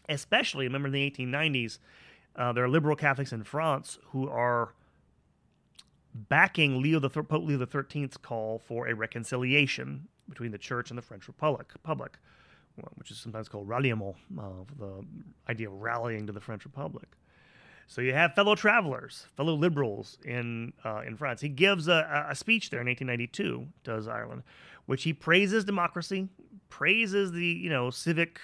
especially 0.08 0.66
remember 0.66 0.88
in 0.88 0.92
the 0.92 1.10
1890s, 1.10 1.78
uh, 2.36 2.52
there 2.52 2.64
are 2.64 2.68
liberal 2.68 2.96
Catholics 2.96 3.32
in 3.32 3.42
France 3.44 3.98
who 4.06 4.28
are 4.28 4.74
backing 6.14 6.80
Leo 6.80 6.98
the 6.98 7.10
Pope 7.10 7.44
Leo 7.44 7.58
the 7.58 7.66
Thirteenth's 7.66 8.16
call 8.16 8.58
for 8.58 8.88
a 8.88 8.94
reconciliation 8.94 10.08
between 10.28 10.50
the 10.50 10.58
Church 10.58 10.90
and 10.90 10.98
the 10.98 11.02
French 11.02 11.28
Republic, 11.28 11.68
Republic, 11.72 12.18
which 12.94 13.10
is 13.10 13.18
sometimes 13.18 13.48
called 13.48 13.68
ralliement, 13.68 14.16
uh, 14.38 14.42
the 14.78 15.04
idea 15.48 15.68
of 15.68 15.80
rallying 15.80 16.26
to 16.26 16.32
the 16.32 16.40
French 16.40 16.64
Republic. 16.64 17.08
So 17.86 18.00
you 18.00 18.12
have 18.12 18.34
fellow 18.34 18.54
travelers, 18.54 19.26
fellow 19.36 19.54
liberals 19.54 20.18
in 20.24 20.72
uh, 20.84 21.02
in 21.06 21.16
France. 21.16 21.40
He 21.40 21.48
gives 21.48 21.88
a, 21.88 22.26
a 22.28 22.34
speech 22.34 22.70
there 22.70 22.80
in 22.80 22.86
1892, 22.88 23.66
does 23.84 24.08
Ireland, 24.08 24.42
which 24.86 25.04
he 25.04 25.12
praises 25.12 25.64
democracy, 25.64 26.28
praises 26.68 27.32
the 27.32 27.46
you 27.46 27.70
know 27.70 27.90
civic 27.90 28.40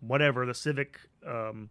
whatever 0.00 0.46
the 0.46 0.54
civic 0.54 0.98
um, 1.26 1.68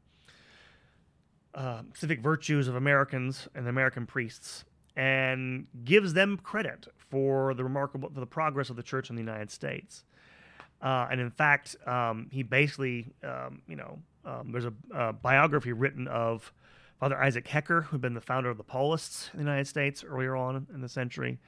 uh, 1.56 1.82
civic 1.96 2.22
virtues 2.22 2.68
of 2.68 2.76
Americans 2.76 3.48
and 3.56 3.66
the 3.66 3.70
American 3.70 4.06
priests, 4.06 4.64
and 4.96 5.68
gives 5.84 6.14
them 6.14 6.38
credit 6.38 6.88
for 6.96 7.56
the 7.56 7.64
remarkable 7.64 8.10
for 8.14 8.20
the 8.20 8.28
progress 8.28 8.70
of 8.70 8.76
the 8.76 8.84
church 8.84 9.10
in 9.10 9.16
the 9.16 9.22
United 9.22 9.50
States. 9.50 10.04
Uh, 10.82 11.08
and 11.12 11.22
in 11.22 11.30
fact, 11.30 11.76
um, 11.86 12.28
he 12.32 12.44
basically, 12.44 13.14
um, 13.24 13.62
you 13.68 13.76
know, 13.76 14.00
um, 14.26 14.52
there's 14.52 14.66
a, 14.66 14.74
a, 14.94 15.14
biography 15.14 15.74
written 15.74 16.08
of 16.08 16.52
Father 17.00 17.22
Isaac 17.22 17.48
Hecker, 17.48 17.82
who'd 17.82 18.02
been 18.02 18.14
the 18.14 18.22
founder 18.22 18.50
of 18.50 18.58
the 18.58 18.64
Paulists 18.64 19.30
in 19.34 19.40
the 19.40 19.46
United 19.46 19.68
States 19.68 20.04
earlier 20.04 20.36
on 20.36 20.68
in 20.74 20.82
the 20.82 20.90
century. 20.90 21.40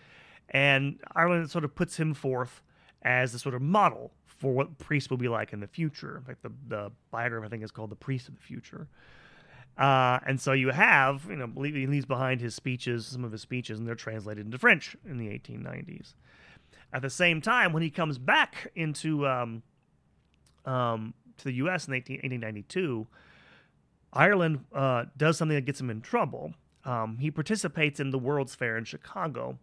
And 0.50 1.00
Ireland 1.15 1.50
sort 1.50 1.63
of 1.63 1.74
puts 1.76 1.98
him 1.98 2.13
forth 2.13 2.62
as 3.02 3.32
the 3.32 3.39
sort 3.39 3.56
of 3.56 3.62
model 3.62 4.12
for 4.26 4.54
what 4.54 4.78
priests 4.78 5.10
will 5.10 5.17
be 5.17 5.30
like 5.30 5.54
in 5.54 5.60
the 5.60 5.67
future. 5.67 6.22
Fact, 6.26 6.43
the, 6.43 6.52
the 6.67 6.91
biography, 7.12 7.46
I 7.46 7.50
think, 7.50 7.63
is 7.63 7.72
called 7.72 7.91
The 7.91 7.96
Priest 7.96 8.28
of 8.28 8.36
the 8.36 8.41
Future. 8.41 8.88
Uh, 9.78 10.19
and 10.28 10.39
so 10.39 10.54
you 10.54 10.69
have, 10.69 11.26
you 11.28 11.36
know, 11.36 11.48
he 11.63 11.88
leaves 11.88 12.06
behind 12.06 12.41
his 12.41 12.54
speeches, 12.54 13.08
some 13.08 13.24
of 13.24 13.32
his 13.32 13.41
speeches, 13.41 13.80
and 13.80 13.88
they're 13.88 13.96
translated 13.96 14.46
into 14.46 14.58
French 14.60 14.96
in 15.06 15.17
the 15.17 15.28
1890s. 15.28 16.13
At 16.93 17.01
the 17.01 17.10
same 17.10 17.41
time, 17.41 17.73
when 17.73 17.82
he 17.82 17.89
comes 17.89 18.19
back 18.19 18.71
into 18.75 19.27
um, 19.27 19.63
um, 20.63 21.15
to 21.38 21.45
the 21.45 21.53
U.S. 21.53 21.88
in 21.88 21.95
18, 21.95 22.17
1892, 22.17 23.08
Ireland 24.13 24.65
uh, 24.71 25.06
does 25.17 25.38
something 25.38 25.56
that 25.56 25.65
gets 25.65 25.82
him 25.82 25.89
in 25.89 26.01
trouble. 26.01 26.53
Um, 26.86 27.17
he 27.17 27.32
participates 27.32 27.99
in 27.99 28.12
the 28.12 28.19
World's 28.19 28.53
Fair 28.53 28.77
in 28.77 28.84
Chicago 28.84 29.58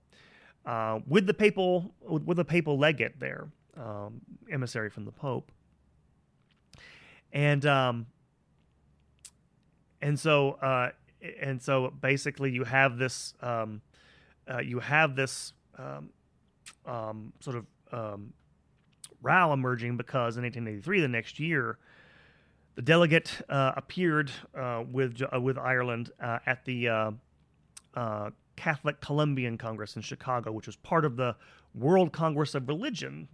uh, 0.66 0.98
with 1.06 1.26
the 1.26 1.34
papal 1.34 1.94
with 2.02 2.36
the 2.36 2.44
papal 2.44 2.76
legate 2.76 3.20
there, 3.20 3.48
um, 3.76 4.22
emissary 4.50 4.90
from 4.90 5.04
the 5.04 5.12
Pope, 5.12 5.52
and 7.32 7.64
um, 7.64 8.06
and 10.02 10.18
so 10.18 10.52
uh, 10.54 10.90
and 11.40 11.62
so 11.62 11.92
basically 12.00 12.50
you 12.50 12.64
have 12.64 12.98
this 12.98 13.34
um, 13.40 13.82
uh, 14.50 14.58
you 14.58 14.80
have 14.80 15.14
this 15.14 15.52
um, 16.86 17.32
sort 17.40 17.56
of 17.56 17.66
um, 17.92 18.32
row 19.22 19.52
emerging 19.52 19.96
because 19.96 20.36
in 20.36 20.42
1883, 20.42 21.00
the 21.00 21.08
next 21.08 21.38
year, 21.38 21.78
the 22.74 22.82
delegate 22.82 23.42
uh, 23.48 23.72
appeared 23.76 24.30
uh, 24.56 24.84
with 24.90 25.20
uh, 25.22 25.40
with 25.40 25.58
Ireland 25.58 26.10
uh, 26.22 26.38
at 26.46 26.64
the 26.64 26.88
uh, 26.88 27.10
uh, 27.94 28.30
Catholic 28.56 29.00
Columbian 29.00 29.58
Congress 29.58 29.96
in 29.96 30.02
Chicago, 30.02 30.52
which 30.52 30.66
was 30.66 30.76
part 30.76 31.04
of 31.04 31.16
the 31.16 31.36
World 31.74 32.12
Congress 32.12 32.54
of 32.54 32.68
Religion. 32.68 33.28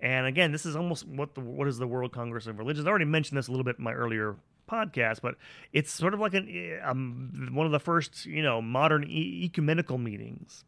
And 0.00 0.26
again, 0.26 0.50
this 0.50 0.66
is 0.66 0.74
almost 0.74 1.06
what 1.06 1.34
the 1.34 1.40
what 1.40 1.68
is 1.68 1.78
the 1.78 1.86
World 1.86 2.12
Congress 2.12 2.46
of 2.46 2.58
Religions. 2.58 2.86
I 2.86 2.90
already 2.90 3.04
mentioned 3.04 3.38
this 3.38 3.48
a 3.48 3.50
little 3.50 3.64
bit 3.64 3.76
in 3.78 3.84
my 3.84 3.92
earlier 3.92 4.36
podcast, 4.68 5.20
but 5.22 5.36
it's 5.72 5.92
sort 5.92 6.14
of 6.14 6.20
like 6.20 6.34
an 6.34 6.80
um, 6.84 7.50
one 7.52 7.66
of 7.66 7.72
the 7.72 7.80
first 7.80 8.26
you 8.26 8.42
know 8.42 8.60
modern 8.60 9.04
e- 9.04 9.42
ecumenical 9.44 9.98
meetings. 9.98 10.64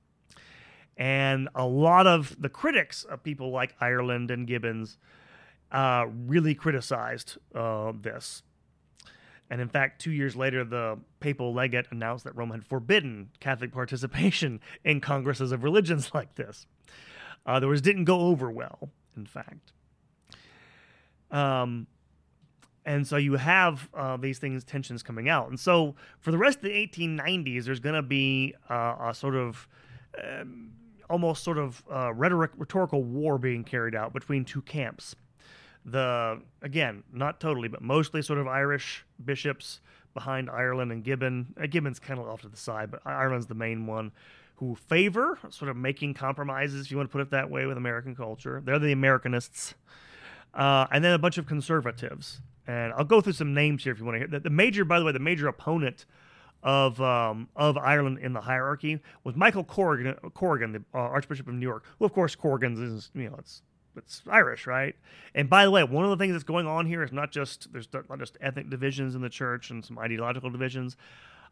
And 0.97 1.49
a 1.55 1.67
lot 1.67 2.07
of 2.07 2.37
the 2.41 2.49
critics 2.49 3.05
of 3.05 3.23
people 3.23 3.51
like 3.51 3.75
Ireland 3.81 4.31
and 4.31 4.47
Gibbons 4.47 4.99
uh, 5.73 6.07
really 6.27 6.55
criticized 6.55 7.37
uh, 7.55 7.93
this. 8.01 8.43
And 9.51 9.61
in 9.61 9.69
fact, 9.69 10.01
two 10.01 10.13
years 10.13 10.37
later, 10.37 10.65
the 10.65 10.99
papal 11.21 11.53
legate 11.53 11.87
announced 11.91 12.25
that 12.25 12.37
Rome 12.37 12.51
had 12.51 12.65
forbidden 12.65 13.31
Catholic 13.41 13.73
participation 13.73 14.61
in 14.85 15.01
congresses 15.01 15.53
of 15.53 15.65
religions 15.65 16.13
like 16.15 16.37
this. 16.37 16.67
Uh, 17.45 17.61
the 17.61 17.67
words 17.67 17.83
didn't 17.83 18.05
go 18.05 18.21
over 18.21 18.51
well, 18.51 18.91
in 19.17 19.27
fact. 19.27 19.73
Um, 21.31 21.89
and 22.87 23.07
so 23.07 23.17
you 23.17 23.35
have 23.35 23.89
uh, 23.95 24.17
these 24.17 24.39
things, 24.39 24.63
tensions 24.63 25.03
coming 25.03 25.29
out. 25.29 25.49
And 25.49 25.59
so 25.59 25.95
for 26.21 26.31
the 26.31 26.39
rest 26.39 26.59
of 26.59 26.65
the 26.65 26.71
1890s, 26.71 27.65
there's 27.65 27.81
going 27.81 27.95
to 27.95 28.03
be 28.03 28.55
uh, 28.71 28.97
a 29.01 29.15
sort 29.15 29.35
of 29.35 29.69
um, 30.23 30.73
almost 31.11 31.45
sort 31.45 31.59
of 31.59 31.83
uh, 31.93 32.13
rhetoric, 32.13 32.53
rhetorical 32.57 33.03
war 33.03 33.39
being 33.39 33.65
carried 33.65 33.95
out 33.95 34.13
between 34.13 34.45
two 34.45 34.63
camps. 34.63 35.15
The 35.85 36.41
again, 36.63 37.03
not 37.13 37.41
totally, 37.41 37.69
but 37.69 37.83
mostly 37.83 38.23
sort 38.23 38.39
of 38.39 38.47
Irish 38.47 39.05
bishops 39.23 39.81
behind 40.15 40.49
Ireland 40.49 40.93
and 40.93 41.05
Gibbon. 41.05 41.55
Uh, 41.61 41.67
Gibbon's 41.67 41.99
kind 41.99 42.19
of 42.19 42.27
off 42.27 42.43
to 42.43 42.49
the 42.49 42.57
side, 42.57 42.91
but 42.91 43.01
Ireland's 43.05 43.47
the 43.47 43.55
main 43.55 43.87
one 43.87 44.13
who 44.57 44.77
favor 44.77 45.39
sort 45.51 45.71
of 45.71 45.77
making 45.77 46.15
compromises, 46.15 46.87
if 46.87 46.91
you 46.91 46.97
want 46.97 47.11
to 47.11 47.13
put 47.13 47.21
it 47.21 47.31
that 47.31 47.51
way, 47.51 47.67
with 47.67 47.77
American 47.77 48.15
culture. 48.15 48.63
They're 48.65 48.79
the 48.79 48.95
Americanists. 48.95 49.75
Uh, 50.55 50.87
and 50.93 51.05
then 51.05 51.13
a 51.13 51.19
bunch 51.19 51.37
of 51.37 51.47
conservatives. 51.47 52.41
And 52.67 52.93
I'll 52.93 53.05
go 53.05 53.21
through 53.21 53.33
some 53.33 53.53
names 53.53 53.83
here 53.83 53.93
if 53.93 53.99
you 53.99 54.05
want 54.05 54.15
to 54.15 54.19
hear. 54.21 54.29
The, 54.29 54.41
the 54.41 54.51
major, 54.51 54.85
by 54.85 55.01
the 55.01 55.05
way, 55.05 55.13
the 55.13 55.19
major 55.19 55.49
opponent 55.49 56.07
of 56.65 56.99
um, 57.01 57.49
of 57.55 57.77
Ireland 57.77 58.19
in 58.19 58.33
the 58.33 58.41
hierarchy 58.41 59.01
was 59.23 59.37
Michael 59.37 59.63
Corrigan, 59.63 60.15
Corrigan 60.33 60.73
the 60.73 60.83
uh, 60.95 60.99
Archbishop 60.99 61.47
of 61.47 61.55
New 61.55 61.67
York. 61.67 61.85
Well, 61.99 62.07
of 62.07 62.15
course, 62.15 62.35
Corrigan 62.35 62.83
is 62.83 63.11
you 63.15 63.29
know 63.29 63.37
it's 63.39 63.63
it's 63.97 64.23
Irish, 64.29 64.67
right? 64.67 64.97
And 65.35 65.49
by 65.49 65.65
the 65.65 65.71
way, 65.71 65.85
one 65.85 66.05
of 66.05 66.11
the 66.11 66.17
things 66.17 66.33
that's 66.33 66.43
going 66.43 66.67
on 66.67 66.87
here 66.87 67.03
is 67.03 67.13
not 67.13 67.31
just 67.31 67.71
there's 67.73 67.89
not 67.93 68.19
just 68.19 68.39
ethnic 68.41 68.71
divisions 68.71 69.15
in 69.15 69.21
the 69.21 69.29
church 69.29 69.71
and 69.71 69.85
some 69.85 69.99
ideological 69.99 70.51
divisions. 70.51 70.97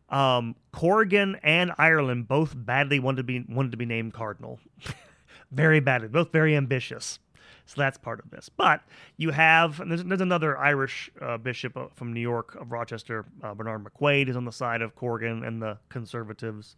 Um, 0.09 0.57
Corrigan 0.73 1.37
and 1.43 1.73
Ireland 1.79 2.27
both 2.27 2.55
badly 2.57 2.99
wanted 2.99 3.19
to 3.19 3.23
be 3.25 3.45
wanted 3.49 3.73
to 3.73 3.77
be 3.77 3.87
named 3.87 4.15
cardinal, 4.15 4.61
very 5.53 5.81
badly, 5.81 6.09
both 6.09 6.33
very 6.33 6.57
ambitious. 6.57 7.19
So 7.67 7.81
that's 7.81 7.97
part 7.97 8.21
of 8.21 8.31
this. 8.31 8.49
But 8.49 8.83
you 9.17 9.31
have, 9.31 9.81
and 9.81 9.91
there's, 9.91 10.05
there's 10.05 10.21
another 10.21 10.59
Irish 10.59 11.11
uh, 11.21 11.39
bishop 11.39 11.77
uh, 11.77 11.87
from 11.95 12.13
New 12.13 12.21
York 12.21 12.55
of 12.57 12.73
Rochester, 12.73 13.25
uh, 13.43 13.55
Bernard 13.55 13.85
McQuaid, 13.85 14.29
is 14.29 14.37
on 14.37 14.45
the 14.45 14.53
side 14.53 14.83
of 14.83 14.95
Corrigan 14.95 15.45
and 15.45 15.63
the 15.63 15.79
conservatives. 15.89 16.77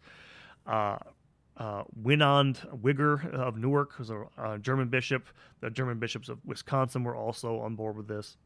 Uh, 0.65 0.97
uh, 1.57 1.83
Winand 2.01 2.81
Wigger 2.81 3.33
of 3.33 3.57
Newark, 3.57 3.93
who's 3.93 4.09
a 4.09 4.25
uh, 4.37 4.57
German 4.57 4.89
bishop. 4.89 5.27
The 5.61 5.69
German 5.69 5.99
bishops 5.99 6.29
of 6.29 6.39
Wisconsin 6.45 7.03
were 7.03 7.15
also 7.15 7.59
on 7.59 7.75
board 7.75 7.95
with 7.95 8.07
this. 8.07 8.37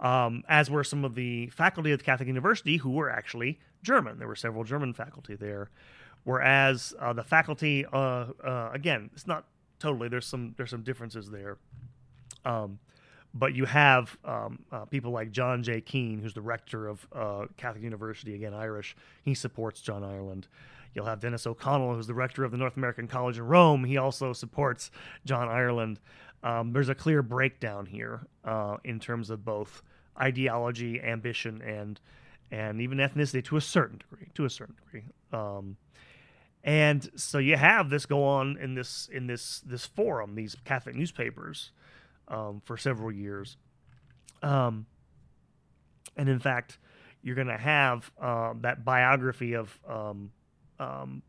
Um, 0.00 0.44
as 0.48 0.70
were 0.70 0.84
some 0.84 1.04
of 1.04 1.14
the 1.14 1.48
faculty 1.48 1.92
at 1.92 1.98
the 1.98 2.04
Catholic 2.04 2.28
University 2.28 2.76
who 2.76 2.90
were 2.90 3.10
actually 3.10 3.58
German. 3.82 4.18
There 4.18 4.28
were 4.28 4.36
several 4.36 4.64
German 4.64 4.92
faculty 4.92 5.34
there. 5.34 5.70
Whereas 6.24 6.94
uh, 7.00 7.12
the 7.12 7.24
faculty, 7.24 7.86
uh, 7.92 8.26
uh, 8.44 8.70
again, 8.72 9.10
it's 9.12 9.26
not 9.26 9.44
totally. 9.78 10.08
There's 10.08 10.26
some 10.26 10.54
there's 10.56 10.70
some 10.70 10.82
differences 10.82 11.30
there. 11.30 11.58
Um, 12.44 12.78
but 13.34 13.54
you 13.54 13.66
have 13.66 14.16
um, 14.24 14.64
uh, 14.72 14.84
people 14.86 15.10
like 15.10 15.30
John 15.30 15.62
J. 15.62 15.80
Keane, 15.80 16.20
who's 16.20 16.34
the 16.34 16.40
rector 16.40 16.88
of 16.88 17.06
uh, 17.12 17.46
Catholic 17.56 17.84
University, 17.84 18.34
again 18.34 18.54
Irish. 18.54 18.96
He 19.22 19.34
supports 19.34 19.80
John 19.80 20.02
Ireland. 20.02 20.48
You'll 20.94 21.04
have 21.04 21.20
Dennis 21.20 21.46
O'Connell, 21.46 21.94
who's 21.94 22.06
the 22.06 22.14
rector 22.14 22.44
of 22.44 22.50
the 22.50 22.56
North 22.56 22.76
American 22.76 23.06
College 23.06 23.38
in 23.38 23.46
Rome. 23.46 23.84
He 23.84 23.98
also 23.98 24.32
supports 24.32 24.90
John 25.24 25.48
Ireland. 25.48 26.00
Um, 26.42 26.72
there's 26.72 26.88
a 26.88 26.94
clear 26.94 27.22
breakdown 27.22 27.86
here 27.86 28.26
uh, 28.44 28.78
in 28.84 28.98
terms 28.98 29.30
of 29.30 29.44
both 29.44 29.82
ideology, 30.20 31.00
ambition, 31.00 31.62
and 31.62 32.00
and 32.50 32.80
even 32.80 32.98
ethnicity 32.98 33.44
to 33.44 33.58
a 33.58 33.60
certain 33.60 33.98
degree. 33.98 34.28
To 34.34 34.44
a 34.46 34.50
certain 34.50 34.76
degree. 34.84 35.04
Um, 35.32 35.76
and 36.68 37.10
so 37.16 37.38
you 37.38 37.56
have 37.56 37.88
this 37.88 38.04
go 38.04 38.22
on 38.24 38.58
in 38.58 38.74
this 38.74 39.08
in 39.10 39.26
this 39.26 39.60
this 39.60 39.86
forum, 39.86 40.34
these 40.34 40.54
Catholic 40.66 40.94
newspapers, 40.94 41.70
um, 42.28 42.60
for 42.62 42.76
several 42.76 43.10
years. 43.10 43.56
Um, 44.42 44.84
and 46.14 46.28
in 46.28 46.38
fact, 46.38 46.76
you're 47.22 47.36
going 47.36 47.48
to 47.48 47.56
have 47.56 48.10
uh, 48.20 48.52
that 48.60 48.84
biography 48.84 49.54
of 49.54 49.78
um, 49.88 50.30
um, 50.78 51.22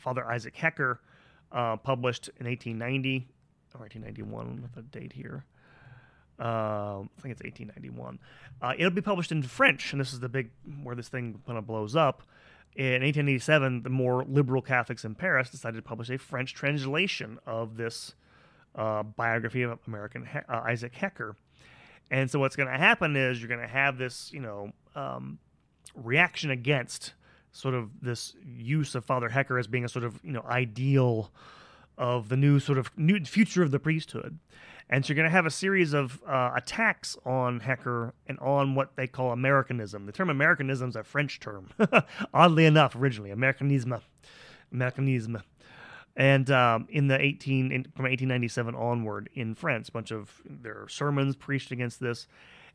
Father 0.00 0.24
Isaac 0.24 0.56
Hecker 0.56 0.98
uh, 1.52 1.76
published 1.76 2.30
in 2.40 2.46
1890 2.46 3.28
or 3.74 3.80
1891 3.80 4.62
with 4.62 4.78
a 4.78 4.88
date 4.98 5.12
here. 5.12 5.44
Uh, 6.40 7.02
I 7.02 7.20
think 7.20 7.32
it's 7.32 7.42
1891. 7.42 8.18
Uh, 8.62 8.72
it'll 8.78 8.90
be 8.90 9.02
published 9.02 9.30
in 9.30 9.42
French, 9.42 9.92
and 9.92 10.00
this 10.00 10.14
is 10.14 10.20
the 10.20 10.28
big 10.30 10.48
where 10.82 10.96
this 10.96 11.08
thing 11.08 11.42
kind 11.46 11.58
of 11.58 11.66
blows 11.66 11.94
up. 11.94 12.22
In 12.76 13.02
1887, 13.02 13.82
the 13.82 13.90
more 13.90 14.24
liberal 14.24 14.60
Catholics 14.60 15.04
in 15.04 15.14
Paris 15.14 15.50
decided 15.50 15.76
to 15.76 15.82
publish 15.82 16.10
a 16.10 16.18
French 16.18 16.54
translation 16.54 17.38
of 17.46 17.76
this 17.76 18.14
uh, 18.74 19.04
biography 19.04 19.62
of 19.62 19.78
American 19.86 20.26
he- 20.26 20.38
uh, 20.48 20.60
Isaac 20.62 20.94
Hecker. 20.94 21.36
And 22.10 22.28
so, 22.28 22.40
what's 22.40 22.56
going 22.56 22.68
to 22.68 22.76
happen 22.76 23.16
is 23.16 23.40
you're 23.40 23.48
going 23.48 23.60
to 23.60 23.66
have 23.66 23.96
this, 23.96 24.32
you 24.32 24.40
know, 24.40 24.72
um, 24.96 25.38
reaction 25.94 26.50
against 26.50 27.14
sort 27.52 27.74
of 27.74 27.90
this 28.02 28.34
use 28.44 28.96
of 28.96 29.04
Father 29.04 29.28
Hecker 29.28 29.58
as 29.58 29.68
being 29.68 29.84
a 29.84 29.88
sort 29.88 30.04
of, 30.04 30.18
you 30.24 30.32
know, 30.32 30.44
ideal 30.48 31.30
of 31.96 32.28
the 32.28 32.36
new 32.36 32.58
sort 32.58 32.78
of 32.78 32.90
new 32.98 33.24
future 33.24 33.62
of 33.62 33.70
the 33.70 33.78
priesthood. 33.78 34.38
And 34.90 35.04
so 35.04 35.10
you're 35.10 35.16
going 35.16 35.24
to 35.24 35.30
have 35.30 35.46
a 35.46 35.50
series 35.50 35.94
of 35.94 36.22
uh, 36.26 36.52
attacks 36.54 37.16
on 37.24 37.60
Hecker 37.60 38.12
and 38.26 38.38
on 38.38 38.74
what 38.74 38.96
they 38.96 39.06
call 39.06 39.32
Americanism. 39.32 40.06
The 40.06 40.12
term 40.12 40.28
Americanism 40.28 40.90
is 40.90 40.96
a 40.96 41.02
French 41.02 41.40
term, 41.40 41.70
oddly 42.34 42.66
enough, 42.66 42.94
originally, 42.94 43.30
Americanisme. 43.30 44.00
Americanisme. 44.74 45.42
And 46.16 46.50
um, 46.50 46.86
in 46.90 47.08
the 47.08 47.20
18 47.20 47.72
in, 47.72 47.84
from 47.84 48.04
1897 48.04 48.74
onward 48.74 49.30
in 49.34 49.54
France, 49.54 49.88
a 49.88 49.92
bunch 49.92 50.12
of 50.12 50.42
their 50.44 50.86
sermons 50.88 51.34
preached 51.34 51.72
against 51.72 51.98
this, 51.98 52.28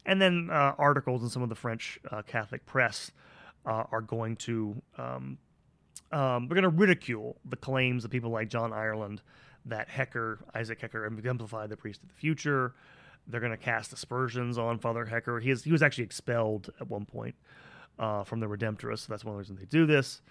and 0.06 0.22
then 0.22 0.50
uh, 0.52 0.74
articles 0.78 1.24
in 1.24 1.30
some 1.30 1.44
of 1.44 1.50
the 1.50 1.56
French 1.56 2.00
uh, 2.12 2.22
Catholic 2.24 2.66
press 2.66 3.12
uh, 3.66 3.84
are 3.92 4.02
going 4.02 4.36
to 4.38 4.82
um, 4.98 5.38
um, 6.12 6.48
they're 6.48 6.60
going 6.60 6.64
to 6.64 6.70
ridicule 6.70 7.38
the 7.46 7.56
claims 7.56 8.04
of 8.04 8.12
people 8.12 8.32
like 8.32 8.50
John 8.50 8.74
Ireland 8.74 9.22
that 9.66 9.90
Hecker, 9.90 10.40
Isaac 10.54 10.82
Hecker, 10.82 11.06
exemplified 11.06 11.70
the 11.70 11.78
priest 11.78 12.02
of 12.02 12.10
the 12.10 12.16
future. 12.16 12.74
They're 13.28 13.40
going 13.42 13.52
to 13.52 13.58
cast 13.58 13.94
aspersions 13.94 14.58
on 14.58 14.80
Father 14.80 15.06
Hecker. 15.06 15.40
He, 15.40 15.52
is, 15.52 15.64
he 15.64 15.72
was 15.72 15.84
actually 15.84 16.06
expelled 16.06 16.72
at 16.80 16.90
one 16.90 17.06
point 17.06 17.36
uh, 18.00 18.24
from 18.24 18.40
the 18.40 18.48
Redemptorists, 18.48 19.00
so 19.00 19.08
that's 19.10 19.26
one 19.26 19.36
reasons 19.36 19.60
they 19.60 19.66
do 19.66 19.86
this. 19.86 20.22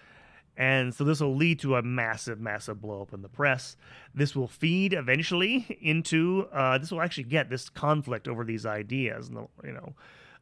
And 0.57 0.93
so 0.93 1.05
this 1.05 1.21
will 1.21 1.35
lead 1.35 1.59
to 1.59 1.75
a 1.77 1.81
massive, 1.81 2.41
massive 2.41 2.81
blow 2.81 3.01
up 3.01 3.13
in 3.13 3.21
the 3.21 3.29
press. 3.29 3.77
This 4.13 4.35
will 4.35 4.49
feed 4.49 4.91
eventually 4.93 5.77
into 5.81 6.49
uh, 6.51 6.77
this 6.77 6.91
will 6.91 7.01
actually 7.01 7.23
get 7.23 7.49
this 7.49 7.69
conflict 7.69 8.27
over 8.27 8.43
these 8.43 8.65
ideas, 8.65 9.29
the, 9.29 9.47
you 9.63 9.71
know, 9.71 9.93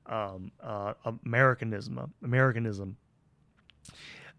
um, 0.08 0.52
uh, 0.64 0.94
Americanism, 1.24 2.14
Americanism. 2.24 2.98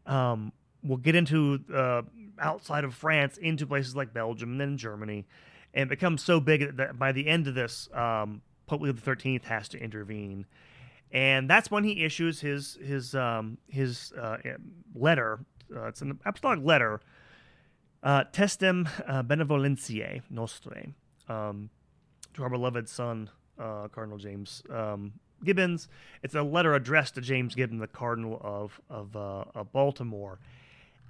Um, 0.07 0.53
we'll 0.83 0.99
get 0.99 1.15
into 1.15 1.61
uh, 1.73 2.03
outside 2.41 2.85
of 2.85 2.95
France 2.95 3.37
into 3.37 3.67
places 3.67 3.97
like 3.97 4.13
Belgium 4.13 4.53
and 4.53 4.61
then 4.61 4.77
Germany, 4.77 5.27
and 5.75 5.89
becomes 5.89 6.23
so 6.23 6.41
big 6.41 6.77
that 6.77 6.99
by 6.99 7.13
the 7.13 7.27
end 7.27 7.47
of 7.47 7.55
this, 7.55 7.89
um, 7.93 8.43
Pope 8.67 8.81
Leo 8.83 8.93
the 8.93 9.01
Thirteenth 9.01 9.45
has 9.45 9.69
to 9.71 9.79
intervene, 9.79 10.47
and 11.11 11.49
that's 11.49 11.71
when 11.71 11.85
he 11.85 12.05
issues 12.05 12.41
his 12.41 12.79
his 12.83 13.15
um, 13.15 13.59
his 13.69 14.13
uh, 14.13 14.39
letter. 14.95 15.41
Uh, 15.75 15.87
it's 15.87 16.01
an 16.01 16.19
apostolic 16.25 16.61
letter, 16.65 17.01
uh, 18.03 18.25
Testem 18.33 18.89
uh, 19.07 19.23
Benevolentiae 19.23 20.23
Nostrae, 20.33 20.95
um, 21.29 21.71
to 22.35 22.43
our 22.43 22.51
beloved 22.51 22.89
son 22.89 23.31
uh, 23.59 23.89
Cardinal 23.89 24.19
James 24.19 24.63
um, 24.71 25.13
Gibbons. 25.45 25.89
It's 26.23 26.35
a 26.35 26.43
letter 26.43 26.75
addressed 26.75 27.15
to 27.15 27.21
James 27.21 27.55
Gibbon, 27.55 27.79
the 27.79 27.87
Cardinal 27.87 28.41
of 28.43 28.81
of, 28.89 29.17
uh, 29.17 29.45
of 29.55 29.73
Baltimore 29.73 30.39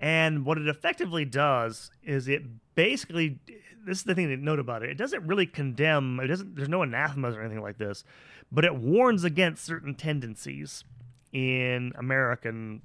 and 0.00 0.44
what 0.44 0.58
it 0.58 0.68
effectively 0.68 1.24
does 1.24 1.90
is 2.02 2.28
it 2.28 2.42
basically 2.74 3.38
this 3.84 3.98
is 3.98 4.04
the 4.04 4.14
thing 4.14 4.28
to 4.28 4.36
note 4.36 4.58
about 4.58 4.82
it. 4.82 4.90
It 4.90 4.98
doesn't 4.98 5.26
really 5.26 5.46
condemn, 5.46 6.20
it 6.20 6.26
doesn't 6.26 6.56
there's 6.56 6.68
no 6.68 6.82
anathemas 6.82 7.36
or 7.36 7.40
anything 7.40 7.62
like 7.62 7.78
this, 7.78 8.04
but 8.52 8.64
it 8.64 8.74
warns 8.74 9.24
against 9.24 9.64
certain 9.64 9.94
tendencies 9.94 10.84
in 11.32 11.92
American 11.96 12.82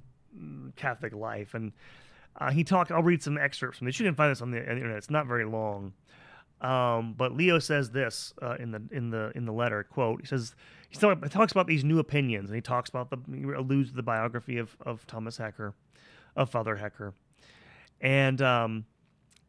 Catholic 0.76 1.14
life. 1.14 1.54
And 1.54 1.72
uh, 2.36 2.50
he 2.50 2.64
talked, 2.64 2.90
I'll 2.90 3.02
read 3.02 3.22
some 3.22 3.38
excerpts 3.38 3.78
from 3.78 3.86
this. 3.86 3.98
You 3.98 4.06
can 4.06 4.14
find 4.14 4.30
this 4.30 4.42
on 4.42 4.50
the, 4.50 4.58
on 4.58 4.64
the 4.64 4.72
internet. 4.72 4.96
It's 4.98 5.10
not 5.10 5.26
very 5.26 5.44
long. 5.44 5.92
Um, 6.60 7.14
but 7.16 7.32
Leo 7.32 7.58
says 7.58 7.90
this 7.90 8.32
uh, 8.40 8.56
in 8.58 8.70
the 8.70 8.82
in 8.90 9.10
the 9.10 9.32
in 9.34 9.44
the 9.44 9.52
letter 9.52 9.84
quote. 9.84 10.22
He 10.22 10.26
says 10.26 10.54
he 10.88 10.98
talks 10.98 11.52
about 11.52 11.66
these 11.66 11.84
new 11.84 11.98
opinions, 11.98 12.48
and 12.48 12.54
he 12.54 12.62
talks 12.62 12.88
about 12.88 13.10
the 13.10 13.18
he 13.30 13.42
alludes 13.42 13.90
to 13.90 13.96
the 13.96 14.02
biography 14.02 14.56
of 14.56 14.74
of 14.86 15.06
Thomas 15.06 15.36
Hecker 15.36 15.74
of 16.36 16.50
Father 16.50 16.76
Hecker. 16.76 17.14
And 18.00 18.42
um, 18.42 18.86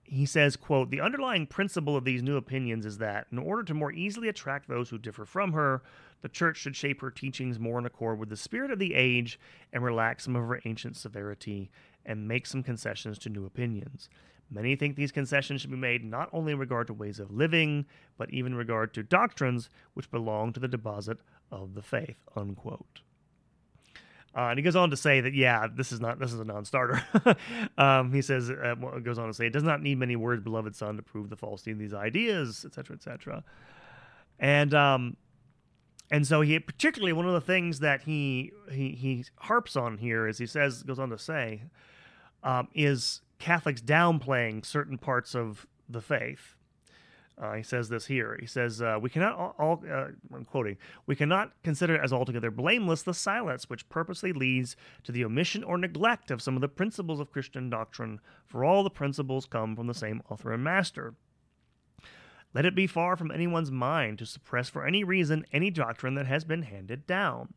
he 0.04 0.26
says, 0.26 0.56
quote, 0.56 0.92
the 0.92 1.02
underlying 1.02 1.48
principle 1.48 1.98
of 1.98 2.06
these 2.06 2.22
new 2.22 2.38
opinions 2.38 2.86
is 2.86 3.00
that 3.00 3.28
in 3.32 3.40
order 3.40 3.64
to 3.64 3.74
more 3.74 3.92
easily 3.92 4.28
attract 4.30 4.68
those 4.68 4.90
who 4.90 4.98
differ 4.98 5.26
from 5.26 5.54
her, 5.54 5.82
the 6.22 6.30
church 6.30 6.58
should 6.58 6.76
shape 6.76 7.02
her 7.02 7.12
teachings 7.12 7.60
more 7.60 7.80
in 7.80 7.86
accord 7.86 8.20
with 8.20 8.30
the 8.30 8.38
spirit 8.38 8.72
of 8.72 8.80
the 8.80 8.94
age 8.94 9.40
and 9.74 9.84
relax 9.84 10.24
some 10.24 10.36
of 10.36 10.48
her 10.48 10.62
ancient 10.66 10.96
severity 10.96 11.70
and 12.06 12.28
make 12.28 12.46
some 12.46 12.64
concessions 12.64 13.18
to 13.20 13.30
new 13.30 13.46
opinions. 13.46 14.10
Many 14.50 14.76
think 14.76 14.96
these 14.96 15.12
concessions 15.12 15.62
should 15.62 15.72
be 15.72 15.78
made 15.78 16.04
not 16.04 16.30
only 16.32 16.52
in 16.54 16.60
regard 16.60 16.88
to 16.88 16.94
ways 16.94 17.20
of 17.20 17.32
living, 17.32 17.86
but 18.18 18.30
even 18.30 18.54
in 18.54 18.58
regard 18.58 18.94
to 18.94 19.04
doctrines 19.04 19.70
which 19.96 20.12
belong 20.12 20.54
to 20.54 20.60
the 20.60 20.68
deposit 20.68 21.18
of 21.52 21.74
the 21.74 21.82
faith. 21.82 22.18
Unquote. 22.36 23.02
Uh, 24.36 24.50
and 24.50 24.60
he 24.60 24.64
goes 24.64 24.76
on 24.76 24.90
to 24.90 24.98
say 24.98 25.22
that 25.22 25.34
yeah, 25.34 25.68
this 25.74 25.92
is 25.92 26.02
not 26.02 26.20
this 26.20 26.34
is 26.34 26.40
a 26.40 26.44
non-starter. 26.44 27.02
um, 27.78 28.12
he 28.12 28.22
says 28.22 28.50
uh, 28.50 28.76
goes 29.02 29.18
on 29.18 29.28
to 29.28 29.34
say 29.34 29.48
it 29.48 29.54
does 29.54 29.64
not 29.64 29.82
need 29.82 29.98
many 29.98 30.16
words, 30.16 30.44
beloved 30.44 30.76
son, 30.76 30.98
to 30.98 31.02
prove 31.02 31.30
the 31.30 31.38
falsity 31.38 31.72
of 31.72 31.80
these 31.80 31.94
ideas, 31.94 32.66
etc., 32.66 32.98
etc. 32.98 33.44
And 34.38 34.74
um, 34.74 35.16
and 36.12 36.28
so 36.28 36.42
he 36.42 36.60
particularly 36.60 37.14
one 37.14 37.26
of 37.26 37.34
the 37.34 37.42
things 37.42 37.80
that 37.80 38.02
he 38.02 38.52
he 38.70 38.90
he 38.92 39.26
harps 39.38 39.78
on 39.78 39.98
here 39.98 40.28
is 40.28 40.38
he 40.38 40.46
says 40.46 40.84
goes 40.84 41.00
on 41.00 41.10
to 41.10 41.18
say 41.18 41.64
um, 42.44 42.68
is 42.74 43.22
Catholics 43.40 43.82
downplaying 43.82 44.66
certain 44.66 44.98
parts 44.98 45.34
of 45.34 45.66
the 45.88 46.02
faith 46.02 46.56
uh, 47.38 47.54
he 47.54 47.64
says 47.64 47.90
this 47.90 48.06
here. 48.06 48.38
He 48.40 48.46
says, 48.46 48.82
uh, 48.82 48.98
"We 49.02 49.10
cannot 49.10 49.36
all, 49.36 49.56
all 49.60 49.84
uh, 49.90 50.08
I'm 50.34 50.46
quoting. 50.46 50.78
We 51.06 51.16
cannot 51.16 51.52
consider 51.64 51.98
as 51.98 52.14
altogether 52.14 52.50
blameless 52.50 53.04
the 53.04 53.14
silence 53.14 53.70
which 53.70 53.90
purposely 53.90 54.32
leads 54.32 54.78
to 55.04 55.12
the 55.12 55.26
omission 55.26 55.64
or 55.64 55.78
neglect 55.78 56.32
of 56.32 56.42
some 56.42 56.56
of 56.56 56.62
the 56.62 56.70
principles 56.70 57.20
of 57.20 57.32
Christian 57.32 57.70
doctrine. 57.70 58.22
For 58.46 58.64
all 58.64 58.84
the 58.84 58.90
principles 58.90 59.46
come 59.46 59.76
from 59.76 59.88
the 59.88 59.94
same 59.94 60.22
author 60.30 60.54
and 60.54 60.64
master. 60.64 61.16
Let 62.54 62.66
it 62.66 62.74
be 62.74 62.88
far 62.88 63.18
from 63.18 63.32
anyone's 63.32 63.72
mind 63.72 64.20
to 64.20 64.26
suppress 64.26 64.70
for 64.70 64.86
any 64.86 65.04
reason 65.04 65.46
any 65.52 65.70
doctrine 65.70 66.16
that 66.16 66.28
has 66.28 66.46
been 66.46 66.62
handed 66.62 67.06
down." 67.06 67.54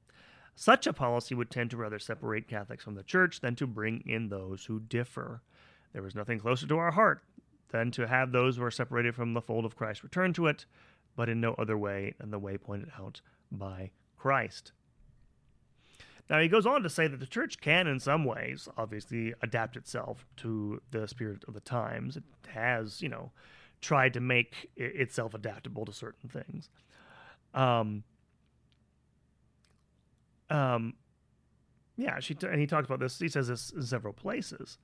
Such 0.56 0.88
a 0.88 0.92
policy 0.92 1.36
would 1.36 1.52
tend 1.52 1.70
to 1.70 1.76
rather 1.76 2.00
separate 2.00 2.48
Catholics 2.48 2.82
from 2.82 2.96
the 2.96 3.04
Church 3.04 3.40
than 3.40 3.54
to 3.54 3.66
bring 3.68 4.02
in 4.04 4.28
those 4.28 4.64
who 4.64 4.80
differ. 4.80 5.40
There 5.92 6.04
is 6.04 6.16
nothing 6.16 6.40
closer 6.40 6.66
to 6.66 6.78
our 6.78 6.90
heart 6.90 7.22
than 7.70 7.90
to 7.92 8.06
have 8.06 8.32
those 8.32 8.56
who 8.56 8.64
are 8.64 8.70
separated 8.70 9.14
from 9.14 9.34
the 9.34 9.42
fold 9.42 9.64
of 9.64 9.76
Christ 9.76 10.02
return 10.02 10.32
to 10.34 10.46
it, 10.46 10.66
but 11.16 11.28
in 11.28 11.40
no 11.40 11.54
other 11.54 11.76
way 11.76 12.14
than 12.18 12.30
the 12.30 12.38
way 12.38 12.56
pointed 12.56 12.90
out 12.98 13.20
by 13.50 13.90
Christ. 14.16 14.72
Now, 16.30 16.40
he 16.40 16.48
goes 16.48 16.66
on 16.66 16.82
to 16.82 16.90
say 16.90 17.06
that 17.06 17.20
the 17.20 17.26
church 17.26 17.58
can, 17.60 17.86
in 17.86 18.00
some 18.00 18.24
ways, 18.24 18.68
obviously 18.76 19.32
adapt 19.42 19.76
itself 19.76 20.26
to 20.38 20.82
the 20.90 21.08
spirit 21.08 21.42
of 21.48 21.54
the 21.54 21.60
times. 21.60 22.16
It 22.16 22.24
has, 22.48 23.00
you 23.00 23.08
know, 23.08 23.32
tried 23.80 24.12
to 24.14 24.20
make 24.20 24.70
itself 24.76 25.32
adaptable 25.32 25.86
to 25.86 25.92
certain 25.92 26.28
things. 26.28 26.68
Um, 27.54 28.04
um, 30.50 30.94
yeah, 31.96 32.20
she 32.20 32.34
t- 32.34 32.46
and 32.46 32.60
he 32.60 32.66
talks 32.66 32.86
about 32.86 33.00
this. 33.00 33.18
He 33.18 33.28
says 33.28 33.48
this 33.48 33.70
in 33.70 33.82
several 33.82 34.12
places, 34.12 34.78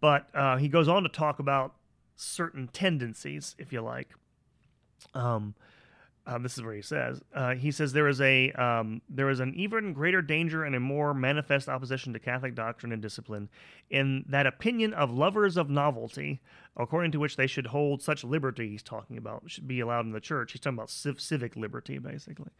but 0.00 0.28
uh, 0.34 0.56
he 0.56 0.68
goes 0.68 0.88
on 0.88 1.02
to 1.02 1.08
talk 1.08 1.38
about 1.38 1.74
certain 2.16 2.68
tendencies, 2.68 3.54
if 3.58 3.72
you 3.72 3.80
like. 3.80 4.08
Um, 5.14 5.54
uh, 6.26 6.36
this 6.36 6.58
is 6.58 6.62
where 6.62 6.74
he 6.74 6.82
says 6.82 7.22
uh, 7.34 7.54
he 7.54 7.70
says 7.70 7.94
there 7.94 8.06
is 8.06 8.20
a 8.20 8.52
um, 8.52 9.00
there 9.08 9.30
is 9.30 9.40
an 9.40 9.54
even 9.54 9.94
greater 9.94 10.20
danger 10.20 10.62
and 10.62 10.76
a 10.76 10.80
more 10.80 11.14
manifest 11.14 11.70
opposition 11.70 12.12
to 12.12 12.18
Catholic 12.18 12.54
doctrine 12.54 12.92
and 12.92 13.00
discipline 13.00 13.48
in 13.88 14.26
that 14.28 14.46
opinion 14.46 14.92
of 14.92 15.10
lovers 15.10 15.56
of 15.56 15.70
novelty, 15.70 16.42
according 16.76 17.12
to 17.12 17.18
which 17.18 17.36
they 17.36 17.46
should 17.46 17.68
hold 17.68 18.02
such 18.02 18.24
liberty. 18.24 18.68
He's 18.68 18.82
talking 18.82 19.16
about 19.16 19.44
should 19.46 19.66
be 19.66 19.80
allowed 19.80 20.04
in 20.04 20.12
the 20.12 20.20
church. 20.20 20.52
He's 20.52 20.60
talking 20.60 20.76
about 20.76 20.90
civ- 20.90 21.20
civic 21.20 21.56
liberty, 21.56 21.96
basically 21.96 22.50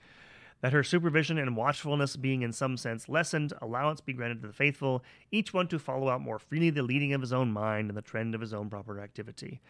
that 0.60 0.72
her 0.72 0.82
supervision 0.82 1.38
and 1.38 1.56
watchfulness 1.56 2.16
being 2.16 2.42
in 2.42 2.52
some 2.52 2.76
sense 2.76 3.08
lessened, 3.08 3.52
allowance 3.60 4.00
be 4.00 4.12
granted 4.12 4.42
to 4.42 4.48
the 4.48 4.52
faithful, 4.52 5.04
each 5.30 5.54
one 5.54 5.68
to 5.68 5.78
follow 5.78 6.08
out 6.08 6.20
more 6.20 6.38
freely 6.38 6.70
the 6.70 6.82
leading 6.82 7.12
of 7.12 7.20
his 7.20 7.32
own 7.32 7.52
mind 7.52 7.88
and 7.88 7.96
the 7.96 8.02
trend 8.02 8.34
of 8.34 8.40
his 8.40 8.52
own 8.52 8.68
proper 8.68 9.00
activity. 9.00 9.60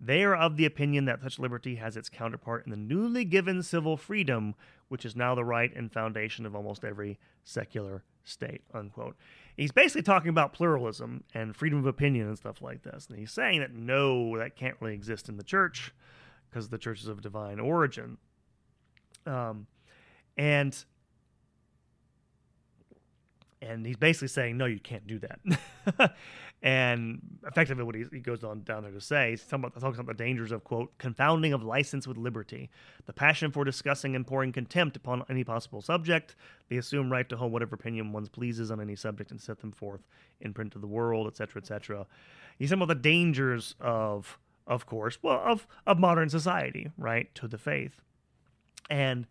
They 0.00 0.22
are 0.24 0.34
of 0.34 0.56
the 0.56 0.66
opinion 0.66 1.04
that 1.06 1.22
such 1.22 1.38
liberty 1.38 1.76
has 1.76 1.96
its 1.96 2.08
counterpart 2.08 2.66
in 2.66 2.70
the 2.70 2.76
newly 2.76 3.24
given 3.24 3.62
civil 3.62 3.96
freedom, 3.96 4.54
which 4.88 5.04
is 5.04 5.16
now 5.16 5.34
the 5.34 5.44
right 5.44 5.74
and 5.74 5.90
foundation 5.90 6.44
of 6.44 6.54
almost 6.54 6.84
every 6.84 7.18
secular 7.44 8.02
state. 8.24 8.62
Unquote. 8.74 9.16
He's 9.56 9.72
basically 9.72 10.02
talking 10.02 10.30
about 10.30 10.52
pluralism 10.52 11.24
and 11.32 11.54
freedom 11.54 11.78
of 11.78 11.86
opinion 11.86 12.26
and 12.26 12.36
stuff 12.36 12.60
like 12.60 12.82
this. 12.82 13.06
And 13.08 13.18
he's 13.18 13.30
saying 13.30 13.60
that 13.60 13.72
no, 13.72 14.36
that 14.36 14.56
can't 14.56 14.76
really 14.80 14.94
exist 14.94 15.28
in 15.28 15.36
the 15.36 15.44
church 15.44 15.94
because 16.50 16.68
the 16.68 16.78
church 16.78 17.00
is 17.00 17.08
of 17.08 17.22
divine 17.22 17.60
origin. 17.60 18.18
Um, 19.26 19.68
and 20.36 20.84
and 23.62 23.86
he's 23.86 23.96
basically 23.96 24.28
saying 24.28 24.56
no 24.56 24.66
you 24.66 24.80
can't 24.80 25.06
do 25.06 25.18
that. 25.20 26.14
And 26.62 27.20
effectively 27.46 27.84
what 27.84 27.94
he, 27.94 28.06
he, 28.10 28.20
goes 28.20 28.42
on 28.42 28.62
down 28.62 28.84
there 28.84 28.92
to 28.92 29.00
say 29.00 29.32
he's 29.32 29.42
talking 29.42 29.66
about, 29.66 29.78
talking 29.78 30.00
about 30.00 30.16
the 30.16 30.24
dangers 30.24 30.50
of 30.50 30.64
quote 30.64 30.96
confounding 30.96 31.52
of 31.52 31.62
license 31.62 32.06
with 32.06 32.16
liberty 32.16 32.70
the 33.04 33.12
passion 33.12 33.50
for 33.50 33.64
discussing 33.64 34.16
and 34.16 34.26
pouring 34.26 34.50
contempt 34.50 34.96
upon 34.96 35.22
any 35.28 35.44
possible 35.44 35.82
subject 35.82 36.34
the 36.70 36.78
assumed 36.78 37.10
right 37.10 37.28
to 37.28 37.36
hold 37.36 37.52
whatever 37.52 37.74
opinion 37.74 38.12
one 38.12 38.26
pleases 38.28 38.70
on 38.70 38.80
any 38.80 38.96
subject 38.96 39.30
and 39.30 39.42
set 39.42 39.60
them 39.60 39.72
forth 39.72 40.00
in 40.40 40.54
print 40.54 40.72
to 40.72 40.78
the 40.78 40.86
world 40.86 41.26
etc 41.26 41.60
etc 41.60 42.06
he's 42.58 42.70
talking 42.70 42.82
about 42.82 42.96
the 42.96 43.02
dangers 43.02 43.74
of 43.78 44.38
of 44.66 44.86
course 44.86 45.18
well 45.22 45.42
of 45.44 45.66
of 45.86 45.98
modern 45.98 46.30
society 46.30 46.90
right 46.96 47.34
to 47.34 47.46
the 47.46 47.58
faith. 47.58 48.00
And 48.90 49.26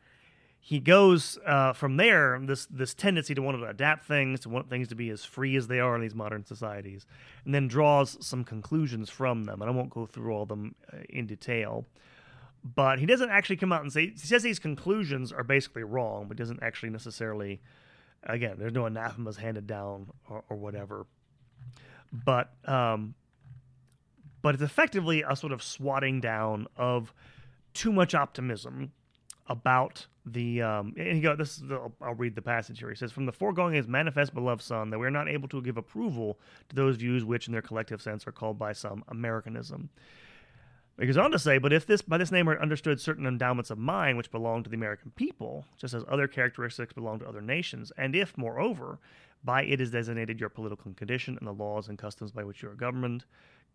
he 0.66 0.80
goes 0.80 1.38
uh, 1.46 1.74
from 1.74 1.98
there 1.98 2.40
this 2.42 2.66
this 2.68 2.94
tendency 2.94 3.36
to 3.36 3.42
want 3.42 3.60
to 3.60 3.66
adapt 3.66 4.06
things 4.08 4.40
to 4.40 4.50
want 4.50 4.70
things 4.70 4.88
to 4.88 4.96
be 4.96 5.10
as 5.10 5.26
free 5.26 5.58
as 5.58 5.68
they 5.68 5.82
are 5.82 5.94
in 5.94 6.02
these 6.02 6.16
modern 6.16 6.46
societies 6.46 7.06
and 7.44 7.54
then 7.54 7.68
draws 7.68 8.18
some 8.26 8.46
conclusions 8.46 9.10
from 9.10 9.44
them 9.44 9.62
and 9.62 9.70
i 9.70 9.74
won't 9.74 9.90
go 9.90 10.06
through 10.06 10.34
all 10.34 10.44
of 10.44 10.50
them 10.50 10.74
uh, 10.92 10.98
in 11.10 11.28
detail. 11.28 11.86
But 12.64 13.00
he 13.00 13.06
doesn't 13.06 13.30
actually 13.30 13.58
come 13.58 13.74
out 13.74 13.82
and 13.82 13.92
say 13.92 14.12
he 14.12 14.18
says 14.18 14.42
these 14.42 14.58
conclusions 14.58 15.34
are 15.34 15.44
basically 15.44 15.84
wrong 15.84 16.30
but 16.30 16.38
doesn't 16.38 16.64
actually 16.64 16.92
necessarily 16.92 17.60
again 18.24 18.56
there's 18.58 18.72
no 18.72 18.86
anathemas 18.86 19.36
handed 19.36 19.68
down 19.68 20.12
or, 20.30 20.46
or 20.50 20.56
whatever. 20.56 21.06
But 22.14 22.54
um 22.66 23.16
but 24.42 24.56
it's 24.56 24.64
effectively 24.64 25.26
a 25.28 25.36
sort 25.36 25.52
of 25.52 25.62
swatting 25.62 26.22
down 26.22 26.68
of 26.78 27.14
too 27.74 27.92
much 27.92 28.16
optimism 28.16 28.94
about 29.48 30.08
the 30.26 30.62
um 30.62 30.94
and 30.98 31.16
he 31.16 31.22
go 31.22 31.36
this 31.36 31.58
is 31.58 31.64
the, 31.68 31.92
I'll 32.02 32.16
read 32.16 32.36
the 32.36 32.42
passage 32.42 32.80
here. 32.80 32.90
He 32.90 32.96
says, 32.96 33.12
From 33.12 33.26
the 33.26 33.32
foregoing 33.32 33.76
is 33.76 33.88
manifest, 33.88 34.34
beloved 34.34 34.62
son, 34.62 34.90
that 34.90 35.00
we 35.00 35.06
are 35.06 35.12
not 35.12 35.28
able 35.28 35.48
to 35.50 35.62
give 35.62 35.78
approval 35.78 36.40
to 36.70 36.76
those 36.76 36.98
views 36.98 37.26
which 37.26 37.48
in 37.48 37.54
their 37.54 37.62
collective 37.62 38.02
sense 38.02 38.26
are 38.28 38.32
called 38.32 38.58
by 38.58 38.74
some 38.74 39.04
Americanism. 39.10 39.90
He 41.00 41.08
goes 41.08 41.18
on 41.18 41.32
to 41.32 41.40
say, 41.40 41.58
but 41.58 41.74
if 41.74 41.88
this 41.88 42.04
by 42.04 42.18
this 42.18 42.32
name 42.32 42.48
are 42.48 42.62
understood 42.62 43.02
certain 43.02 43.26
endowments 43.26 43.72
of 43.72 43.80
mind 43.80 44.18
which 44.18 44.32
belong 44.32 44.64
to 44.64 44.70
the 44.70 44.76
American 44.76 45.12
people, 45.16 45.66
just 45.78 45.94
as 45.94 46.06
other 46.08 46.28
characteristics 46.28 46.94
belong 46.94 47.20
to 47.20 47.28
other 47.28 47.42
nations, 47.42 47.92
and 47.98 48.16
if, 48.16 48.38
moreover, 48.38 49.00
by 49.44 49.64
it 49.64 49.82
is 49.82 49.92
designated 49.92 50.40
your 50.40 50.50
political 50.50 50.94
condition 50.94 51.38
and 51.38 51.48
the 51.48 51.52
laws 51.52 51.90
and 51.90 51.98
customs 51.98 52.32
by 52.32 52.44
which 52.44 52.62
you 52.62 52.70
are 52.70 52.76
governed, 52.76 53.26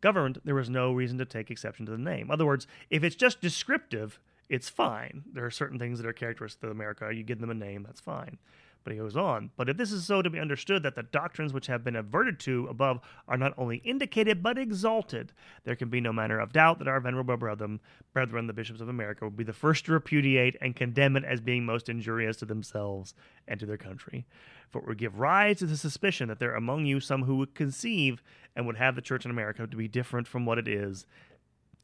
governed, 0.00 0.40
there 0.44 0.58
is 0.58 0.70
no 0.70 0.92
reason 0.92 1.18
to 1.18 1.24
take 1.24 1.50
exception 1.50 1.84
to 1.86 1.92
the 1.92 1.98
name. 1.98 2.26
In 2.26 2.30
other 2.30 2.46
words, 2.46 2.68
if 2.88 3.02
it's 3.02 3.16
just 3.16 3.40
descriptive, 3.40 4.20
it's 4.48 4.68
fine. 4.68 5.24
There 5.32 5.44
are 5.44 5.50
certain 5.50 5.78
things 5.78 5.98
that 5.98 6.06
are 6.06 6.12
characteristic 6.12 6.62
of 6.64 6.70
America. 6.70 7.10
You 7.12 7.22
give 7.22 7.40
them 7.40 7.50
a 7.50 7.54
name, 7.54 7.82
that's 7.82 8.00
fine. 8.00 8.38
But 8.84 8.92
he 8.92 8.98
goes 8.98 9.16
on. 9.16 9.50
But 9.56 9.68
if 9.68 9.76
this 9.76 9.92
is 9.92 10.06
so 10.06 10.22
to 10.22 10.30
be 10.30 10.38
understood 10.38 10.82
that 10.84 10.94
the 10.94 11.02
doctrines 11.02 11.52
which 11.52 11.66
have 11.66 11.84
been 11.84 11.96
adverted 11.96 12.38
to 12.40 12.66
above 12.70 13.00
are 13.26 13.36
not 13.36 13.52
only 13.58 13.78
indicated 13.78 14.42
but 14.42 14.56
exalted, 14.56 15.32
there 15.64 15.76
can 15.76 15.90
be 15.90 16.00
no 16.00 16.12
manner 16.12 16.38
of 16.38 16.54
doubt 16.54 16.78
that 16.78 16.88
our 16.88 17.00
venerable 17.00 17.36
brethren, 17.36 17.80
brethren, 18.14 18.46
the 18.46 18.52
bishops 18.54 18.80
of 18.80 18.88
America, 18.88 19.24
will 19.24 19.30
be 19.30 19.44
the 19.44 19.52
first 19.52 19.84
to 19.84 19.92
repudiate 19.92 20.56
and 20.62 20.76
condemn 20.76 21.16
it 21.16 21.24
as 21.24 21.40
being 21.40 21.66
most 21.66 21.90
injurious 21.90 22.38
to 22.38 22.46
themselves 22.46 23.14
and 23.46 23.60
to 23.60 23.66
their 23.66 23.76
country. 23.76 24.26
For 24.70 24.80
it 24.80 24.86
would 24.86 24.98
give 24.98 25.18
rise 25.18 25.58
to 25.58 25.66
the 25.66 25.76
suspicion 25.76 26.28
that 26.28 26.38
there 26.38 26.52
are 26.52 26.56
among 26.56 26.86
you 26.86 27.00
some 27.00 27.24
who 27.24 27.36
would 27.36 27.54
conceive 27.54 28.22
and 28.56 28.66
would 28.66 28.76
have 28.76 28.94
the 28.94 29.02
church 29.02 29.26
in 29.26 29.30
America 29.30 29.66
to 29.66 29.76
be 29.76 29.88
different 29.88 30.26
from 30.26 30.46
what 30.46 30.58
it 30.58 30.68
is 30.68 31.04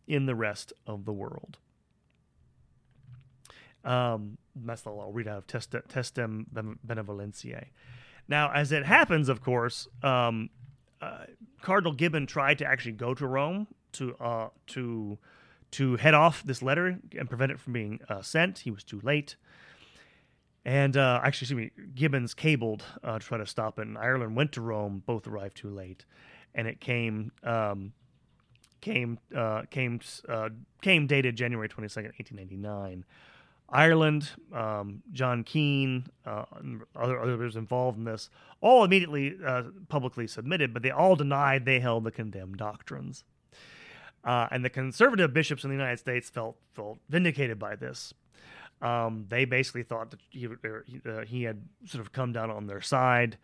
in 0.07 0.25
the 0.25 0.35
rest 0.35 0.73
of 0.87 1.05
the 1.05 1.13
world. 1.13 1.59
Um, 3.85 4.39
that's 4.57 4.83
the 4.83 4.91
I'll 4.91 5.13
read 5.13 5.29
out 5.29 5.39
of 5.39 5.47
Test, 5.47 5.73
Testem 5.89 6.47
Benevolentiae. 6.87 7.67
Now, 8.29 8.51
as 8.53 8.73
it 8.73 8.85
happens, 8.87 9.29
of 9.29 9.41
course, 9.41 9.87
um, 10.03 10.49
uh, 11.01 11.25
Cardinal 11.61 11.93
Gibbon 11.93 12.27
tried 12.27 12.59
to 12.59 12.65
actually 12.65 12.93
go 12.93 13.15
to 13.15 13.27
Rome 13.27 13.67
to 13.93 14.17
uh, 14.19 14.49
to 14.69 15.19
to 15.73 15.97
head 15.97 16.15
off 16.15 16.43
this 16.45 16.63
letter 16.63 16.99
and 17.19 17.29
prevent 17.29 17.53
it 17.53 17.61
from 17.61 17.73
being 17.73 18.01
uh, 18.09 18.23
sent. 18.23 18.61
He 18.61 18.71
was 18.71 18.85
too 18.85 19.01
late. 19.03 19.37
And 20.65 20.97
uh, 20.97 21.21
actually, 21.23 21.45
excuse 21.45 21.53
me, 21.53 21.71
Gibbons 21.95 22.33
cabled 22.33 22.85
uh, 23.03 23.19
to 23.19 23.27
try 23.27 23.37
to 23.37 23.47
stop 23.47 23.79
it. 23.79 23.87
And 23.87 23.99
Ireland 23.99 24.35
went 24.35 24.53
to 24.53 24.63
Rome. 24.63 25.03
Both 25.05 25.27
arrived 25.27 25.57
too 25.59 25.69
late, 25.69 26.07
and 26.55 26.67
it 26.67 26.81
came 26.81 27.33
um, 27.43 27.93
came 28.81 29.19
uh, 29.37 29.63
came 29.69 30.01
came 30.81 31.07
dated 31.07 31.37
January 31.37 31.69
twenty 31.69 31.89
second, 31.89 32.13
eighteen 32.19 32.39
ninety 32.39 32.57
nine. 32.57 33.05
Ireland, 33.69 34.31
um, 34.53 35.03
John 35.13 35.43
Keane, 35.43 36.07
uh, 36.27 36.45
other 36.95 37.21
others 37.21 37.57
involved 37.57 37.99
in 37.99 38.05
this, 38.05 38.31
all 38.61 38.85
immediately 38.85 39.37
uh, 39.45 39.65
publicly 39.89 40.27
submitted, 40.27 40.73
but 40.73 40.83
they 40.83 40.91
all 40.91 41.17
denied 41.17 41.65
they 41.65 41.81
held 41.81 42.05
the 42.05 42.11
condemned 42.11 42.59
doctrines. 42.59 43.25
Uh, 44.23 44.49
and 44.51 44.65
the 44.65 44.71
conservative 44.71 45.35
bishops 45.35 45.65
in 45.65 45.71
the 45.71 45.77
United 45.77 45.99
States 45.99 46.31
felt 46.31 46.57
felt 46.75 46.99
vindicated 47.09 47.59
by 47.59 47.77
this. 47.77 48.15
Um, 48.81 49.27
they 49.29 49.45
basically 49.45 49.83
thought 49.83 50.11
that 50.11 50.21
he, 50.31 50.47
uh, 50.47 51.21
he 51.23 51.45
had 51.45 51.63
sort 51.87 52.01
of 52.01 52.13
come 52.13 52.33
down 52.33 52.51
on 52.51 52.67
their 52.67 52.81
side, 52.81 53.39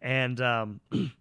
and 0.00 0.40
um, 0.40 0.80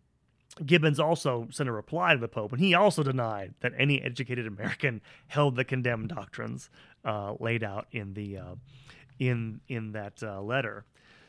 Gibbons 0.65 0.99
also 0.99 1.47
sent 1.51 1.69
a 1.69 1.71
reply 1.71 2.13
to 2.13 2.19
the 2.19 2.27
Pope, 2.27 2.51
and 2.51 2.61
he 2.61 2.73
also 2.73 3.03
denied 3.03 3.53
that 3.61 3.73
any 3.77 4.01
educated 4.01 4.47
American 4.47 5.01
held 5.27 5.55
the 5.55 5.63
condemned 5.63 6.09
doctrines 6.09 6.69
uh, 7.05 7.35
laid 7.39 7.63
out 7.63 7.87
in 7.91 8.13
the 8.13 8.37
uh, 8.37 8.55
in 9.19 9.61
in 9.67 9.91
that 9.93 10.21
uh, 10.23 10.41
letter. 10.41 10.85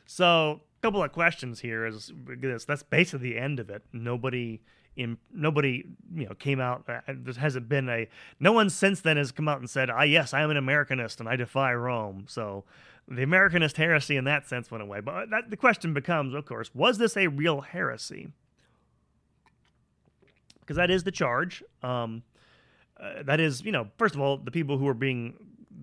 So, 0.07 0.61
a 0.79 0.83
couple 0.83 1.03
of 1.03 1.13
questions 1.13 1.61
here 1.61 1.87
is 1.87 2.13
this. 2.27 2.65
That's 2.65 2.83
basically 2.83 3.31
the 3.31 3.39
end 3.39 3.61
of 3.61 3.71
it. 3.71 3.83
Nobody 3.93 4.61
in 4.97 5.19
nobody 5.33 5.85
you 6.15 6.27
know 6.27 6.35
came 6.35 6.61
out. 6.61 6.85
Uh, 6.89 7.01
there 7.09 7.35
hasn't 7.35 7.69
been 7.69 7.89
a 7.89 8.09
no 8.41 8.53
one 8.53 8.71
since 8.71 9.01
then 9.01 9.17
has 9.17 9.33
come 9.33 9.49
out 9.49 9.61
and 9.61 9.71
said, 9.71 9.91
"Ah, 9.91 10.03
yes, 10.03 10.35
I 10.35 10.43
am 10.43 10.51
an 10.51 10.57
Americanist 10.57 11.21
and 11.21 11.29
I 11.29 11.37
defy 11.37 11.75
Rome." 11.75 12.25
So. 12.29 12.65
The 13.09 13.27
Americanist 13.27 13.77
heresy 13.77 14.17
in 14.17 14.23
that 14.27 14.47
sense 14.47 14.71
went 14.71 14.83
away. 14.83 15.01
But 15.01 15.31
that, 15.31 15.51
the 15.51 15.57
question 15.57 15.93
becomes, 15.93 16.33
of 16.33 16.47
course, 16.47 16.73
was 16.73 16.99
this 16.99 17.17
a 17.17 17.27
real 17.27 17.63
heresy? 17.63 18.29
Because 20.71 20.77
that 20.77 20.89
is 20.89 21.03
the 21.03 21.11
charge. 21.11 21.65
Um, 21.83 22.23
uh, 22.97 23.25
that 23.25 23.41
is, 23.41 23.61
you 23.65 23.73
know, 23.73 23.89
first 23.99 24.15
of 24.15 24.21
all, 24.21 24.37
the 24.37 24.53
people 24.53 24.79
who 24.79 24.87
are 24.87 24.95
being, 24.95 25.35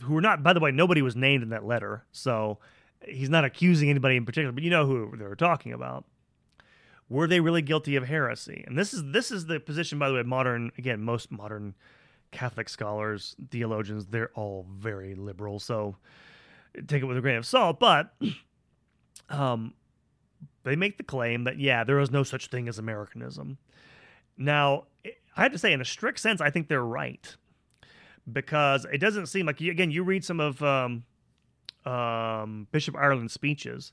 who 0.04 0.16
are 0.16 0.22
not, 0.22 0.44
by 0.44 0.54
the 0.54 0.62
way, 0.62 0.72
nobody 0.72 1.02
was 1.02 1.14
named 1.14 1.44
in 1.44 1.50
that 1.50 1.66
letter, 1.66 2.06
so 2.14 2.58
he's 3.06 3.30
not 3.30 3.44
accusing 3.44 3.90
anybody 3.90 4.16
in 4.16 4.26
particular, 4.26 4.54
but 4.54 4.64
you 4.64 4.70
know 4.70 4.86
who 4.86 5.14
they 5.18 5.26
were 5.26 5.36
talking 5.36 5.74
about. 5.74 6.06
Were 7.10 7.28
they 7.28 7.42
really 7.42 7.62
guilty 7.62 7.98
of 7.98 8.06
heresy? 8.06 8.64
And 8.66 8.78
this 8.78 8.94
is 8.94 9.04
this 9.12 9.30
is 9.30 9.48
the 9.48 9.60
position, 9.60 10.00
by 10.00 10.08
the 10.08 10.16
way, 10.16 10.24
modern 10.24 10.72
again, 10.78 11.02
most 11.02 11.34
modern 11.34 11.76
Catholic 12.32 12.70
scholars, 12.70 13.36
theologians, 13.52 14.06
they're 14.06 14.32
all 14.36 14.66
very 14.72 15.16
liberal, 15.16 15.60
so 15.60 15.98
take 16.88 17.02
it 17.02 17.06
with 17.08 17.18
a 17.18 17.22
grain 17.22 17.36
of 17.36 17.46
salt. 17.46 17.78
But 17.82 18.16
um, 19.30 19.74
they 20.64 20.78
make 20.78 20.96
the 20.96 21.04
claim 21.04 21.44
that 21.44 21.60
yeah, 21.60 21.84
there 21.84 22.00
is 22.00 22.10
no 22.10 22.24
such 22.24 22.48
thing 22.48 22.70
as 22.70 22.80
Americanism. 22.80 23.58
Now, 24.38 24.86
I 25.36 25.44
have 25.44 25.52
to 25.52 25.58
say, 25.58 25.74
in 25.74 25.82
a 25.82 25.86
strict 25.86 26.20
sense, 26.20 26.42
I 26.42 26.50
think 26.50 26.68
they're 26.68 26.84
right 26.84 27.36
because 28.32 28.86
it 28.92 28.98
doesn't 28.98 29.28
seem 29.28 29.46
like 29.46 29.62
again 29.62 29.92
you 29.92 30.04
read 30.04 30.24
some 30.24 30.40
of 30.40 30.62
um, 30.62 31.04
um, 31.86 32.68
Bishop 32.72 32.96
Ireland's 32.96 33.34
speeches. 33.34 33.92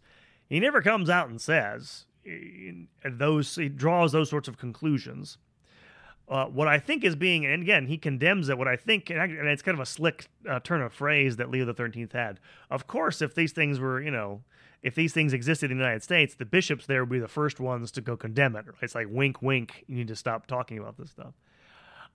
He 0.49 0.61
never 0.61 0.83
comes 0.83 1.09
out 1.09 1.29
and 1.29 1.41
says 1.41 2.07
those. 3.05 3.55
He 3.55 3.69
draws 3.69 4.13
those 4.13 4.31
sorts 4.31 4.49
of 4.49 4.59
conclusions. 4.59 5.39
Uh, 6.27 6.47
what 6.47 6.67
I 6.67 6.79
think 6.79 7.05
is 7.05 7.17
being, 7.17 7.45
and 7.45 7.63
again, 7.63 7.87
he 7.87 7.99
condemns 7.99 8.49
it. 8.49 8.57
What 8.57 8.67
I 8.67 8.77
think, 8.77 9.11
and 9.11 9.21
it's 9.49 9.61
kind 9.61 9.77
of 9.77 9.83
a 9.83 9.87
slick 9.87 10.27
uh, 10.49 10.59
turn 10.61 10.81
of 10.81 10.93
phrase 10.93 11.37
that 11.37 11.51
Leo 11.51 11.67
the 11.67 11.75
Thirteenth 11.75 12.13
had. 12.13 12.41
Of 12.71 12.87
course, 12.87 13.21
if 13.21 13.35
these 13.35 13.53
things 13.53 13.79
were, 13.79 14.01
you 14.01 14.11
know, 14.11 14.43
if 14.85 14.95
these 14.95 15.15
things 15.15 15.33
existed 15.33 15.71
in 15.71 15.79
the 15.79 15.83
United 15.83 16.03
States, 16.03 16.35
the 16.35 16.45
bishops 16.45 16.85
there 16.85 17.03
would 17.03 17.11
be 17.11 17.19
the 17.19 17.27
first 17.27 17.59
ones 17.59 17.91
to 17.93 18.03
go 18.03 18.19
condemn 18.19 18.55
it. 18.55 18.67
It's 18.83 18.95
like 18.95 19.07
wink, 19.11 19.41
wink. 19.41 19.83
You 19.89 19.97
need 19.97 20.09
to 20.09 20.17
stop 20.17 20.47
talking 20.47 20.79
about 20.79 20.99
this 20.99 21.11
stuff. 21.11 21.33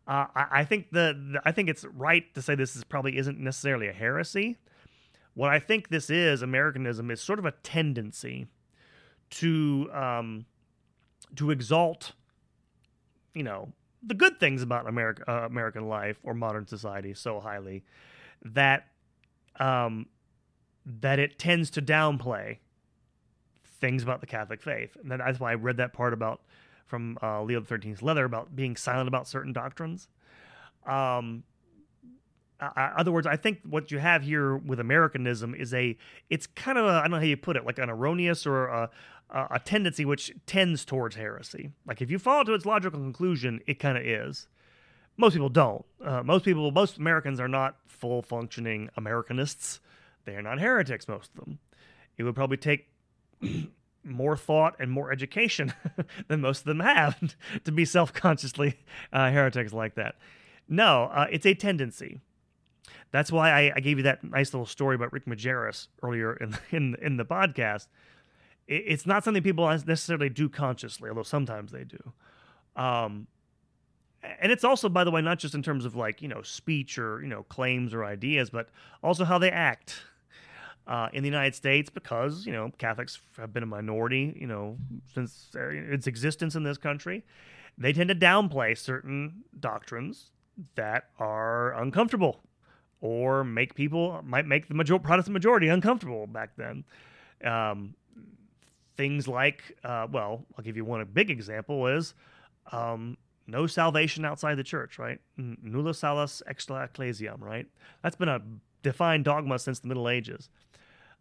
Uh, 0.08 0.28
I, 0.36 0.46
I, 0.52 0.66
think 0.66 0.92
the, 0.92 1.18
the, 1.34 1.42
I 1.44 1.52
think 1.52 1.68
it's 1.68 1.84
right 1.84 2.24
to 2.36 2.44
say 2.44 2.54
this 2.54 2.76
is 2.76 2.84
probably 2.84 3.18
isn't 3.18 3.40
necessarily 3.40 3.88
a 3.88 3.92
heresy. 3.92 4.60
What 5.34 5.50
I 5.50 5.58
think 5.58 5.90
this 5.90 6.12
is 6.12 6.44
Americanism 6.44 7.10
is 7.10 7.22
sort 7.22 7.40
of 7.40 7.46
a 7.46 7.52
tendency 7.64 8.48
to 9.32 9.90
um, 9.92 10.46
to 11.38 11.50
exalt, 11.50 12.12
you 13.34 13.44
know, 13.44 13.74
the 14.04 14.14
good 14.14 14.40
things 14.40 14.62
about 14.62 14.88
America, 14.88 15.24
uh, 15.28 15.46
American 15.48 15.88
life 15.88 16.20
or 16.24 16.36
modern 16.36 16.68
society 16.68 17.16
so 17.16 17.40
highly 17.40 17.84
that 18.44 18.88
um, 19.60 20.06
that 21.02 21.20
it 21.20 21.38
tends 21.38 21.70
to 21.72 21.82
downplay 21.82 22.58
things 23.64 24.04
about 24.04 24.22
the 24.22 24.28
Catholic 24.28 24.62
faith. 24.62 24.98
And 25.02 25.12
that's 25.12 25.40
why 25.40 25.52
I 25.52 25.56
read 25.56 25.78
that 25.78 25.94
part 25.94 26.14
about 26.14 26.42
from 26.86 27.18
uh, 27.22 27.44
Leo 27.44 27.62
XIII's 27.62 28.02
letter 28.02 28.26
about 28.26 28.56
being 28.56 28.76
silent 28.76 29.08
about 29.08 29.28
certain 29.28 29.54
doctrines. 29.54 30.08
Um, 30.86 31.44
I, 32.60 32.92
other 32.98 33.12
words, 33.12 33.28
I 33.28 33.38
think 33.38 33.60
what 33.64 33.92
you 33.92 34.00
have 34.00 34.24
here 34.24 34.58
with 34.58 34.80
Americanism 34.80 35.54
is 35.54 35.74
a, 35.74 35.98
it's 36.30 36.48
kind 36.48 36.78
of, 36.78 36.86
I 36.86 37.04
don't 37.04 37.12
know 37.12 37.18
how 37.18 37.24
you 37.24 37.38
put 37.38 37.56
it, 37.56 37.66
like 37.66 37.78
an 37.78 37.90
erroneous 37.90 38.46
or 38.46 38.68
a, 38.68 38.90
a 39.30 39.60
tendency 39.64 40.04
which 40.04 40.34
tends 40.46 40.84
towards 40.84 41.16
heresy. 41.16 41.72
Like 41.86 42.02
if 42.02 42.10
you 42.10 42.20
follow 42.20 42.44
to 42.46 42.54
its 42.54 42.66
logical 42.66 43.00
conclusion, 43.00 43.62
it 43.68 43.80
kind 43.80 43.98
of 43.98 44.06
is. 44.06 44.48
Most 45.16 45.34
people 45.34 45.50
don't. 45.50 45.86
Uh, 46.04 46.24
most 46.24 46.44
people, 46.44 46.72
most 46.72 46.98
Americans 46.98 47.40
are 47.40 47.48
not 47.48 47.76
full 47.88 48.22
functioning 48.22 48.90
Americanists 48.98 49.80
they 50.26 50.36
are 50.36 50.42
not 50.42 50.60
heretics, 50.60 51.08
most 51.08 51.32
of 51.36 51.46
them. 51.46 51.60
It 52.18 52.24
would 52.24 52.36
probably 52.36 52.58
take 52.58 52.90
more 54.04 54.38
thought 54.38 54.76
and 54.80 54.92
more 54.92 55.12
education 55.12 55.74
than 56.28 56.42
most 56.42 56.60
of 56.60 56.66
them 56.66 56.80
have 56.80 57.36
to 57.64 57.72
be 57.72 57.86
self 57.86 58.14
consciously 58.14 58.78
uh, 59.14 59.32
heretics 59.32 59.74
like 59.74 59.96
that. 59.96 60.16
No, 60.68 61.06
uh, 61.06 61.28
it's 61.32 61.46
a 61.46 61.54
tendency. 61.54 62.20
That's 63.12 63.32
why 63.32 63.50
I, 63.52 63.74
I, 63.76 63.80
gave 63.80 63.98
you 63.98 64.04
that 64.04 64.24
nice 64.24 64.54
little 64.54 64.68
story 64.68 64.96
about 64.96 65.12
Rick 65.12 65.26
Majerus 65.26 65.88
earlier 66.04 66.34
in 66.36 66.56
in 66.72 66.96
in 67.02 67.18
the 67.18 67.26
podcast. 67.26 67.88
It, 68.68 68.84
it's 68.86 69.06
not 69.06 69.24
something 69.24 69.44
people 69.44 69.68
necessarily 69.68 70.30
do 70.30 70.50
consciously, 70.50 71.10
although 71.10 71.24
sometimes 71.24 71.72
they 71.72 71.84
do. 71.84 72.14
Um, 72.76 73.28
and 74.40 74.52
it's 74.52 74.64
also, 74.64 74.90
by 74.90 75.04
the 75.04 75.12
way, 75.12 75.22
not 75.22 75.40
just 75.40 75.56
in 75.56 75.64
terms 75.64 75.86
of 75.86 75.96
like 75.96 76.22
you 76.22 76.28
know 76.28 76.42
speech 76.42 76.98
or 76.98 77.22
you 77.22 77.28
know 77.28 77.44
claims 77.44 77.94
or 77.94 78.04
ideas, 78.04 78.50
but 78.50 78.70
also 79.04 79.26
how 79.26 79.38
they 79.38 79.52
act. 79.52 80.04
Uh, 80.88 81.08
in 81.14 81.22
the 81.22 81.30
United 81.30 81.54
States, 81.54 81.88
because 81.88 82.48
you 82.48 82.52
know 82.52 82.72
Catholics 82.80 83.20
have 83.38 83.54
been 83.54 83.62
a 83.62 83.68
minority, 83.68 84.36
you 84.36 84.48
know, 84.48 84.76
since 85.14 85.50
uh, 85.56 85.70
its 85.70 86.08
existence 86.08 86.56
in 86.56 86.64
this 86.64 86.80
country, 86.80 87.24
they 87.78 87.94
tend 87.94 88.10
to 88.10 88.16
downplay 88.16 88.76
certain 88.76 89.44
doctrines 89.60 90.32
that 90.74 91.10
are 91.20 91.80
uncomfortable 91.80 92.42
or 93.02 93.44
make 93.44 93.76
people 93.76 94.22
might 94.24 94.46
make 94.46 94.68
the 94.68 94.74
major, 94.74 95.00
Protestant 95.00 95.34
majority 95.34 95.68
uncomfortable 95.68 96.28
back 96.28 96.52
then. 96.58 96.84
Um, 97.44 97.96
things 98.98 99.28
like, 99.28 99.78
uh, 99.84 100.08
well, 100.12 100.44
I'll 100.58 100.64
give 100.64 100.76
you 100.76 100.84
one 100.84 101.06
big 101.14 101.30
example 101.30 101.88
is 101.88 102.14
um, 102.72 103.18
no 103.50 103.68
salvation 103.68 104.26
outside 104.26 104.56
the 104.56 104.64
church, 104.64 105.00
right? 105.00 105.20
Nulla 105.38 105.94
salus 105.94 106.42
extra 106.48 106.84
ecclesiam, 106.84 107.44
right? 107.44 107.68
That's 108.04 108.16
been 108.16 108.30
a 108.30 108.42
defined 108.84 109.26
dogma 109.26 109.60
since 109.60 109.80
the 109.80 109.88
Middle 109.88 110.10
Ages. 110.10 110.50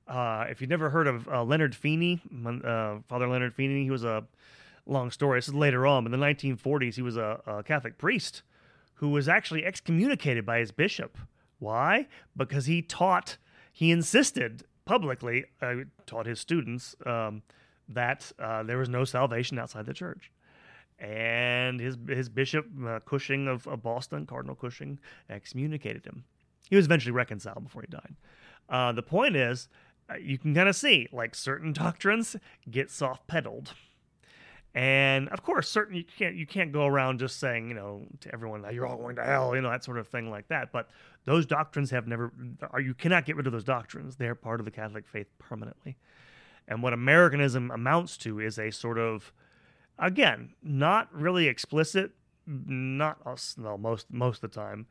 Uh, 0.06 0.46
if 0.48 0.60
you've 0.60 0.70
never 0.70 0.90
heard 0.90 1.06
of 1.06 1.28
uh, 1.28 1.44
Leonard 1.44 1.74
Feeney, 1.74 2.20
uh, 2.46 2.96
Father 3.08 3.28
Leonard 3.28 3.54
Feeney, 3.54 3.84
he 3.84 3.90
was 3.90 4.04
a 4.04 4.24
long 4.86 5.10
story. 5.10 5.38
This 5.38 5.48
is 5.48 5.54
later 5.54 5.86
on, 5.86 6.04
but 6.04 6.12
in 6.12 6.20
the 6.20 6.26
1940s, 6.26 6.94
he 6.94 7.02
was 7.02 7.16
a, 7.16 7.40
a 7.46 7.62
Catholic 7.62 7.98
priest 7.98 8.42
who 8.94 9.10
was 9.10 9.28
actually 9.28 9.64
excommunicated 9.64 10.44
by 10.44 10.58
his 10.58 10.72
bishop. 10.72 11.18
Why? 11.58 12.08
Because 12.36 12.66
he 12.66 12.82
taught, 12.82 13.36
he 13.72 13.90
insisted 13.90 14.64
publicly, 14.84 15.44
uh, 15.60 15.74
taught 16.06 16.26
his 16.26 16.40
students 16.40 16.96
um, 17.04 17.42
that 17.88 18.32
uh, 18.38 18.62
there 18.62 18.78
was 18.78 18.88
no 18.88 19.04
salvation 19.04 19.58
outside 19.58 19.86
the 19.86 19.94
church. 19.94 20.32
And 20.98 21.80
his 21.80 21.96
his 22.08 22.28
bishop 22.28 22.66
uh, 22.84 22.98
Cushing 23.00 23.46
of, 23.46 23.66
of, 23.68 23.82
Boston, 23.82 24.26
Cardinal 24.26 24.56
Cushing, 24.56 24.98
excommunicated 25.30 26.04
him. 26.04 26.24
He 26.68 26.76
was 26.76 26.86
eventually 26.86 27.12
reconciled 27.12 27.62
before 27.62 27.82
he 27.82 27.88
died. 27.88 28.16
Uh, 28.68 28.92
the 28.92 29.02
point 29.02 29.36
is, 29.36 29.68
uh, 30.10 30.16
you 30.16 30.38
can 30.38 30.54
kind 30.54 30.68
of 30.68 30.74
see 30.74 31.06
like 31.12 31.36
certain 31.36 31.72
doctrines 31.84 32.36
get 32.68 32.90
soft 32.90 33.28
pedaled 33.28 33.74
and 34.74 35.28
of 35.30 35.42
course, 35.42 35.68
certain 35.68 35.96
you 35.96 36.04
can't 36.04 36.36
you 36.36 36.46
can't 36.46 36.72
go 36.72 36.86
around 36.86 37.18
just 37.18 37.40
saying 37.40 37.68
you 37.68 37.74
know 37.74 38.02
to 38.20 38.32
everyone 38.32 38.62
that 38.62 38.74
you're 38.74 38.86
all 38.86 38.96
going 38.96 39.16
to 39.16 39.24
hell, 39.24 39.54
you 39.54 39.62
know 39.62 39.70
that 39.70 39.82
sort 39.82 39.98
of 39.98 40.06
thing 40.06 40.30
like 40.30 40.46
that. 40.48 40.70
But 40.72 40.88
those 41.24 41.46
doctrines 41.46 41.90
have 41.90 42.06
never, 42.06 42.32
or 42.72 42.80
you 42.80 42.94
cannot 42.94 43.24
get 43.24 43.36
rid 43.36 43.46
of 43.46 43.52
those 43.52 43.64
doctrines. 43.64 44.16
They're 44.16 44.34
part 44.34 44.60
of 44.60 44.66
the 44.66 44.70
Catholic 44.70 45.06
faith 45.06 45.26
permanently. 45.38 45.96
And 46.68 46.82
what 46.82 46.92
Americanism 46.92 47.70
amounts 47.70 48.16
to 48.18 48.38
is 48.40 48.58
a 48.58 48.70
sort 48.70 48.98
of, 48.98 49.32
again, 49.98 50.50
not 50.62 51.12
really 51.12 51.46
explicit, 51.46 52.12
not 52.46 53.18
us, 53.26 53.56
no, 53.58 53.76
most 53.76 54.06
most 54.10 54.42
of 54.42 54.50
the 54.50 54.60
time, 54.60 54.86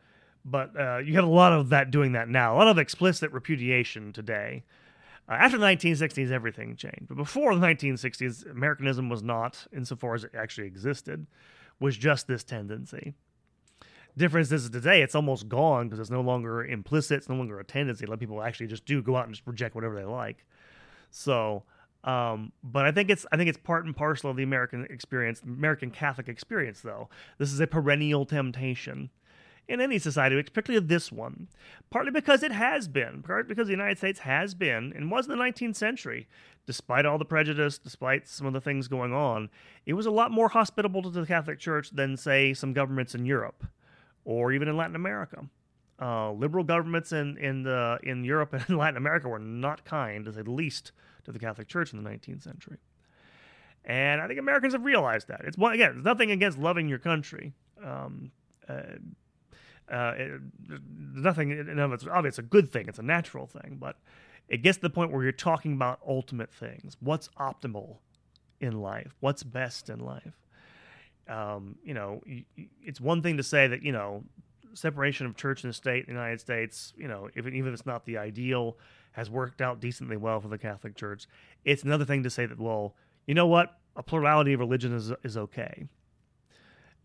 but 0.45 0.79
uh, 0.79 0.97
you 0.97 1.15
have 1.15 1.23
a 1.23 1.27
lot 1.27 1.53
of 1.53 1.69
that 1.69 1.91
doing 1.91 2.11
that 2.13 2.29
now. 2.29 2.55
A 2.55 2.57
lot 2.57 2.67
of 2.67 2.77
explicit 2.77 3.31
repudiation 3.31 4.13
today 4.13 4.63
uh, 5.29 5.33
after 5.33 5.57
the 5.57 5.65
1960s, 5.65 6.31
everything 6.31 6.75
changed. 6.75 7.07
But 7.07 7.17
before 7.17 7.53
the 7.55 7.65
1960s, 7.65 8.49
Americanism 8.49 9.09
was 9.09 9.21
not, 9.21 9.67
insofar 9.75 10.15
as 10.15 10.23
it 10.23 10.31
actually 10.33 10.67
existed, 10.67 11.27
was 11.79 11.97
just 11.97 12.27
this 12.27 12.43
tendency. 12.43 13.13
Difference 14.15 14.51
is 14.51 14.69
today, 14.69 15.01
it's 15.01 15.15
almost 15.15 15.47
gone 15.47 15.87
because 15.87 15.99
it's 15.99 16.09
no 16.09 16.21
longer 16.21 16.65
implicit. 16.65 17.17
It's 17.17 17.29
no 17.29 17.35
longer 17.35 17.59
a 17.59 17.63
tendency. 17.63 18.05
Let 18.05 18.19
people 18.19 18.41
actually 18.41 18.67
just 18.67 18.85
do 18.85 19.01
go 19.01 19.15
out 19.15 19.25
and 19.25 19.35
just 19.35 19.45
reject 19.45 19.75
whatever 19.75 19.95
they 19.95 20.05
like. 20.05 20.45
So, 21.11 21.63
um, 22.07 22.53
but 22.63 22.85
I 22.85 22.91
think 22.91 23.09
it's 23.09 23.25
I 23.31 23.37
think 23.37 23.49
it's 23.49 23.57
part 23.57 23.85
and 23.85 23.95
parcel 23.95 24.31
of 24.31 24.37
the 24.37 24.43
American 24.43 24.87
experience, 24.89 25.41
American 25.41 25.91
Catholic 25.91 26.29
experience. 26.29 26.81
Though 26.81 27.09
this 27.37 27.51
is 27.51 27.59
a 27.59 27.67
perennial 27.67 28.25
temptation 28.25 29.09
in 29.67 29.81
any 29.81 29.99
society, 29.99 30.41
particularly 30.41 30.85
this 30.85 31.11
one. 31.11 31.49
Partly 31.89 32.11
because 32.11 32.43
it 32.43 32.53
has 32.53 32.87
been, 32.87 33.21
partly 33.21 33.49
because 33.49 33.67
the 33.67 33.73
United 33.73 33.97
States 33.97 34.19
has 34.19 34.53
been, 34.53 34.93
and 34.95 35.11
was 35.11 35.27
in 35.27 35.37
the 35.37 35.43
19th 35.43 35.75
century, 35.75 36.27
despite 36.65 37.05
all 37.05 37.17
the 37.17 37.25
prejudice, 37.25 37.77
despite 37.77 38.27
some 38.27 38.47
of 38.47 38.53
the 38.53 38.61
things 38.61 38.87
going 38.87 39.13
on, 39.13 39.49
it 39.85 39.93
was 39.93 40.05
a 40.05 40.11
lot 40.11 40.31
more 40.31 40.47
hospitable 40.47 41.01
to 41.01 41.09
the 41.09 41.25
Catholic 41.25 41.59
Church 41.59 41.89
than, 41.91 42.15
say, 42.15 42.53
some 42.53 42.71
governments 42.71 43.13
in 43.13 43.25
Europe 43.25 43.65
or 44.23 44.51
even 44.53 44.67
in 44.67 44.77
Latin 44.77 44.95
America. 44.95 45.45
Uh, 45.99 46.31
liberal 46.31 46.63
governments 46.63 47.11
in 47.11 47.37
in 47.37 47.63
the 47.63 47.97
in 48.03 48.23
Europe 48.23 48.53
and 48.53 48.69
Latin 48.77 48.97
America 48.97 49.27
were 49.27 49.39
not 49.39 49.83
kind, 49.83 50.25
to 50.25 50.33
say 50.33 50.43
the 50.43 50.51
least, 50.51 50.91
to 51.27 51.33
the 51.33 51.39
Catholic 51.39 51.67
Church 51.67 51.93
in 51.93 52.01
the 52.01 52.09
19th 52.09 52.41
century. 52.41 52.77
And 53.83 54.21
I 54.21 54.27
think 54.27 54.39
Americans 54.39 54.73
have 54.73 54.83
realized 54.83 55.27
that. 55.27 55.41
It's 55.43 55.57
again, 55.57 55.95
it's 55.97 56.05
nothing 56.05 56.31
against 56.31 56.57
loving 56.57 56.87
your 56.87 56.99
country. 56.99 57.53
Um, 57.83 58.31
uh, 58.67 58.81
uh, 59.91 60.13
it, 60.17 60.41
nothing 60.97 61.51
in 61.51 61.79
of 61.79 61.93
it's 61.93 62.05
obviously 62.05 62.27
it's 62.27 62.39
a 62.39 62.43
good 62.43 62.71
thing. 62.71 62.87
It's 62.87 62.99
a 62.99 63.03
natural 63.03 63.45
thing, 63.45 63.77
but 63.79 63.97
it 64.47 64.61
gets 64.61 64.77
to 64.77 64.81
the 64.83 64.89
point 64.89 65.11
where 65.11 65.23
you're 65.23 65.31
talking 65.31 65.73
about 65.73 65.99
ultimate 66.05 66.51
things. 66.51 66.97
What's 66.99 67.29
optimal 67.39 67.97
in 68.59 68.81
life? 68.81 69.15
What's 69.19 69.43
best 69.43 69.89
in 69.89 69.99
life? 69.99 70.33
Um, 71.29 71.77
you 71.83 71.93
know, 71.93 72.21
it's 72.81 72.99
one 73.01 73.21
thing 73.21 73.37
to 73.37 73.43
say 73.43 73.67
that 73.67 73.83
you 73.83 73.91
know 73.91 74.23
separation 74.73 75.25
of 75.25 75.35
church 75.35 75.63
and 75.63 75.73
state 75.73 76.05
in 76.07 76.13
the 76.13 76.19
United 76.19 76.41
States. 76.41 76.93
You 76.97 77.07
know, 77.07 77.29
if, 77.33 77.47
even 77.47 77.67
if 77.67 77.73
it's 77.73 77.85
not 77.85 78.05
the 78.05 78.17
ideal, 78.17 78.77
has 79.13 79.29
worked 79.29 79.61
out 79.61 79.79
decently 79.79 80.17
well 80.17 80.39
for 80.39 80.47
the 80.47 80.57
Catholic 80.57 80.95
Church. 80.95 81.27
It's 81.65 81.83
another 81.83 82.05
thing 82.05 82.23
to 82.23 82.29
say 82.29 82.45
that 82.45 82.59
well, 82.59 82.95
you 83.25 83.33
know 83.33 83.47
what, 83.47 83.77
a 83.95 84.03
plurality 84.03 84.53
of 84.53 84.59
religion 84.59 84.95
is 84.95 85.11
is 85.23 85.37
okay. 85.37 85.87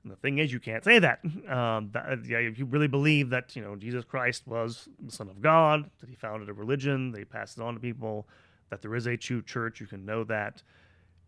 And 0.03 0.11
the 0.11 0.16
thing 0.16 0.38
is, 0.38 0.53
you 0.53 0.59
can't 0.59 0.82
say 0.82 0.98
that. 0.98 1.20
Um, 1.48 1.90
that. 1.92 2.24
yeah, 2.26 2.38
if 2.38 2.59
you 2.59 2.64
really 2.64 2.88
believe 2.88 3.30
that 3.30 3.55
you 3.55 3.62
know 3.62 3.76
Jesus 3.76 4.05
Christ 4.05 4.46
was 4.46 4.88
the 5.00 5.12
Son 5.12 5.28
of 5.28 5.40
God, 5.40 5.88
that 6.00 6.09
He 6.09 6.16
founded 6.16 6.48
a 6.48 6.53
religion, 6.53 7.12
that 7.12 7.18
He 7.18 7.24
passed 7.24 7.59
it 7.59 7.62
on 7.62 7.74
to 7.74 7.80
people, 7.80 8.26
that 8.70 8.82
there 8.82 8.94
is 8.94 9.07
a 9.07 9.16
true 9.16 9.42
church, 9.42 9.80
you 9.80 9.86
can 9.86 10.05
know 10.05 10.24
that. 10.24 10.62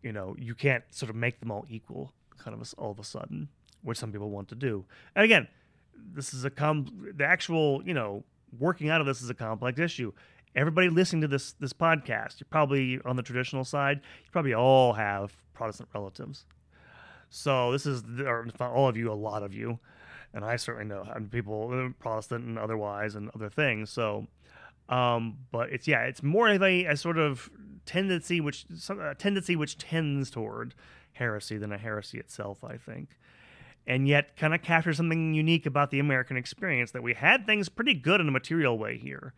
You 0.02 0.12
know, 0.12 0.36
you 0.38 0.54
can't 0.54 0.84
sort 0.90 1.08
of 1.08 1.16
make 1.16 1.40
them 1.40 1.50
all 1.50 1.64
equal, 1.70 2.12
kind 2.36 2.60
of 2.60 2.74
all 2.76 2.90
of 2.90 2.98
a 2.98 3.04
sudden, 3.04 3.48
which 3.82 3.96
some 3.96 4.12
people 4.12 4.28
want 4.28 4.48
to 4.48 4.54
do. 4.54 4.84
And 5.16 5.24
again, 5.24 5.48
this 6.12 6.34
is 6.34 6.44
a 6.44 6.50
com 6.50 7.12
the 7.16 7.24
actual 7.24 7.82
you 7.84 7.94
know 7.94 8.24
working 8.58 8.88
out 8.88 9.00
of 9.00 9.06
this 9.06 9.22
is 9.22 9.30
a 9.30 9.34
complex 9.34 9.78
issue. 9.78 10.12
Everybody 10.56 10.88
listening 10.88 11.22
to 11.22 11.28
this 11.28 11.52
this 11.54 11.72
podcast, 11.72 12.40
you're 12.40 12.48
probably 12.50 13.00
on 13.04 13.16
the 13.16 13.22
traditional 13.22 13.64
side. 13.64 14.00
You 14.24 14.30
probably 14.30 14.54
all 14.54 14.92
have 14.94 15.36
Protestant 15.52 15.88
relatives 15.94 16.46
so 17.34 17.72
this 17.72 17.84
is 17.84 18.04
or 18.20 18.46
all 18.60 18.88
of 18.88 18.96
you, 18.96 19.10
a 19.10 19.12
lot 19.12 19.42
of 19.42 19.52
you, 19.52 19.80
and 20.32 20.44
I 20.44 20.54
certainly 20.54 20.86
know 20.86 21.04
people 21.32 21.68
uh, 21.72 21.88
Protestant 22.00 22.44
and 22.44 22.56
otherwise 22.56 23.16
and 23.16 23.28
other 23.34 23.50
things. 23.50 23.90
So, 23.90 24.28
um, 24.88 25.38
but 25.50 25.70
it's 25.72 25.88
yeah, 25.88 26.02
it's 26.02 26.22
more 26.22 26.48
of 26.48 26.62
a, 26.62 26.84
a 26.84 26.96
sort 26.96 27.18
of 27.18 27.50
tendency 27.86 28.40
which 28.40 28.66
a 28.88 29.16
tendency 29.16 29.56
which 29.56 29.76
tends 29.78 30.30
toward 30.30 30.76
heresy 31.14 31.58
than 31.58 31.72
a 31.72 31.78
heresy 31.78 32.18
itself, 32.18 32.62
I 32.62 32.76
think. 32.76 33.18
And 33.84 34.06
yet, 34.06 34.36
kind 34.36 34.54
of 34.54 34.62
captures 34.62 34.96
something 34.96 35.34
unique 35.34 35.66
about 35.66 35.90
the 35.90 35.98
American 35.98 36.36
experience 36.36 36.92
that 36.92 37.02
we 37.02 37.14
had 37.14 37.46
things 37.46 37.68
pretty 37.68 37.94
good 37.94 38.20
in 38.20 38.28
a 38.28 38.32
material 38.32 38.78
way 38.78 38.96
here, 38.96 39.34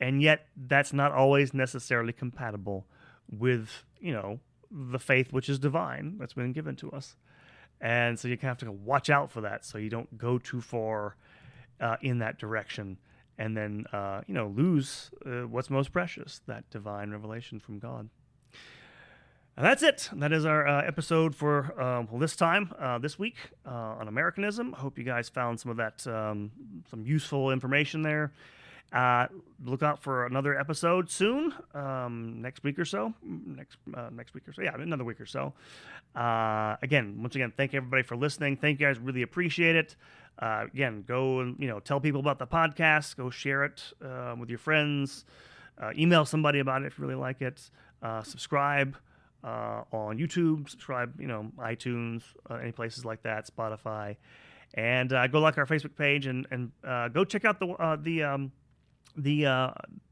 and 0.00 0.22
yet 0.22 0.46
that's 0.56 0.92
not 0.92 1.12
always 1.12 1.52
necessarily 1.52 2.12
compatible 2.12 2.86
with 3.30 3.84
you 4.00 4.12
know 4.12 4.40
the 4.70 4.98
faith 4.98 5.32
which 5.32 5.48
is 5.48 5.58
divine 5.58 6.16
that's 6.18 6.34
been 6.34 6.52
given 6.52 6.76
to 6.76 6.90
us. 6.92 7.16
And 7.80 8.18
so 8.18 8.28
you 8.28 8.36
kind 8.36 8.50
of 8.50 8.60
have 8.60 8.68
to 8.68 8.72
watch 8.72 9.08
out 9.08 9.30
for 9.30 9.40
that 9.40 9.64
so 9.64 9.78
you 9.78 9.88
don't 9.88 10.18
go 10.18 10.38
too 10.38 10.60
far 10.60 11.16
uh, 11.80 11.96
in 12.02 12.18
that 12.18 12.38
direction 12.38 12.98
and 13.38 13.56
then 13.56 13.86
uh, 13.92 14.20
you 14.26 14.34
know 14.34 14.48
lose 14.48 15.10
uh, 15.26 15.46
what's 15.46 15.70
most 15.70 15.92
precious 15.92 16.40
that 16.46 16.68
divine 16.70 17.10
revelation 17.10 17.60
from 17.60 17.78
god. 17.78 18.08
And 19.56 19.66
that's 19.66 19.82
it. 19.82 20.08
That 20.14 20.32
is 20.32 20.46
our 20.46 20.66
uh, 20.66 20.82
episode 20.86 21.34
for 21.34 21.78
um, 21.78 22.08
this 22.18 22.34
time 22.34 22.72
uh, 22.78 22.98
this 22.98 23.18
week 23.18 23.36
uh, 23.66 23.70
on 24.00 24.08
americanism. 24.08 24.72
Hope 24.72 24.98
you 24.98 25.04
guys 25.04 25.28
found 25.28 25.58
some 25.58 25.70
of 25.70 25.78
that 25.78 26.06
um, 26.06 26.52
some 26.90 27.04
useful 27.04 27.50
information 27.50 28.02
there 28.02 28.32
uh, 28.92 29.26
look 29.64 29.82
out 29.82 30.02
for 30.02 30.26
another 30.26 30.58
episode 30.58 31.10
soon, 31.10 31.54
um, 31.74 32.42
next 32.42 32.64
week 32.64 32.78
or 32.78 32.84
so. 32.84 33.14
Next 33.22 33.78
uh, 33.94 34.08
next 34.12 34.34
week 34.34 34.48
or 34.48 34.52
so, 34.52 34.62
yeah, 34.62 34.74
another 34.74 35.04
week 35.04 35.20
or 35.20 35.26
so. 35.26 35.52
Uh, 36.16 36.76
again, 36.82 37.16
once 37.20 37.36
again, 37.36 37.52
thank 37.56 37.72
everybody 37.72 38.02
for 38.02 38.16
listening. 38.16 38.56
Thank 38.56 38.80
you 38.80 38.86
guys, 38.86 38.98
really 38.98 39.22
appreciate 39.22 39.76
it. 39.76 39.94
Uh, 40.40 40.64
again, 40.72 41.04
go 41.06 41.40
and 41.40 41.56
you 41.60 41.68
know 41.68 41.78
tell 41.78 42.00
people 42.00 42.20
about 42.20 42.40
the 42.40 42.48
podcast. 42.48 43.16
Go 43.16 43.30
share 43.30 43.64
it 43.64 43.92
uh, 44.04 44.34
with 44.36 44.48
your 44.48 44.58
friends. 44.58 45.24
Uh, 45.80 45.92
email 45.96 46.24
somebody 46.24 46.58
about 46.58 46.82
it 46.82 46.86
if 46.86 46.98
you 46.98 47.04
really 47.04 47.18
like 47.18 47.40
it. 47.40 47.70
subscribe 48.24 48.96
on 49.44 50.18
YouTube. 50.18 50.68
Subscribe, 50.68 51.18
you 51.20 51.28
know, 51.28 51.50
iTunes, 51.58 52.22
any 52.60 52.72
places 52.72 53.04
like 53.04 53.22
that, 53.22 53.48
Spotify. 53.48 54.16
And 54.74 55.10
go 55.10 55.40
like 55.40 55.58
our 55.58 55.66
Facebook 55.66 55.96
page 55.96 56.26
and 56.26 56.46
and 56.50 56.72
go 57.14 57.24
check 57.24 57.44
out 57.44 57.60
the 57.60 57.98
the 58.02 58.24
um, 58.24 58.52
the 59.16 59.46
uh, 59.46 59.70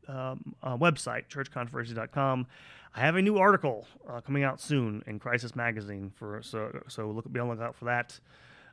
um, 0.09 0.55
uh, 0.62 0.76
website 0.76 1.28
churchcontroversies.com. 1.28 2.46
I 2.94 3.01
have 3.01 3.16
a 3.16 3.22
new 3.22 3.38
article 3.38 3.86
uh, 4.09 4.20
coming 4.20 4.42
out 4.42 4.61
soon 4.61 5.03
in 5.07 5.18
Crisis 5.18 5.55
Magazine 5.55 6.11
for 6.16 6.40
so 6.42 6.80
so 6.88 7.11
look 7.11 7.30
be 7.30 7.38
on 7.38 7.49
the 7.49 7.55
lookout 7.55 7.76
for 7.76 7.84
that. 7.86 8.18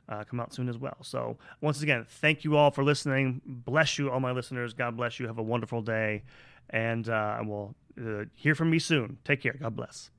Uh, 0.08 0.22
come 0.22 0.38
out 0.38 0.54
soon 0.54 0.68
as 0.68 0.78
well. 0.78 0.96
So 1.02 1.36
once 1.60 1.82
again, 1.82 2.06
thank 2.08 2.44
you 2.44 2.56
all 2.56 2.70
for 2.70 2.84
listening. 2.84 3.40
Bless 3.44 3.98
you, 3.98 4.10
all 4.10 4.20
my 4.20 4.30
listeners. 4.30 4.72
God 4.72 4.96
bless 4.96 5.18
you. 5.18 5.26
Have 5.26 5.38
a 5.38 5.42
wonderful 5.42 5.82
day, 5.82 6.22
and 6.70 7.08
uh, 7.08 7.36
I 7.38 7.42
will 7.42 7.74
uh, 8.00 8.24
hear 8.34 8.54
from 8.54 8.70
me 8.70 8.78
soon. 8.78 9.18
Take 9.24 9.42
care. 9.42 9.56
God 9.60 9.74
bless. 9.74 10.10